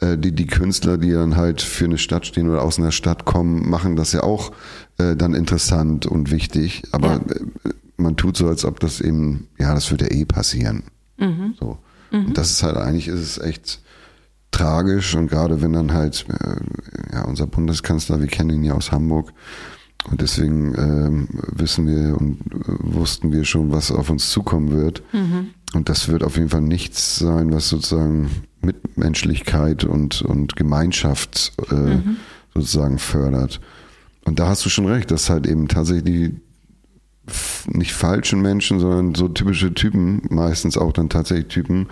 [0.00, 3.24] äh, die, die Künstler, die dann halt für eine Stadt stehen oder aus einer Stadt
[3.24, 4.52] kommen, machen das ja auch
[4.98, 6.84] äh, dann interessant und wichtig.
[6.92, 7.16] Aber Ja.
[7.16, 10.84] äh, man tut so, als ob das eben, ja, das wird ja eh passieren.
[11.16, 11.54] Mhm.
[11.58, 11.78] So.
[12.10, 13.80] Und das ist halt, eigentlich ist es echt
[14.54, 18.92] tragisch und gerade wenn dann halt, äh, ja, unser Bundeskanzler, wir kennen ihn ja aus
[18.92, 19.32] Hamburg
[20.10, 25.02] und deswegen ähm, wissen wir und äh, wussten wir schon, was auf uns zukommen wird.
[25.74, 28.30] Und das wird auf jeden Fall nichts sein, was sozusagen
[28.60, 31.98] Mitmenschlichkeit und, und Gemeinschaft äh,
[32.54, 33.60] sozusagen fördert.
[34.24, 36.32] Und da hast du schon recht, dass halt eben tatsächlich
[37.66, 41.88] nicht falschen Menschen, sondern so typische Typen, meistens auch dann tatsächlich Typen,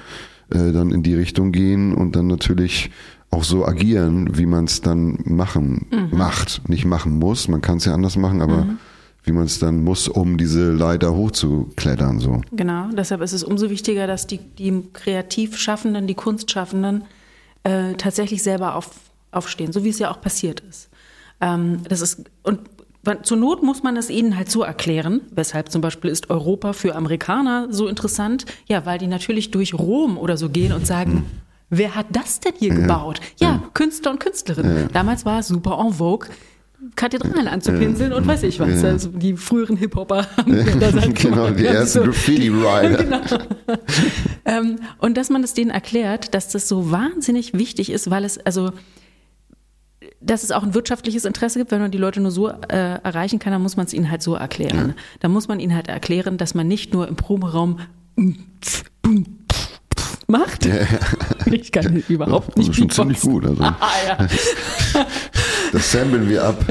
[0.53, 2.91] äh, dann in die Richtung gehen und dann natürlich
[3.31, 6.69] auch so agieren, wie man es dann machen macht.
[6.69, 8.67] Nicht machen muss, man kann es ja anders machen, aber
[9.25, 12.19] wie man es dann muss, um diese Leiter hochzuklettern.
[12.19, 12.43] So.
[12.53, 17.05] Genau, deshalb ist es umso wichtiger, dass die, die Kreativschaffenden, die Kunstschaffenden
[17.63, 18.91] äh, tatsächlich selber auf,
[19.31, 20.91] aufstehen, so wie es ja auch passiert ist.
[21.41, 22.61] Ähm, das ist und
[23.05, 26.73] man- zur Not muss man es ihnen halt so erklären, weshalb zum Beispiel ist Europa
[26.73, 31.25] für Amerikaner so interessant, ja, weil die natürlich durch Rom oder so gehen und sagen,
[31.71, 33.21] wer hat das denn hier gebaut?
[33.41, 34.89] Ja, Künstler und Künstlerinnen.
[34.93, 36.29] Damals war es super en vogue.
[36.97, 38.83] Kathedralen anzupinseln und weiß ich was.
[38.83, 42.05] Also die früheren Hip-Hopper haben das halt genau, die ersten So.
[42.05, 43.05] Graffiti-Rider.
[43.05, 43.79] Genau.
[44.45, 48.37] ähm, und dass man es denen erklärt, dass das so wahnsinnig wichtig ist, weil es,
[48.39, 48.73] also,
[50.25, 53.39] dass es auch ein wirtschaftliches Interesse gibt, wenn man die Leute nur so äh, erreichen
[53.39, 54.95] kann, dann muss man es ihnen halt so erklären.
[55.20, 57.79] Dann muss man ihnen halt erklären, dass man nicht nur im Proberaum
[60.29, 60.68] macht.
[61.47, 63.45] Ich kann überhaupt Das nicht ist schon ziemlich gut.
[63.45, 64.16] Also, Ah, ja.
[65.73, 66.64] das samplen wir ab.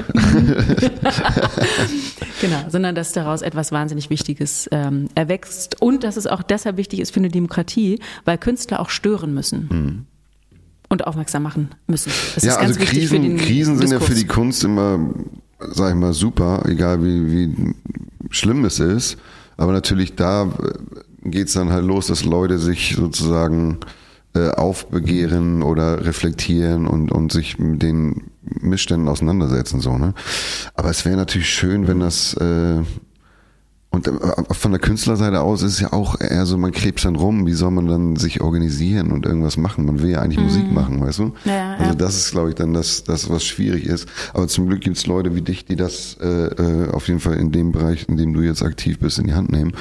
[2.39, 6.99] Genau, sondern dass daraus etwas wahnsinnig Wichtiges ähm, erwächst und dass es auch deshalb wichtig
[6.99, 10.07] ist für eine Demokratie, weil Künstler auch stören müssen
[10.91, 12.11] und aufmerksam machen müssen.
[12.35, 14.09] Das ja, also Krisen, Krisen sind ja Diskurs.
[14.09, 14.99] für die Kunst immer,
[15.71, 17.75] sag ich mal, super, egal wie, wie
[18.29, 19.17] schlimm es ist.
[19.55, 20.49] Aber natürlich da
[21.23, 23.77] geht es dann halt los, dass Leute sich sozusagen
[24.35, 29.79] äh, aufbegehren oder reflektieren und, und sich mit den Missständen auseinandersetzen.
[29.79, 30.13] So, ne?
[30.73, 32.79] Aber es wäre natürlich schön, wenn das äh,
[33.93, 34.11] und äh,
[34.53, 37.51] von der Künstlerseite aus ist es ja auch eher so, man krebst dann rum, wie
[37.51, 39.85] soll man dann sich organisieren und irgendwas machen?
[39.85, 41.25] Man will ja eigentlich Musik machen, weißt du?
[41.25, 41.33] Mhm.
[41.43, 41.95] Ja, also ja.
[41.95, 44.07] das ist, glaube ich, dann das, das, was schwierig ist.
[44.33, 47.35] Aber zum Glück gibt es Leute wie dich, die das äh, äh, auf jeden Fall
[47.35, 49.73] in dem Bereich, in dem du jetzt aktiv bist, in die Hand nehmen.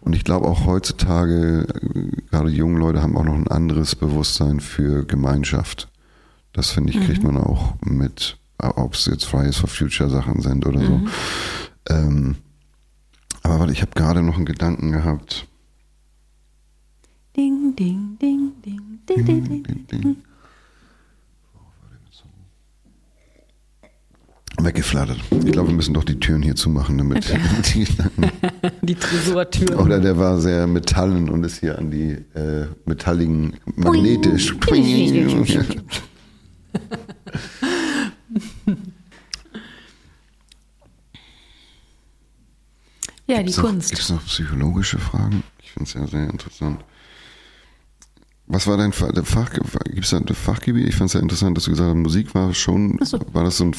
[0.00, 4.60] Und ich glaube auch heutzutage, äh, gerade junge Leute haben auch noch ein anderes Bewusstsein
[4.60, 5.88] für Gemeinschaft.
[6.52, 10.64] Das finde ich, kriegt man auch mit, ob es jetzt Fridays for Future Sachen sind
[10.66, 11.00] oder so.
[11.88, 12.36] Ähm,
[13.46, 15.46] aber warte, ich habe gerade noch einen Gedanken gehabt.
[17.36, 19.62] Ding, ding, ding, ding, ding, ding, ding.
[19.62, 20.16] Ding, ding.
[24.58, 25.20] Weggeflattert.
[25.30, 27.32] Ich glaube, wir müssen doch die Türen hier zumachen, damit
[27.74, 28.32] die Gedanken.
[28.82, 29.78] Die Tresortür.
[29.78, 34.56] Oder der war sehr metallen und ist hier an die äh, metalligen magnetisch.
[43.26, 43.90] Ja, die Gibt's noch, Kunst.
[43.90, 45.42] Gibt es noch psychologische Fragen?
[45.62, 46.84] Ich finde es ja sehr interessant.
[48.46, 49.10] Was war dein Fach,
[49.86, 50.88] gibt's da ein Fachgebiet?
[50.88, 53.18] Ich fand es ja interessant, dass du gesagt hast, Musik war schon, so.
[53.32, 53.74] war das so ein,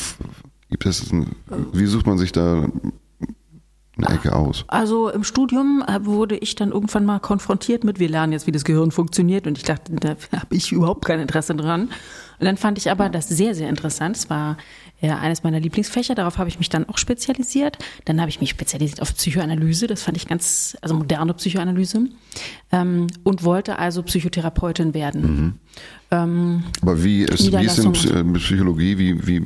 [0.69, 1.35] gibt es ein,
[1.71, 2.67] wie sucht man sich da
[3.97, 4.65] eine Ecke aus?
[4.67, 8.51] Also im Studium äh, wurde ich dann irgendwann mal konfrontiert mit, wir lernen jetzt, wie
[8.51, 11.89] das Gehirn funktioniert und ich dachte, da habe ich überhaupt kein Interesse dran.
[12.39, 14.17] Und dann fand ich aber das sehr, sehr interessant.
[14.17, 14.57] Es war
[15.01, 17.77] äh, eines meiner Lieblingsfächer, darauf habe ich mich dann auch spezialisiert.
[18.05, 22.05] Dann habe ich mich spezialisiert auf Psychoanalyse, das fand ich ganz, also moderne Psychoanalyse
[22.71, 25.59] ähm, und wollte also Psychotherapeutin werden.
[26.09, 27.79] Ähm, Aber wie ist, wie ist.
[27.79, 29.43] Psy- mit Psychologie, wie, wie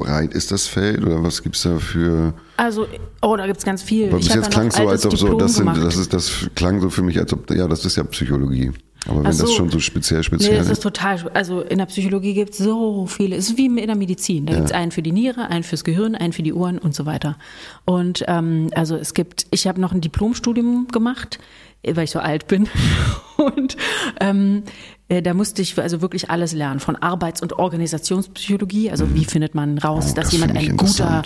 [0.00, 2.86] breit ist das Feld oder was gibt's da für, also,
[3.22, 4.10] oh, da gibt's ganz viel.
[4.10, 6.80] weil bis jetzt ja klang so, als ob so, das sind, das ist, das klang
[6.80, 8.72] so für mich, als ob, ja, das ist ja Psychologie.
[9.08, 9.44] Aber wenn so.
[9.44, 10.82] das schon so speziell, Nee, speziell das ist ist.
[10.82, 14.44] total, also in der Psychologie gibt es so viele, es ist wie in der Medizin.
[14.44, 16.94] Da gibt es einen für die Niere, einen fürs Gehirn, einen für die Ohren und
[16.94, 17.38] so weiter.
[17.86, 21.38] Und ähm, also es gibt, ich habe noch ein Diplomstudium gemacht,
[21.82, 22.68] weil ich so alt bin.
[23.38, 23.78] Und
[24.20, 29.24] ähm, äh, da musste ich also wirklich alles lernen, von Arbeits- und Organisationspsychologie, also wie
[29.24, 31.22] findet man raus, Oh, dass das jemand ein guter.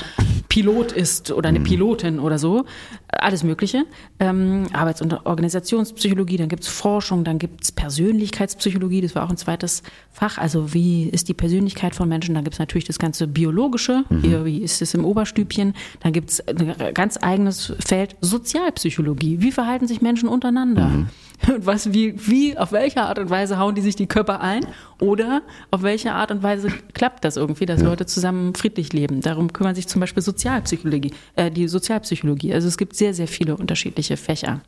[0.49, 2.65] Pilot ist oder eine Pilotin oder so,
[3.09, 3.85] alles Mögliche.
[4.21, 9.83] Ähm, Arbeits- und Organisationspsychologie, dann gibt's Forschung, dann gibt's Persönlichkeitspsychologie, das war auch ein zweites
[10.13, 10.39] Fach.
[10.39, 12.35] Also wie ist die Persönlichkeit von Menschen?
[12.35, 15.75] Dann gibt's natürlich das ganze Biologische, hier, wie ist es im Oberstübchen.
[16.01, 19.41] Dann gibt's ein ganz eigenes Feld Sozialpsychologie.
[19.41, 21.07] Wie verhalten sich Menschen untereinander?
[21.49, 24.67] Und was, wie, wie, auf welche Art und Weise hauen die sich die Körper ein?
[25.01, 29.21] Oder auf welche Art und Weise klappt das irgendwie, dass Leute zusammen friedlich leben?
[29.21, 32.55] Darum kümmern sich zum Beispiel Sozialpsychologie, äh, die Sozialpsychologie.
[32.55, 34.61] Also es gibt sehr, sehr viele unterschiedliche Fächer.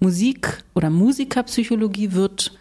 [0.00, 2.56] Musik oder Musikerpsychologie wird,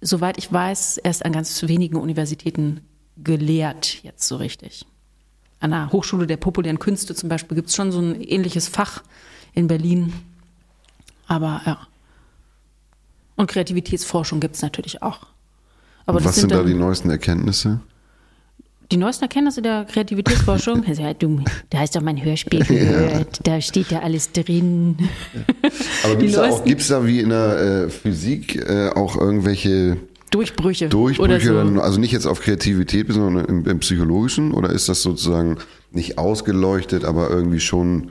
[0.00, 2.80] soweit ich weiß, erst an ganz wenigen Universitäten
[3.16, 4.86] gelehrt, jetzt so richtig.
[5.60, 9.02] An der Hochschule der populären Künste zum Beispiel gibt es schon so ein ähnliches Fach
[9.52, 10.12] in Berlin.
[11.26, 11.86] Aber ja.
[13.36, 15.20] Und Kreativitätsforschung gibt es natürlich auch.
[16.06, 17.80] Aber Was sind da dann die neuesten Erkenntnisse?
[18.92, 20.82] die neuesten Erkenntnisse der Kreativitätsforschung.
[20.98, 23.38] Ja, du, da hast doch mein Hörspiel gehört.
[23.46, 24.96] Da steht ja alles drin.
[26.02, 29.16] Aber Die gibt's da, auch, neuesten- gibt's da wie in der äh, Physik äh, auch
[29.16, 29.96] irgendwelche
[30.32, 30.88] Durchbrüche.
[30.88, 31.54] Durchbrüche, oder so.
[31.54, 34.52] dann, also nicht jetzt auf Kreativität, sondern im, im Psychologischen?
[34.52, 35.58] Oder ist das sozusagen
[35.92, 38.10] nicht ausgeleuchtet, aber irgendwie schon,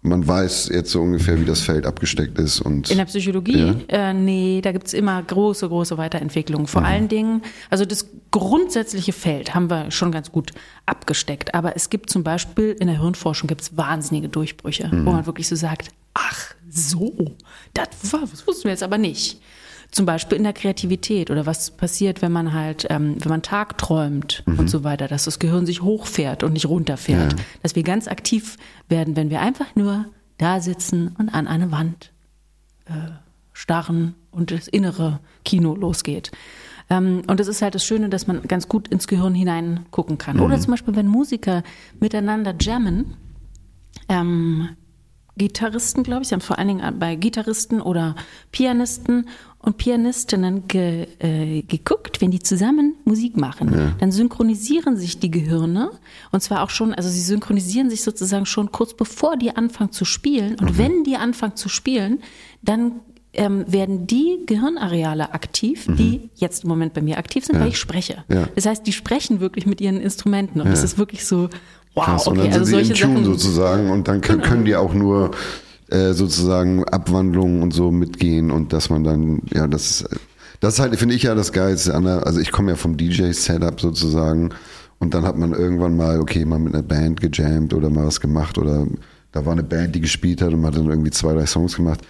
[0.00, 2.60] man weiß jetzt so ungefähr, wie das Feld abgesteckt ist?
[2.60, 3.58] Und In der Psychologie?
[3.90, 4.10] Ja.
[4.10, 6.66] Äh, nee, da gibt's immer große, große Weiterentwicklungen.
[6.68, 10.52] Vor allen Dingen, also das grundsätzliche Feld haben wir schon ganz gut
[10.86, 11.54] abgesteckt.
[11.54, 15.56] Aber es gibt zum Beispiel in der Hirnforschung gibt's wahnsinnige Durchbrüche, wo man wirklich so
[15.56, 17.34] sagt, ach so,
[17.74, 19.40] das, war, das wussten wir jetzt aber nicht.
[19.90, 24.42] Zum Beispiel in der Kreativität oder was passiert, wenn man halt, ähm, wenn man tagträumt
[24.46, 27.32] und so weiter, dass das Gehirn sich hochfährt und nicht runterfährt.
[27.32, 27.38] Ja.
[27.62, 28.58] Dass wir ganz aktiv
[28.88, 30.04] werden, wenn wir einfach nur
[30.36, 32.12] da sitzen und an eine Wand
[33.52, 36.30] starren und das innere Kino losgeht.
[36.90, 40.16] Ähm, und das ist halt das Schöne, dass man ganz gut ins Gehirn hinein gucken
[40.16, 40.40] kann.
[40.40, 41.62] Oder zum Beispiel, wenn Musiker
[42.00, 43.16] miteinander jammen,
[44.08, 44.70] ähm,
[45.36, 48.16] Gitarristen, glaube ich, vor allen Dingen bei Gitarristen oder
[48.52, 49.28] Pianisten
[49.60, 55.90] und Pianistinnen ge, äh, geguckt, wenn die zusammen Musik machen, dann synchronisieren sich die Gehirne
[56.30, 60.04] und zwar auch schon, also sie synchronisieren sich sozusagen schon kurz bevor die anfangen zu
[60.04, 62.20] spielen und wenn die anfangen zu spielen,
[62.62, 63.00] dann
[63.34, 67.78] ähm, werden die Gehirnareale aktiv, die jetzt im Moment bei mir aktiv sind, weil ich
[67.78, 68.24] spreche.
[68.28, 68.48] Ja.
[68.54, 71.48] Das heißt, die sprechen wirklich mit ihren Instrumenten und das ist wirklich so,
[71.94, 73.24] wow, Krass, und okay, dann also sind sie solche im Tune Sachen.
[73.24, 73.36] Genau.
[73.36, 75.32] sozusagen und dann können, können die auch nur
[75.90, 80.04] äh, sozusagen Abwandlungen und so mitgehen und dass man dann, ja, das,
[80.60, 82.96] das ist halt, finde ich ja das Geilste an der, also ich komme ja vom
[82.96, 84.50] DJ-Setup sozusagen
[84.98, 88.20] und dann hat man irgendwann mal, okay, mal mit einer Band gejammt oder mal was
[88.20, 88.86] gemacht oder
[89.32, 91.76] da war eine Band, die gespielt hat und man hat dann irgendwie zwei, drei Songs
[91.76, 92.00] gemacht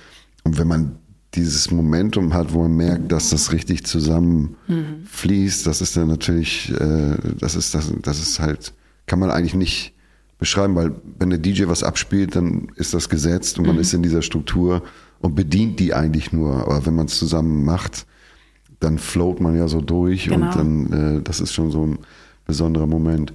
[0.45, 0.97] und wenn man
[1.35, 7.17] dieses Momentum hat, wo man merkt, dass das richtig zusammenfließt, das ist dann natürlich, äh,
[7.39, 8.73] das ist das, das ist halt,
[9.07, 9.95] kann man eigentlich nicht
[10.39, 14.03] beschreiben, weil wenn der DJ was abspielt, dann ist das gesetzt und man ist in
[14.03, 14.83] dieser Struktur
[15.21, 16.63] und bedient die eigentlich nur.
[16.63, 18.07] Aber wenn man es zusammen macht,
[18.81, 20.47] dann float man ja so durch Genau.
[20.47, 21.99] und dann, äh, das ist schon so ein
[22.47, 23.33] besonderer Moment.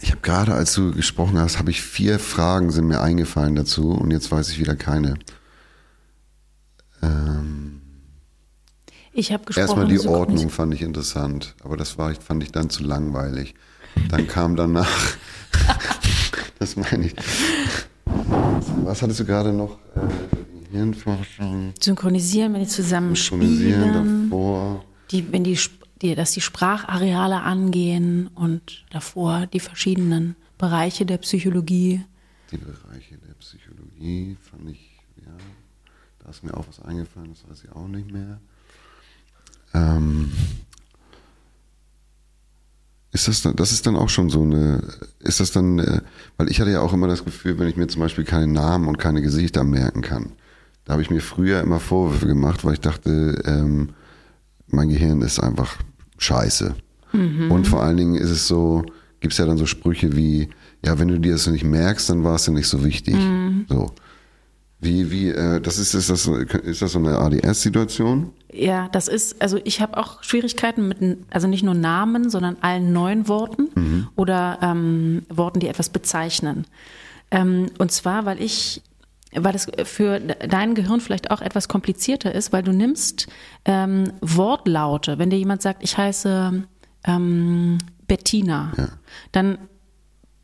[0.00, 3.90] Ich habe gerade, als du gesprochen hast, habe ich vier Fragen sind mir eingefallen dazu
[3.90, 5.14] und jetzt weiß ich wieder keine.
[7.02, 7.80] Ähm,
[9.12, 9.62] Ich habe gesprochen.
[9.66, 13.54] Erstmal die synchronis- Ordnung fand ich interessant, aber das war, fand ich dann zu langweilig.
[14.08, 15.16] Dann kam danach,
[16.58, 17.14] das meine ich.
[18.84, 19.78] Was hattest du gerade noch?
[19.96, 24.84] Äh, Hirnforschung, Synchronisieren, wenn die zusammen Synchronisieren spielen, davor.
[25.10, 25.58] die, wenn die,
[26.02, 32.04] die, dass die Sprachareale angehen und davor die verschiedenen Bereiche der Psychologie.
[32.50, 35.32] Die Bereiche der Psychologie fand ich, ja,
[36.18, 38.40] da ist mir auch was eingefallen, das weiß ich auch nicht mehr.
[39.74, 40.32] Ähm,
[43.14, 44.82] ist das dann, das ist dann auch schon so eine,
[45.20, 46.00] ist das dann, äh,
[46.36, 48.88] weil ich hatte ja auch immer das Gefühl, wenn ich mir zum Beispiel keine Namen
[48.88, 50.32] und keine Gesichter merken kann,
[50.84, 53.90] da habe ich mir früher immer Vorwürfe gemacht, weil ich dachte, ähm,
[54.66, 55.78] mein Gehirn ist einfach
[56.18, 56.74] scheiße.
[57.50, 58.84] Und vor allen Dingen ist es so,
[59.20, 60.48] gibt es ja dann so Sprüche wie,
[60.84, 63.14] ja, wenn du dir das nicht merkst, dann war es ja nicht so wichtig.
[63.68, 63.92] So.
[64.84, 68.30] Wie, wie, äh, das ist, ist das, ist das so eine ADS-Situation?
[68.52, 70.98] Ja, das ist, also ich habe auch Schwierigkeiten mit,
[71.30, 74.08] also nicht nur Namen, sondern allen neuen Worten Mhm.
[74.14, 76.66] oder ähm, Worten, die etwas bezeichnen.
[77.30, 78.82] Ähm, und zwar, weil ich,
[79.34, 83.26] weil das für de- dein Gehirn vielleicht auch etwas komplizierter ist, weil du nimmst
[83.64, 85.18] ähm, Wortlaute.
[85.18, 86.62] Wenn dir jemand sagt, ich heiße
[87.06, 88.72] ähm, Bettina,
[89.32, 89.58] dann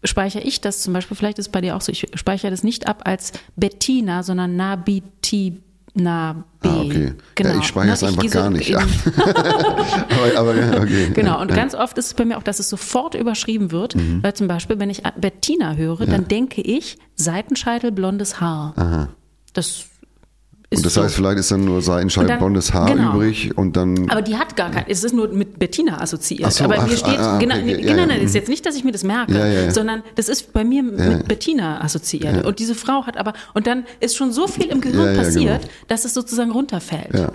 [0.04, 2.62] speichere ich das zum Beispiel, vielleicht ist es bei dir auch so, ich speichere das
[2.62, 6.68] nicht ab als Bettina, sondern Nabitina B.
[6.68, 7.14] Ah, okay.
[7.34, 7.50] Genau.
[7.50, 8.68] Ja, ich speichere es einfach so gar nicht.
[8.68, 8.78] Ja.
[9.16, 11.10] aber, aber, ja, okay.
[11.14, 11.56] Genau, und ja.
[11.56, 14.22] ganz oft ist es bei mir auch, dass es sofort überschrieben wird, Mhm.
[14.22, 18.74] weil zum Beispiel, wenn ich Bettina höre, dann denke ich Seitenscheitel, blondes Haar.
[18.76, 19.08] Aha.
[19.52, 19.86] Das
[20.72, 21.02] Und das so.
[21.02, 23.14] heißt, vielleicht ist dann nur Seitenscheibe Und dann- blondes Haar genau.
[23.14, 24.08] übrig und dann.
[24.08, 26.46] Aber die hat gar kein, es ist nur mit Bettina assoziiert.
[26.46, 28.20] Ach so, aber ach, mir steht, ah, ah, genau, okay, nee, ja, genau, ja, nein,
[28.20, 28.24] mhm.
[28.24, 31.26] ist jetzt nicht, dass ich mir das merke, Ja, sondern das ist bei mir mit
[31.26, 32.46] Bettina assoziiert.
[32.46, 35.62] Und diese Frau hat aber, und dann ist schon so viel im Gehirn ja, passiert,
[35.62, 35.72] genau.
[35.88, 37.32] dass es sozusagen runterfällt.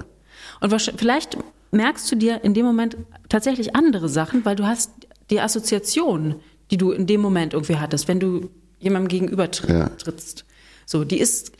[0.62, 1.38] Und vielleicht
[1.72, 2.96] merkst du dir in dem Moment
[3.28, 4.92] tatsächlich andere Sachen, weil du hast
[5.30, 6.36] die Assoziation,
[6.72, 10.46] die du in dem Moment irgendwie hattest, wenn du jemandem gegenüber trittst.
[10.86, 11.52] So, die ist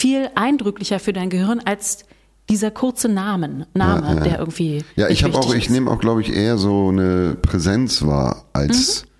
[0.00, 2.04] viel eindrücklicher für dein Gehirn als
[2.48, 4.20] dieser kurze Namen, Name, Ja, ja.
[4.20, 4.82] der irgendwie.
[4.96, 9.04] Ja, ich habe auch, ich nehme auch, glaube ich, eher so eine Präsenz wahr als
[9.04, 9.10] Mhm.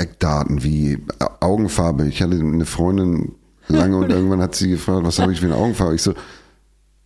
[0.00, 0.98] Eckdaten wie
[1.40, 2.06] Augenfarbe.
[2.06, 3.32] Ich hatte eine Freundin
[3.68, 5.94] lange und irgendwann hat sie gefragt, was habe ich für eine Augenfarbe?
[5.94, 6.12] Ich so,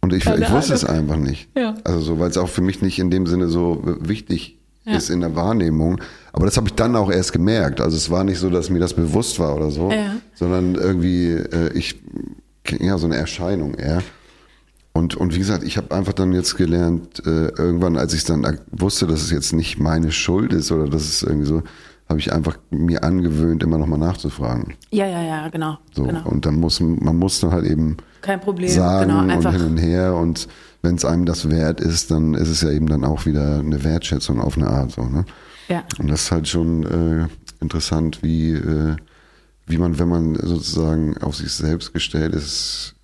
[0.01, 1.49] und ich, ich wusste es einfach nicht.
[1.57, 1.75] Ja.
[1.85, 5.21] Also so, weil es auch für mich nicht in dem Sinne so wichtig ist in
[5.21, 6.01] der Wahrnehmung.
[6.33, 7.81] Aber das habe ich dann auch erst gemerkt.
[7.81, 10.17] Also es war nicht so, dass mir das bewusst war oder so, Ja.
[10.35, 12.03] sondern irgendwie äh, ich
[12.71, 14.03] ja so eine Erscheinung eher.
[14.95, 18.61] Und, und wie gesagt, ich habe einfach dann jetzt gelernt, äh, irgendwann, als ich dann
[18.71, 21.63] wusste, dass es jetzt nicht meine Schuld ist oder dass es irgendwie so,
[22.09, 24.75] habe ich einfach mir angewöhnt, immer nochmal nachzufragen.
[24.91, 25.79] Ja, ja, ja, genau.
[25.95, 26.29] So, genau.
[26.29, 29.53] Und dann muss man muss dann halt eben Kein Problem, sagen genau, und einfach.
[29.53, 30.15] hin und her.
[30.15, 30.47] Und
[30.83, 33.83] wenn es einem das wert ist, dann ist es ja eben dann auch wieder eine
[33.83, 34.93] Wertschätzung auf eine Art.
[34.93, 35.25] So, ne?
[35.69, 35.85] Ja.
[35.99, 37.29] Und das ist halt schon äh,
[37.63, 38.97] interessant, wie, äh,
[39.67, 42.95] wie man, wenn man sozusagen auf sich selbst gestellt ist,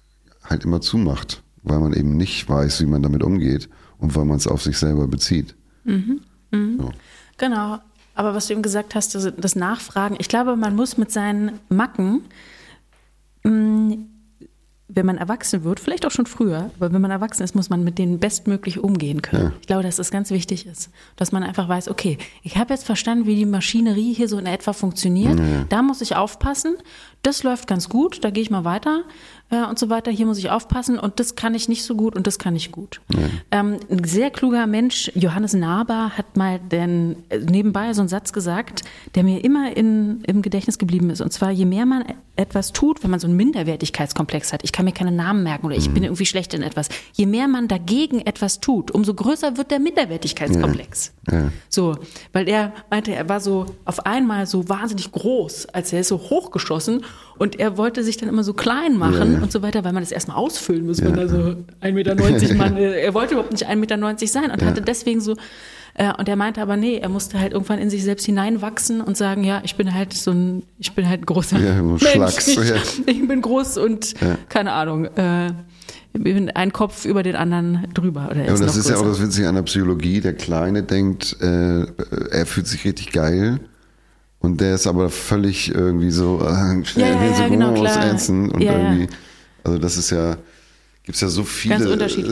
[0.43, 4.37] halt immer zumacht, weil man eben nicht weiß, wie man damit umgeht und weil man
[4.37, 5.55] es auf sich selber bezieht.
[6.79, 6.91] So.
[7.37, 7.79] Genau.
[8.15, 11.61] Aber was du eben gesagt hast, das, das Nachfragen, ich glaube, man muss mit seinen
[11.69, 12.23] Macken,
[13.45, 13.97] mh,
[14.89, 17.85] wenn man erwachsen wird, vielleicht auch schon früher, aber wenn man erwachsen ist, muss man
[17.85, 19.45] mit denen bestmöglich umgehen können.
[19.45, 19.53] Ja.
[19.61, 22.85] Ich glaube, dass das ganz wichtig ist, dass man einfach weiß, okay, ich habe jetzt
[22.85, 25.39] verstanden, wie die Maschinerie hier so in etwa funktioniert.
[25.69, 26.77] Da muss ich aufpassen.
[27.23, 29.05] Das läuft ganz gut, da gehe ich mal weiter
[29.51, 30.11] äh, und so weiter.
[30.11, 32.73] Hier muss ich aufpassen und das kann ich nicht so gut und das kann ich
[32.73, 33.01] gut.
[33.51, 38.33] Ähm, ein sehr kluger Mensch, Johannes Naber, hat mal den, äh, nebenbei so einen Satz
[38.33, 38.83] gesagt,
[39.15, 41.21] der mir immer in, im Gedächtnis geblieben ist.
[41.21, 42.05] Und zwar, je mehr man
[42.37, 45.77] etwas tut, wenn man so einen Minderwertigkeitskomplex hat, ich kann mir keine Namen merken oder
[45.77, 49.71] ich bin irgendwie schlecht in etwas, je mehr man dagegen etwas tut, umso größer wird
[49.71, 51.13] der Minderwertigkeitskomplex.
[51.31, 51.51] Ja.
[51.69, 51.97] So,
[52.33, 56.19] weil er meinte, er war so auf einmal so wahnsinnig groß, als er ist so
[56.19, 57.05] hochgeschossen
[57.39, 59.43] und er wollte sich dann immer so klein machen Ja, ja.
[59.43, 61.07] und so weiter, weil man das erstmal ausfüllen muss, Ja.
[61.07, 61.37] wenn er so
[61.83, 62.15] 1,90 Meter
[62.57, 65.37] Mann, er wollte überhaupt nicht 1,90 Meter sein und hatte deswegen so,
[65.95, 69.17] äh, und er meinte aber, nee, er musste halt irgendwann in sich selbst hineinwachsen und
[69.17, 72.07] sagen, ja, ich bin halt so ein, ich bin halt ein großer Ja, Mensch.
[72.09, 72.77] Schlacks, Ich, ja.
[73.07, 74.15] ich bin groß und
[74.49, 75.51] keine Ahnung, äh,
[76.55, 78.29] ein Kopf über den anderen drüber.
[78.31, 80.21] Oder er Ja, und das ist ja auch das Witzige an der Psychologie.
[80.21, 81.83] Der Kleine denkt, äh,
[82.31, 83.61] er fühlt sich richtig geil.
[84.41, 87.91] Und der ist aber völlig irgendwie so, äh, schnell Ja, ja, so ja, genau, groß,
[87.93, 88.13] klar.
[88.15, 88.53] ätzend.
[88.53, 88.79] Und Ja, ja.
[88.93, 89.09] irgendwie,
[89.65, 90.37] also das ist ja,
[91.03, 91.79] gibt's ja so viele.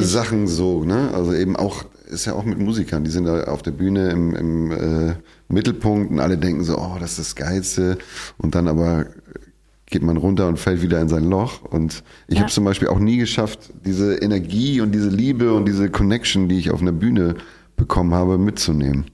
[0.05, 1.11] Sachen so, ne?
[1.13, 4.35] Also eben auch, ist ja auch mit Musikern, die sind da auf der Bühne im,
[4.37, 5.15] im äh,
[5.49, 7.99] Mittelpunkt und alle denken so, oh, das ist das Geilste.
[8.39, 9.07] Und dann aber
[9.87, 11.63] geht man runter und fällt wieder in sein Loch.
[11.63, 12.43] Und ich Ja.
[12.43, 16.59] habe zum Beispiel auch nie geschafft, diese Energie und diese Liebe und diese Connection, die
[16.59, 17.35] ich auf einer Bühne
[17.77, 19.07] bekommen habe, mitzunehmen.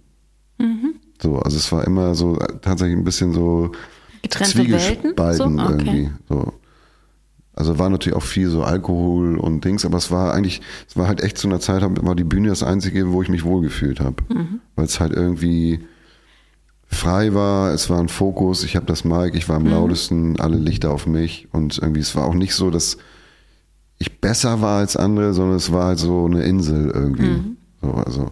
[0.59, 0.95] Mhm.
[1.23, 3.73] So, also es war immer so äh, tatsächlich ein bisschen so
[4.23, 5.01] Getrennte Welten?
[5.15, 5.65] zwiegespalten So?
[5.65, 5.73] Okay.
[5.73, 6.11] irgendwie.
[6.29, 6.53] So.
[7.55, 11.07] Also war natürlich auch viel so Alkohol und Dings, aber es war eigentlich, es war
[11.07, 14.23] halt echt zu einer Zeit, war die Bühne das Einzige, wo ich mich wohlgefühlt habe.
[14.33, 14.61] Mhm.
[14.75, 15.81] Weil es halt irgendwie
[16.87, 19.67] frei war, es war ein Fokus, ich habe das Mic, ich war Mhm.
[19.67, 22.97] am lautesten, alle Lichter auf mich und irgendwie, es war auch nicht so, dass
[23.99, 27.23] ich besser war als andere, sondern es war halt so eine Insel irgendwie.
[27.29, 27.57] Mhm.
[27.83, 28.31] So, also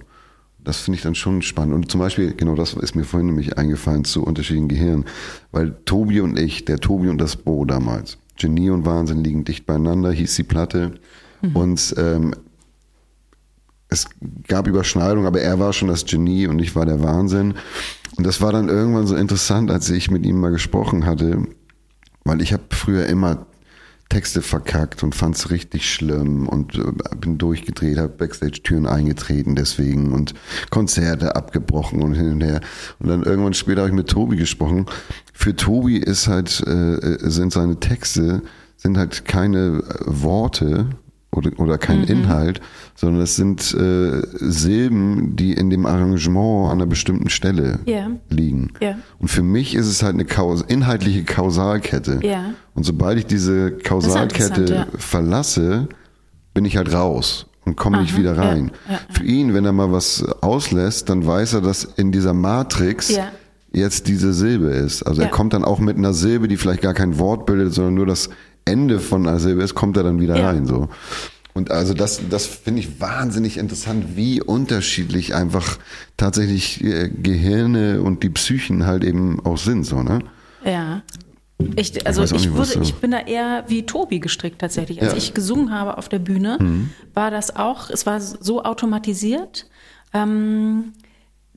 [0.64, 1.74] das finde ich dann schon spannend.
[1.74, 5.04] Und zum Beispiel, genau das ist mir vorhin nämlich eingefallen zu unterschiedlichen Gehirnen,
[5.52, 9.66] weil Tobi und ich, der Tobi und das Bo damals, Genie und Wahnsinn liegen dicht
[9.66, 10.94] beieinander, hieß die Platte.
[11.54, 12.34] Und ähm,
[13.88, 14.06] es
[14.46, 17.54] gab Überschneidung, aber er war schon das Genie und ich war der Wahnsinn.
[18.16, 21.42] Und das war dann irgendwann so interessant, als ich mit ihm mal gesprochen hatte,
[22.24, 23.46] weil ich habe früher immer
[24.10, 30.12] Texte verkackt und fand es richtig schlimm und äh, bin durchgedreht, habe Backstage-Türen eingetreten deswegen
[30.12, 30.34] und
[30.68, 32.60] Konzerte abgebrochen und hin und her.
[32.98, 34.86] Und dann irgendwann später habe ich mit Tobi gesprochen.
[35.32, 38.42] Für Tobi ist halt, äh, sind seine Texte,
[38.76, 40.88] sind halt keine äh, Worte
[41.32, 42.60] oder, oder kein Inhalt,
[42.96, 48.08] sondern es sind äh, Silben, die in dem Arrangement an einer bestimmten Stelle Ja.
[48.28, 48.72] liegen.
[48.80, 48.96] Ja.
[49.18, 52.20] Und für mich ist es halt eine Kaus inhaltliche Kausalkette.
[52.22, 52.46] Ja.
[52.74, 54.86] Und sobald ich diese Kausalkette ja.
[54.98, 55.88] verlasse,
[56.52, 58.72] bin ich halt raus und komme nicht wieder rein.
[58.88, 59.00] ja, ja.
[59.10, 63.16] Für ihn, wenn er mal was auslässt, dann weiß er, dass in dieser Matrix
[63.72, 65.04] jetzt diese Silbe ist.
[65.04, 67.94] Also er kommt dann auch mit einer Silbe, die vielleicht gar kein Wort bildet, sondern
[67.94, 68.30] nur das
[68.64, 70.48] Ende von ist, kommt er dann wieder Ja.
[70.50, 70.66] rein.
[70.66, 70.88] So.
[71.52, 75.78] Und also das, das finde ich wahnsinnig interessant, wie unterschiedlich einfach
[76.16, 79.84] tatsächlich äh, Gehirne und die Psychen halt eben auch sind.
[79.84, 80.20] So, ne?
[80.64, 81.02] Ja.
[81.76, 85.02] Ich, also ich, was würde, ich bin da eher wie Tobi gestrickt tatsächlich.
[85.02, 85.18] Als Ja.
[85.18, 86.58] ich gesungen habe auf der Bühne,
[87.12, 89.68] war das auch, es war so automatisiert,
[90.14, 90.92] ähm,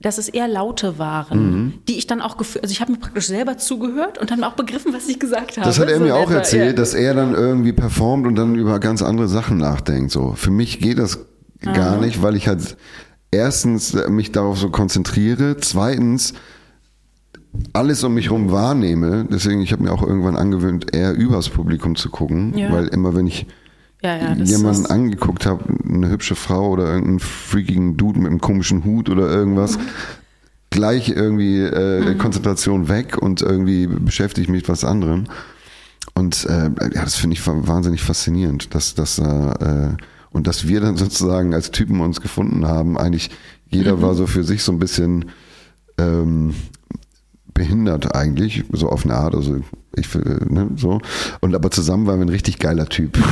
[0.03, 3.27] dass es eher Laute waren, die ich dann auch gefühlt, also ich habe mir praktisch
[3.27, 5.65] selber zugehört und dann auch begriffen, was ich gesagt habe.
[5.65, 6.73] Das hat er So mir in auch etwa, erzählt, ja.
[6.73, 10.11] dass er dann irgendwie performt und dann über ganz andere Sachen nachdenkt.
[10.11, 11.25] So für mich geht das
[11.61, 12.77] gar nicht, weil ich halt
[13.31, 16.33] erstens mich darauf so konzentriere, zweitens
[17.71, 19.25] alles um mich herum wahrnehme.
[19.31, 22.71] Deswegen, ich habe mir auch irgendwann angewöhnt, eher übers Publikum zu gucken, Ja.
[22.71, 23.45] weil immer wenn ich
[24.03, 28.83] Ja, ja, jemanden angeguckt habe, eine hübsche Frau oder irgendeinen freakigen Dude mit einem komischen
[28.83, 29.79] Hut oder irgendwas,
[30.69, 35.25] gleich irgendwie äh, Konzentration weg und irgendwie beschäftige ich mich mit was anderem.
[36.15, 39.95] Und äh, ja, das finde ich wahnsinnig faszinierend, dass das äh,
[40.31, 43.29] Und dass wir dann sozusagen als Typen uns gefunden haben, eigentlich
[43.69, 45.31] jeder war so für sich so ein bisschen
[45.97, 46.53] ähm,
[47.53, 49.61] behindert eigentlich, so auf eine Art, also
[49.95, 50.19] ich, äh,
[50.49, 50.99] ne, so.
[51.39, 53.17] Und aber zusammen waren wir ein richtig geiler Typ.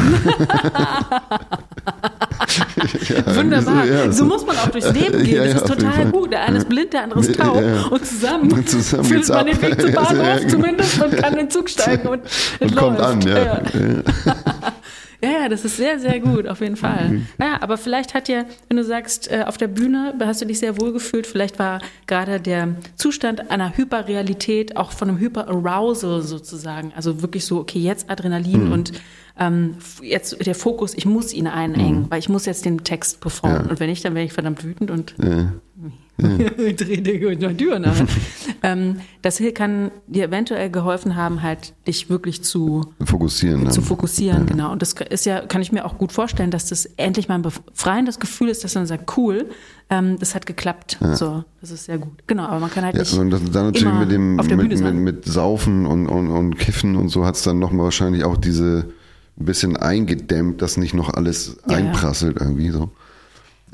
[3.09, 3.85] ja, Wunderbar.
[3.85, 5.35] Ja, so, muss man auch durchs Leben gehen.
[5.35, 6.31] Ja, das ist total gut.
[6.31, 7.63] Der eine ist blind, der andere ist taub.
[7.89, 11.49] Und zusammen, und zusammen findet man den Weg zum Bahnhof zumindest und kann in den
[11.49, 12.21] Zug steigen und,
[12.59, 13.21] und kommt an.
[13.21, 13.61] Ja.
[15.23, 17.21] Ja, ja, das ist sehr, sehr gut, auf jeden Fall.
[17.39, 20.59] Ja, aber vielleicht hat ja, wenn du sagst, äh, auf der Bühne hast du dich
[20.59, 26.91] sehr wohl gefühlt, vielleicht war gerade der Zustand einer Hyperrealität, auch von einem Hyperarousal sozusagen,
[26.95, 28.71] also wirklich so, okay, jetzt Adrenalin mhm.
[28.71, 28.91] und
[29.39, 32.05] ähm, jetzt der Fokus, ich muss ihn einengen, mhm.
[32.11, 33.65] weil ich muss jetzt den Text performen.
[33.65, 33.69] Ja.
[33.69, 35.53] Und wenn nicht, dann wäre ich verdammt wütend und ja.
[36.57, 37.95] ich drehe die Tür nach.
[38.63, 43.69] ähm, das hier kann dir eventuell geholfen haben, halt dich wirklich zu fokussieren.
[43.71, 44.45] Zu fokussieren, ja.
[44.45, 44.71] genau.
[44.71, 47.41] Und das ist ja, kann ich mir auch gut vorstellen, dass das endlich mal ein
[47.41, 49.49] befreiendes Gefühl ist, dass man sagt, cool,
[49.89, 50.97] ähm, das hat geklappt.
[51.01, 51.15] Ja.
[51.15, 52.13] So, das ist sehr gut.
[52.27, 53.13] Genau, aber man kann halt nicht.
[53.13, 56.95] Ja, und das, dann natürlich mit dem mit, mit, mit, Saufen und, und, und Kiffen
[56.95, 58.91] und so hat es dann nochmal wahrscheinlich auch diese
[59.39, 62.91] ein bisschen eingedämmt, dass nicht noch alles einprasselt irgendwie so.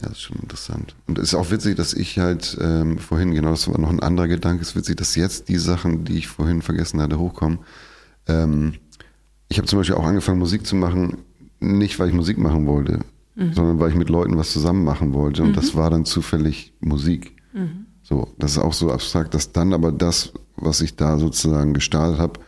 [0.01, 0.95] Ja, das ist schon interessant.
[1.07, 3.99] Und es ist auch witzig, dass ich halt ähm, vorhin, genau, das war noch ein
[3.99, 7.59] anderer Gedanke, es ist witzig, dass jetzt die Sachen, die ich vorhin vergessen hatte, hochkommen.
[8.27, 8.73] Ähm,
[9.49, 11.17] ich habe zum Beispiel auch angefangen, Musik zu machen,
[11.59, 12.99] nicht weil ich Musik machen wollte,
[13.35, 13.53] mhm.
[13.53, 15.41] sondern weil ich mit Leuten was zusammen machen wollte.
[15.41, 15.55] Und mhm.
[15.55, 17.35] das war dann zufällig Musik.
[17.53, 17.87] Mhm.
[18.03, 22.19] So, das ist auch so abstrakt, dass dann aber das, was ich da sozusagen gestartet
[22.19, 22.39] habe,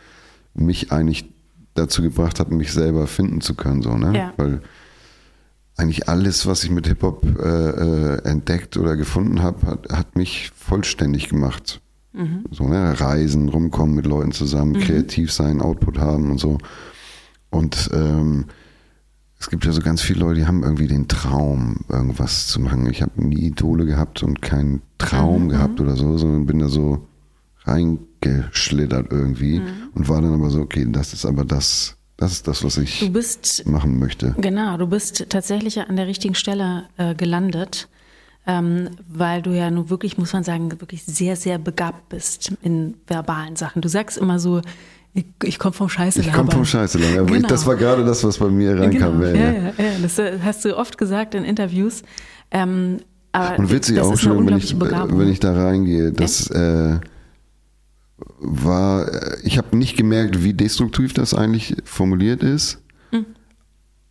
[0.54, 1.28] mich eigentlich
[1.74, 3.82] dazu gebracht hat, mich selber finden zu können.
[3.82, 4.16] So, ne?
[4.16, 4.32] Ja.
[4.36, 4.62] Weil
[5.80, 10.52] eigentlich alles, was ich mit Hip-Hop äh, äh, entdeckt oder gefunden habe, hat, hat mich
[10.54, 11.80] vollständig gemacht.
[12.12, 12.44] Mhm.
[12.50, 13.00] So, ne?
[13.00, 14.80] Reisen, rumkommen mit Leuten zusammen, mhm.
[14.80, 16.58] kreativ sein, Output haben und so.
[17.50, 18.46] Und ähm,
[19.38, 22.86] es gibt ja so ganz viele Leute, die haben irgendwie den Traum, irgendwas zu machen.
[22.90, 25.48] Ich habe nie Idole gehabt und keinen Traum mhm.
[25.48, 27.08] gehabt oder so, sondern bin da so
[27.64, 29.66] reingeschlittert irgendwie mhm.
[29.94, 33.10] und war dann aber so, okay, das ist aber das, das ist das, was ich
[33.12, 34.34] bist, machen möchte.
[34.38, 37.88] Genau, du bist tatsächlich an der richtigen Stelle äh, gelandet,
[38.46, 42.94] ähm, weil du ja nun wirklich, muss man sagen, wirklich sehr, sehr begabt bist in
[43.06, 43.80] verbalen Sachen.
[43.80, 44.60] Du sagst immer so,
[45.14, 47.34] ich, ich komme vom Scheiße Ich komme vom Scheiße genau.
[47.34, 49.18] Ich, das war gerade das, was bei mir reinkam.
[49.20, 49.34] Genau.
[49.34, 52.02] Ja, ja, ja, das äh, hast du oft gesagt in Interviews.
[52.50, 52.98] Ähm,
[53.56, 56.98] Und witzig auch schon, wenn ich, wenn ich da reingehe, dass äh,
[58.40, 62.78] war, äh, ich habe nicht gemerkt, wie destruktiv das eigentlich formuliert ist.
[63.12, 63.26] Mhm.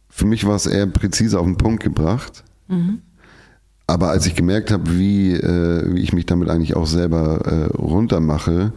[0.09, 2.43] Für mich war es eher präzise auf den Punkt gebracht.
[2.67, 3.01] Mhm.
[3.87, 7.75] Aber als ich gemerkt habe, wie, äh, wie ich mich damit eigentlich auch selber äh,
[7.75, 8.71] runtermache,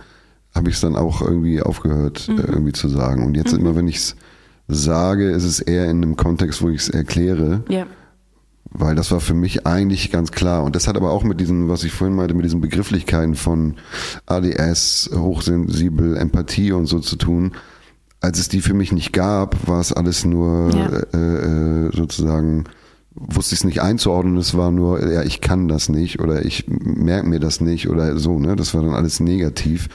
[0.54, 2.38] habe ich es dann auch irgendwie aufgehört, mhm.
[2.38, 3.24] äh, irgendwie zu sagen.
[3.24, 3.60] Und jetzt mhm.
[3.60, 4.16] immer, wenn ich es
[4.68, 7.62] sage, ist es eher in einem Kontext, wo ich es erkläre.
[7.68, 7.86] Ja.
[8.74, 10.64] Weil das war für mich eigentlich ganz klar.
[10.64, 13.76] Und das hat aber auch mit diesen, was ich vorhin meinte, mit diesen Begrifflichkeiten von
[14.26, 17.52] ADS, hochsensibel, Empathie und so zu tun.
[18.20, 20.86] Als es die für mich nicht gab, war es alles nur ja.
[21.12, 22.64] äh, äh, sozusagen,
[23.14, 26.64] wusste ich es nicht einzuordnen, es war nur, ja, ich kann das nicht oder ich
[26.68, 28.56] merke mir das nicht oder so, ne?
[28.56, 29.88] Das war dann alles negativ.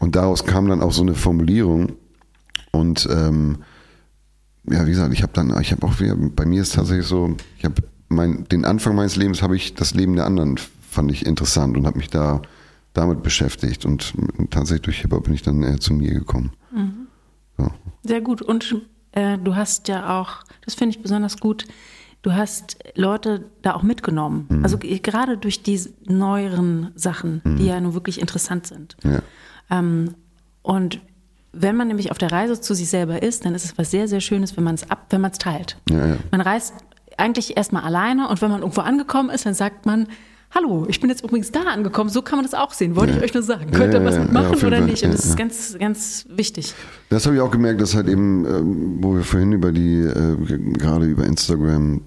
[0.00, 1.92] Und daraus kam dann auch so eine Formulierung.
[2.72, 3.58] Und ähm,
[4.68, 7.36] ja, wie gesagt, ich habe dann, ich habe auch wieder, bei mir ist tatsächlich so,
[7.58, 7.74] ich habe
[8.12, 10.58] mein, den Anfang meines Lebens habe ich das Leben der anderen
[10.90, 12.42] fand ich interessant und habe mich da
[12.92, 14.12] damit beschäftigt und
[14.50, 16.52] tatsächlich durch Hip-Hop bin ich dann eher zu mir gekommen.
[16.70, 17.06] Mhm.
[17.56, 17.70] So.
[18.04, 18.76] Sehr gut und
[19.12, 21.66] äh, du hast ja auch, das finde ich besonders gut,
[22.22, 24.46] du hast Leute da auch mitgenommen.
[24.48, 24.64] Mhm.
[24.64, 27.56] Also gerade durch die neueren Sachen, mhm.
[27.56, 28.96] die ja nun wirklich interessant sind.
[29.04, 29.22] Ja.
[29.70, 30.14] Ähm,
[30.62, 31.00] und
[31.52, 34.08] wenn man nämlich auf der Reise zu sich selber ist, dann ist es was sehr,
[34.08, 35.76] sehr Schönes, wenn man es ab, wenn man es teilt.
[35.90, 36.16] Ja, ja.
[36.30, 36.74] Man reist
[37.18, 40.08] eigentlich erstmal alleine und wenn man irgendwo angekommen ist, dann sagt man,
[40.54, 42.10] Hallo, ich bin jetzt übrigens da angekommen.
[42.10, 42.94] So kann man das auch sehen.
[42.94, 43.18] Wollte ja.
[43.18, 43.70] ich euch nur sagen.
[43.70, 44.82] Könnt ihr was mitmachen oder Fall.
[44.82, 45.02] nicht?
[45.02, 46.74] Und das ist ganz, ganz wichtig.
[47.08, 50.36] Das habe ich auch gemerkt, dass halt eben, ähm, wo wir vorhin über die, äh,
[50.74, 52.02] gerade über Instagram,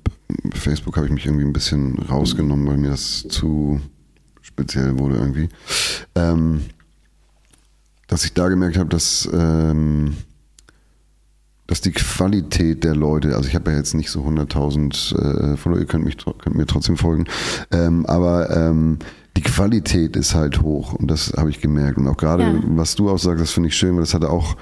[0.53, 3.81] Facebook habe ich mich irgendwie ein bisschen rausgenommen, weil mir das zu
[4.43, 5.49] speziell wurde irgendwie.
[6.13, 6.61] Ähm,
[8.07, 10.17] dass ich da gemerkt habe, dass, ähm,
[11.67, 15.79] dass die Qualität der Leute, also ich habe ja jetzt nicht so 100.000 äh, Follower,
[15.79, 17.25] ihr könnt, mich, könnt mir trotzdem folgen,
[17.71, 18.99] ähm, aber ähm,
[19.35, 21.97] die Qualität ist halt hoch und das habe ich gemerkt.
[21.97, 22.61] Und auch gerade, ja.
[22.67, 24.55] was du auch sagst, das finde ich schön, weil das hatte auch,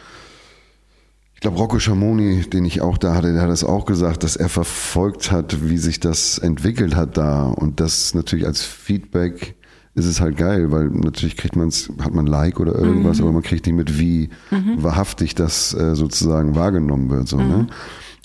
[1.35, 4.35] ich glaube, Rocco Schamoni, den ich auch da hatte, der hat das auch gesagt, dass
[4.35, 9.55] er verfolgt hat, wie sich das entwickelt hat da und das natürlich als Feedback
[9.95, 13.23] ist es halt geil, weil natürlich kriegt man es, hat man Like oder irgendwas, mhm.
[13.23, 14.81] aber man kriegt nicht mit, wie mhm.
[14.81, 17.27] wahrhaftig das äh, sozusagen wahrgenommen wird.
[17.27, 17.43] So, ne?
[17.43, 17.49] mhm.
[17.49, 17.67] ne?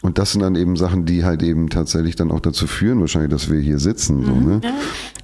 [0.01, 3.33] Und das sind dann eben Sachen, die halt eben tatsächlich dann auch dazu führen, wahrscheinlich,
[3.33, 4.25] dass wir hier sitzen.
[4.25, 4.61] So, ne?
[4.63, 4.71] Ja.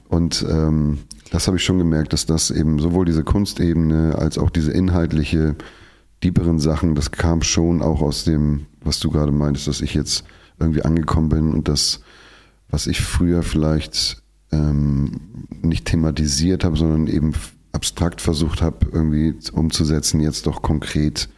[0.08, 0.98] Und ähm,
[1.30, 5.54] das habe ich schon gemerkt, dass das eben sowohl diese Kunstebene als auch diese inhaltliche,
[6.20, 10.24] tieferen Sachen, das kam schon auch aus dem, was du gerade meintest, dass ich jetzt
[10.58, 12.00] irgendwie angekommen bin und das,
[12.68, 14.23] was ich früher vielleicht
[14.54, 15.20] ähm,
[15.62, 17.32] nicht thematisiert habe, sondern eben
[17.72, 21.28] abstrakt versucht habe, irgendwie umzusetzen, jetzt doch konkret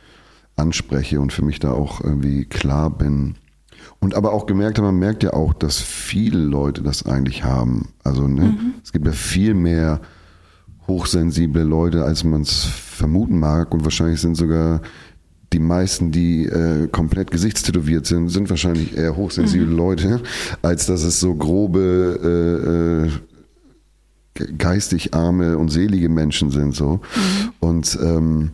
[0.57, 3.37] anspreche und für mich da auch irgendwie klar bin.
[4.01, 7.89] Und aber auch gemerkt habe, man merkt ja auch, dass viele Leute das eigentlich haben.
[8.05, 8.75] Also ne, Mhm.
[8.83, 10.01] es gibt ja viel mehr
[10.87, 13.73] hochsensible Leute, als man es vermuten mag.
[13.73, 14.83] Und wahrscheinlich sind sogar
[15.53, 19.77] die meisten, die äh, komplett gesichtstätowiert sind, sind wahrscheinlich eher hochsensible Mhm.
[19.77, 20.21] Leute,
[20.63, 23.11] als dass es so grobe, äh, äh,
[24.35, 26.75] ge- geistig arme und selige Menschen sind.
[26.75, 27.01] so.
[27.61, 28.51] Und ähm,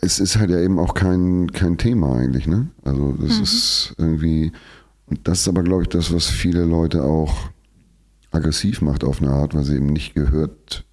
[0.00, 2.46] es ist halt ja eben auch kein, kein Thema eigentlich.
[2.46, 2.66] Ne?
[2.84, 4.50] Also das ist irgendwie,
[5.06, 7.50] und das ist aber, glaube ich, das, was viele Leute auch
[8.32, 10.84] aggressiv macht auf eine Art, weil sie eben nicht gehört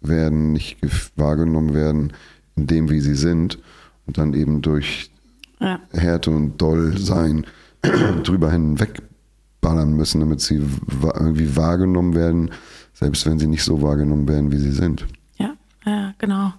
[0.00, 0.78] werden, nicht
[1.16, 2.12] wahrgenommen werden
[2.56, 3.58] in dem, wie sie sind
[4.06, 5.10] und dann eben durch
[5.60, 5.80] Ja.
[5.92, 7.46] Härte und Dollsein
[8.22, 10.62] drüber hinwegballern müssen, damit sie
[11.02, 12.50] irgendwie wahrgenommen werden,
[12.92, 15.06] selbst wenn sie nicht so wahrgenommen werden, wie sie sind.
[15.38, 15.54] Ja,
[15.84, 16.52] ja, genau.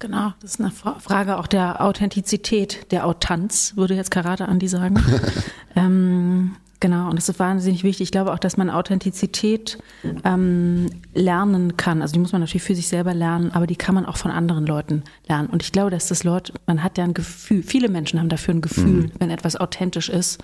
[0.00, 4.66] Genau, das ist eine Fra Frage auch der Authentizität, der Autanz, würde jetzt Karate Andi
[4.66, 4.98] sagen.
[5.76, 8.04] ähm, genau, und das ist wahnsinnig wichtig.
[8.04, 9.78] Ich glaube auch, dass man Authentizität
[10.24, 12.02] ähm, lernen kann.
[12.02, 14.30] Also die muss man natürlich für sich selber lernen, aber die kann man auch von
[14.30, 15.48] anderen Leuten lernen.
[15.48, 18.54] Und ich glaube, dass das Leute, man hat ja ein Gefühl, viele Menschen haben dafür
[18.54, 20.42] ein Gefühl, wenn etwas authentisch ist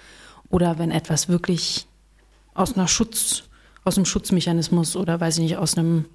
[0.50, 1.86] oder wenn etwas wirklich
[2.54, 3.44] aus einer Schutz,
[3.84, 6.06] aus einem Schutzmechanismus oder weiß ich nicht, aus einem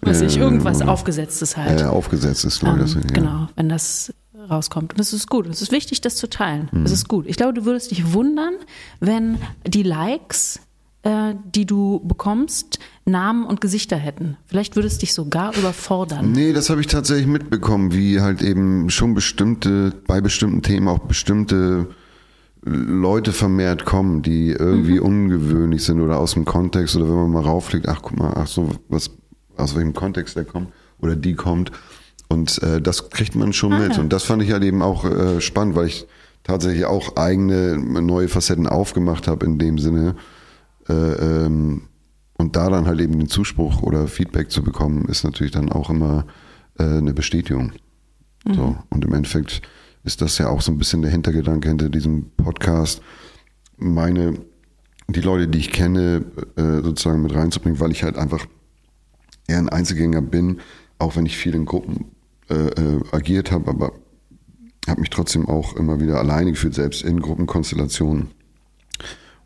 [0.00, 1.80] weiß ich, irgendwas Aufgesetztes halt.
[1.80, 2.94] Äh, aufgesetzt ist, glaube ich.
[2.94, 3.14] Ähm, ja.
[3.14, 4.12] Genau, wenn das
[4.44, 4.94] rauskommt.
[4.94, 5.46] Und es ist gut.
[5.46, 6.68] Es ist wichtig, das zu teilen.
[6.72, 6.84] Mhm.
[6.84, 7.26] Es ist gut.
[7.26, 8.54] Ich glaube, du würdest dich wundern,
[9.00, 10.60] wenn die Likes,
[11.02, 14.36] äh, die du bekommst, Namen und Gesichter hätten.
[14.46, 16.32] Vielleicht würdest dich sogar überfordern.
[16.32, 21.00] Nee, das habe ich tatsächlich mitbekommen, wie halt eben schon bestimmte, bei bestimmten Themen auch
[21.00, 21.88] bestimmte
[22.62, 27.42] Leute vermehrt kommen, die irgendwie ungewöhnlich sind oder aus dem Kontext oder wenn man mal
[27.42, 29.10] raufklickt, ach guck mal, ach so, was,
[29.56, 30.68] aus welchem Kontext der kommt
[31.00, 31.72] oder die kommt.
[32.30, 33.98] Und äh, das kriegt man schon mit.
[33.98, 36.06] Und das fand ich halt eben auch äh, spannend, weil ich
[36.44, 40.14] tatsächlich auch eigene neue Facetten aufgemacht habe in dem Sinne.
[40.88, 41.88] Äh, ähm,
[42.38, 45.90] und da dann halt eben den Zuspruch oder Feedback zu bekommen, ist natürlich dann auch
[45.90, 46.24] immer
[46.78, 47.72] äh, eine Bestätigung.
[48.50, 48.76] So.
[48.88, 49.60] Und im Endeffekt
[50.04, 53.02] ist das ja auch so ein bisschen der Hintergedanke hinter diesem Podcast,
[53.76, 54.34] meine,
[55.08, 56.24] die Leute, die ich kenne,
[56.56, 58.46] äh, sozusagen mit reinzubringen, weil ich halt einfach
[59.48, 60.60] eher ein Einzelgänger bin,
[60.98, 62.06] auch wenn ich viel in Gruppen
[62.50, 63.92] äh, äh, agiert habe, aber
[64.88, 68.28] habe mich trotzdem auch immer wieder alleine gefühlt, selbst in Gruppenkonstellationen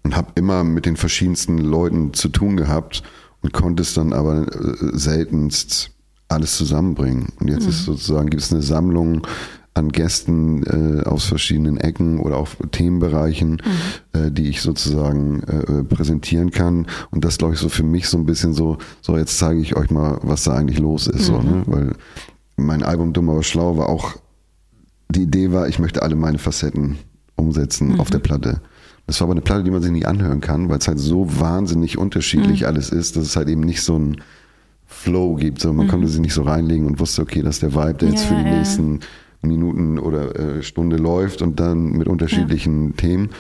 [0.03, 3.03] und habe immer mit den verschiedensten Leuten zu tun gehabt
[3.43, 5.91] und konnte es dann aber äh, seltenst
[6.29, 7.29] alles zusammenbringen.
[7.39, 9.27] Und jetzt ist sozusagen, gibt es eine Sammlung
[9.75, 13.61] an Gästen äh, aus verschiedenen Ecken oder auch Themenbereichen,
[14.13, 16.87] äh, die ich sozusagen äh, präsentieren kann.
[17.11, 19.77] Und das glaube ich so für mich so ein bisschen so, so jetzt zeige ich
[19.77, 21.27] euch mal, was da eigentlich los ist.
[21.27, 21.65] So, ne?
[21.67, 21.93] Weil
[22.57, 24.17] mein Album Dumm aber schlau war auch,
[25.09, 26.99] die Idee war, ich möchte alle meine Facetten
[27.37, 28.61] umsetzen auf der Platte.
[29.07, 31.27] Das war aber eine Platte, die man sich nicht anhören kann, weil es halt so
[31.41, 34.21] wahnsinnig unterschiedlich alles ist, dass es halt eben nicht so ein
[34.87, 35.61] Flow gibt.
[35.61, 38.09] So, man konnte sich nicht so reinlegen und wusste, okay, das ist der Vibe, der
[38.11, 38.57] jetzt Ja, für die ja.
[38.57, 39.01] nächsten
[39.43, 43.31] Minuten oder äh, Stunde läuft und dann mit unterschiedlichen Themen.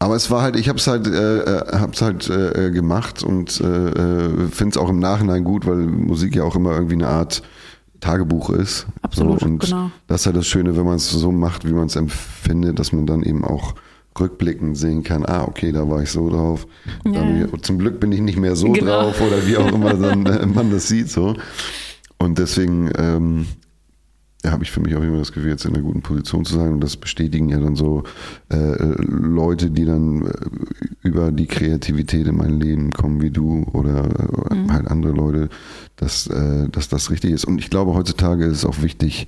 [0.00, 3.60] Aber es war halt, ich habe es halt, äh, äh, hab's halt äh, gemacht und
[3.60, 7.08] äh, äh, finde es auch im Nachhinein gut, weil Musik ja auch immer irgendwie eine
[7.08, 7.42] Art
[8.00, 8.86] Tagebuch ist.
[9.02, 9.90] Absolut, so, und genau.
[10.06, 12.92] Das ist halt das Schöne, wenn man es so macht, wie man es empfindet, dass
[12.92, 13.74] man dann eben auch
[14.20, 16.66] rückblickend sehen kann, ah, okay, da war ich so drauf.
[17.04, 17.48] Ja, Dann.
[17.62, 19.02] Zum Glück bin ich nicht mehr so Genau.
[19.02, 21.10] drauf oder wie auch immer dann, äh, man das sieht.
[21.10, 21.34] so.
[22.18, 23.46] Und deswegen ähm,
[24.46, 26.72] habe ich für mich auch immer das Gefühl, jetzt in einer guten Position zu sein.
[26.72, 28.04] Und das bestätigen ja dann so
[28.50, 30.32] äh, Leute, die dann äh,
[31.02, 35.48] über die Kreativität in mein Leben kommen wie du oder äh, halt andere Leute,
[35.96, 37.44] dass, äh, dass das richtig ist.
[37.44, 39.26] Und ich glaube, heutzutage ist es auch wichtig,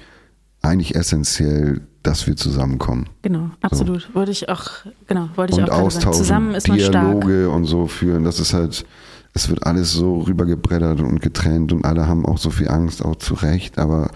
[0.62, 3.08] eigentlich essentiell, dass wir zusammenkommen.
[3.22, 4.14] Genau, absolut.
[4.14, 4.70] Wollte ich auch,
[5.06, 7.20] genau, wollte ich und auch austauschen, Zusammen ist man stark.
[7.20, 8.24] Dialoge und so führen.
[8.24, 8.86] Das ist halt,
[9.32, 13.16] es wird alles so rübergebreddert und getrennt und alle haben auch so viel Angst, auch
[13.16, 14.10] zu Recht, aber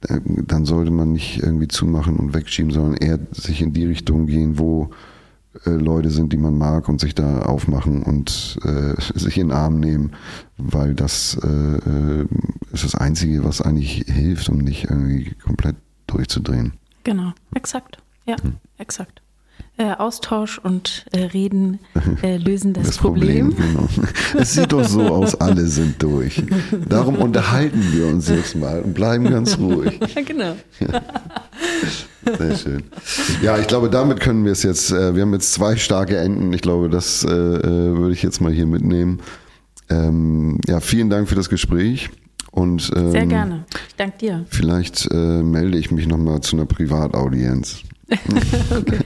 [0.00, 4.58] dann sollte man nicht irgendwie zumachen und wegschieben, sondern eher sich in die Richtung gehen,
[4.58, 4.90] wo
[5.64, 9.56] äh, Leute sind, die man mag und sich da aufmachen und äh, sich in den
[9.56, 10.12] Arm nehmen,
[10.58, 12.26] weil das äh, äh,
[12.72, 16.74] ist das Einzige, was eigentlich hilft, um nicht irgendwie komplett durchzudrehen.
[17.04, 17.98] Genau, exakt.
[18.26, 18.56] Ja, Hm.
[18.78, 19.22] exakt.
[19.78, 21.80] Äh, Austausch und äh, Reden
[22.22, 23.50] äh, lösen das, das Problem.
[23.50, 23.88] Problem genau.
[24.40, 26.42] Es sieht doch so aus, alle sind durch.
[26.88, 30.00] Darum unterhalten wir uns jetzt mal und bleiben ganz ruhig.
[30.14, 30.56] Ja, genau.
[30.80, 31.02] Ja.
[32.38, 32.84] Sehr schön.
[33.42, 34.92] Ja, ich glaube, damit können wir es jetzt.
[34.92, 36.54] Äh, wir haben jetzt zwei starke Enden.
[36.54, 39.20] Ich glaube, das äh, äh, würde ich jetzt mal hier mitnehmen.
[39.90, 42.08] Ähm, ja, vielen Dank für das Gespräch.
[42.50, 43.66] Und, ähm, Sehr gerne.
[43.88, 44.46] Ich danke dir.
[44.48, 47.82] Vielleicht melde ich mich nochmal zu einer Privataudienz.
[48.10, 48.98] Okay.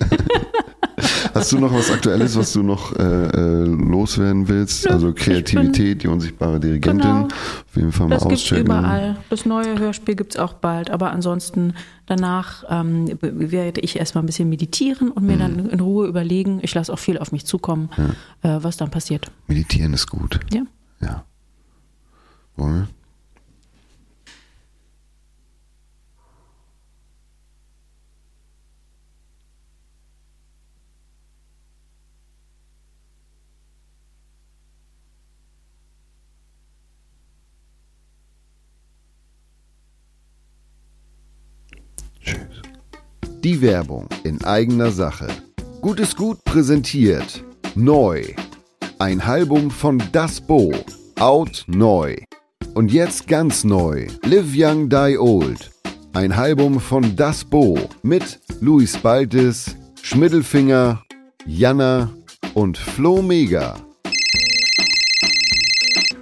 [1.35, 4.85] Hast du noch was Aktuelles, was du noch äh, äh, loswerden willst?
[4.85, 7.01] Ja, also Kreativität, die unsichtbare Dirigentin.
[7.01, 7.24] Genau.
[7.24, 8.66] Auf jeden Fall mal das auschecken.
[8.66, 9.16] Das überall.
[9.28, 10.90] Das neue Hörspiel gibt es auch bald.
[10.90, 11.74] Aber ansonsten
[12.06, 15.40] danach ähm, werde ich erstmal ein bisschen meditieren und mir mhm.
[15.40, 16.60] dann in Ruhe überlegen.
[16.62, 17.90] Ich lasse auch viel auf mich zukommen,
[18.43, 18.56] ja.
[18.56, 19.31] äh, was dann passiert.
[19.47, 20.40] Meditieren ist gut.
[20.52, 20.62] Ja.
[21.01, 21.24] Ja.
[22.56, 22.89] Wollen wir?
[43.43, 45.27] Die Werbung in eigener Sache.
[45.81, 47.43] Gutes Gut präsentiert.
[47.75, 48.23] Neu.
[48.99, 50.75] Ein Album von Das Bo.
[51.19, 52.17] Out neu.
[52.75, 54.09] Und jetzt ganz neu.
[54.25, 55.71] Live Young Die Old.
[56.12, 61.03] Ein Album von Das Bo mit Luis Baltes, Schmiddelfinger,
[61.47, 62.11] Janna
[62.53, 63.77] und Flo Mega.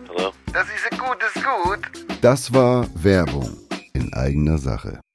[0.08, 0.30] Hallo?
[0.52, 1.80] Das ist gut, ist gut.
[2.20, 3.50] Das war Werbung
[3.92, 5.00] in eigener Sache.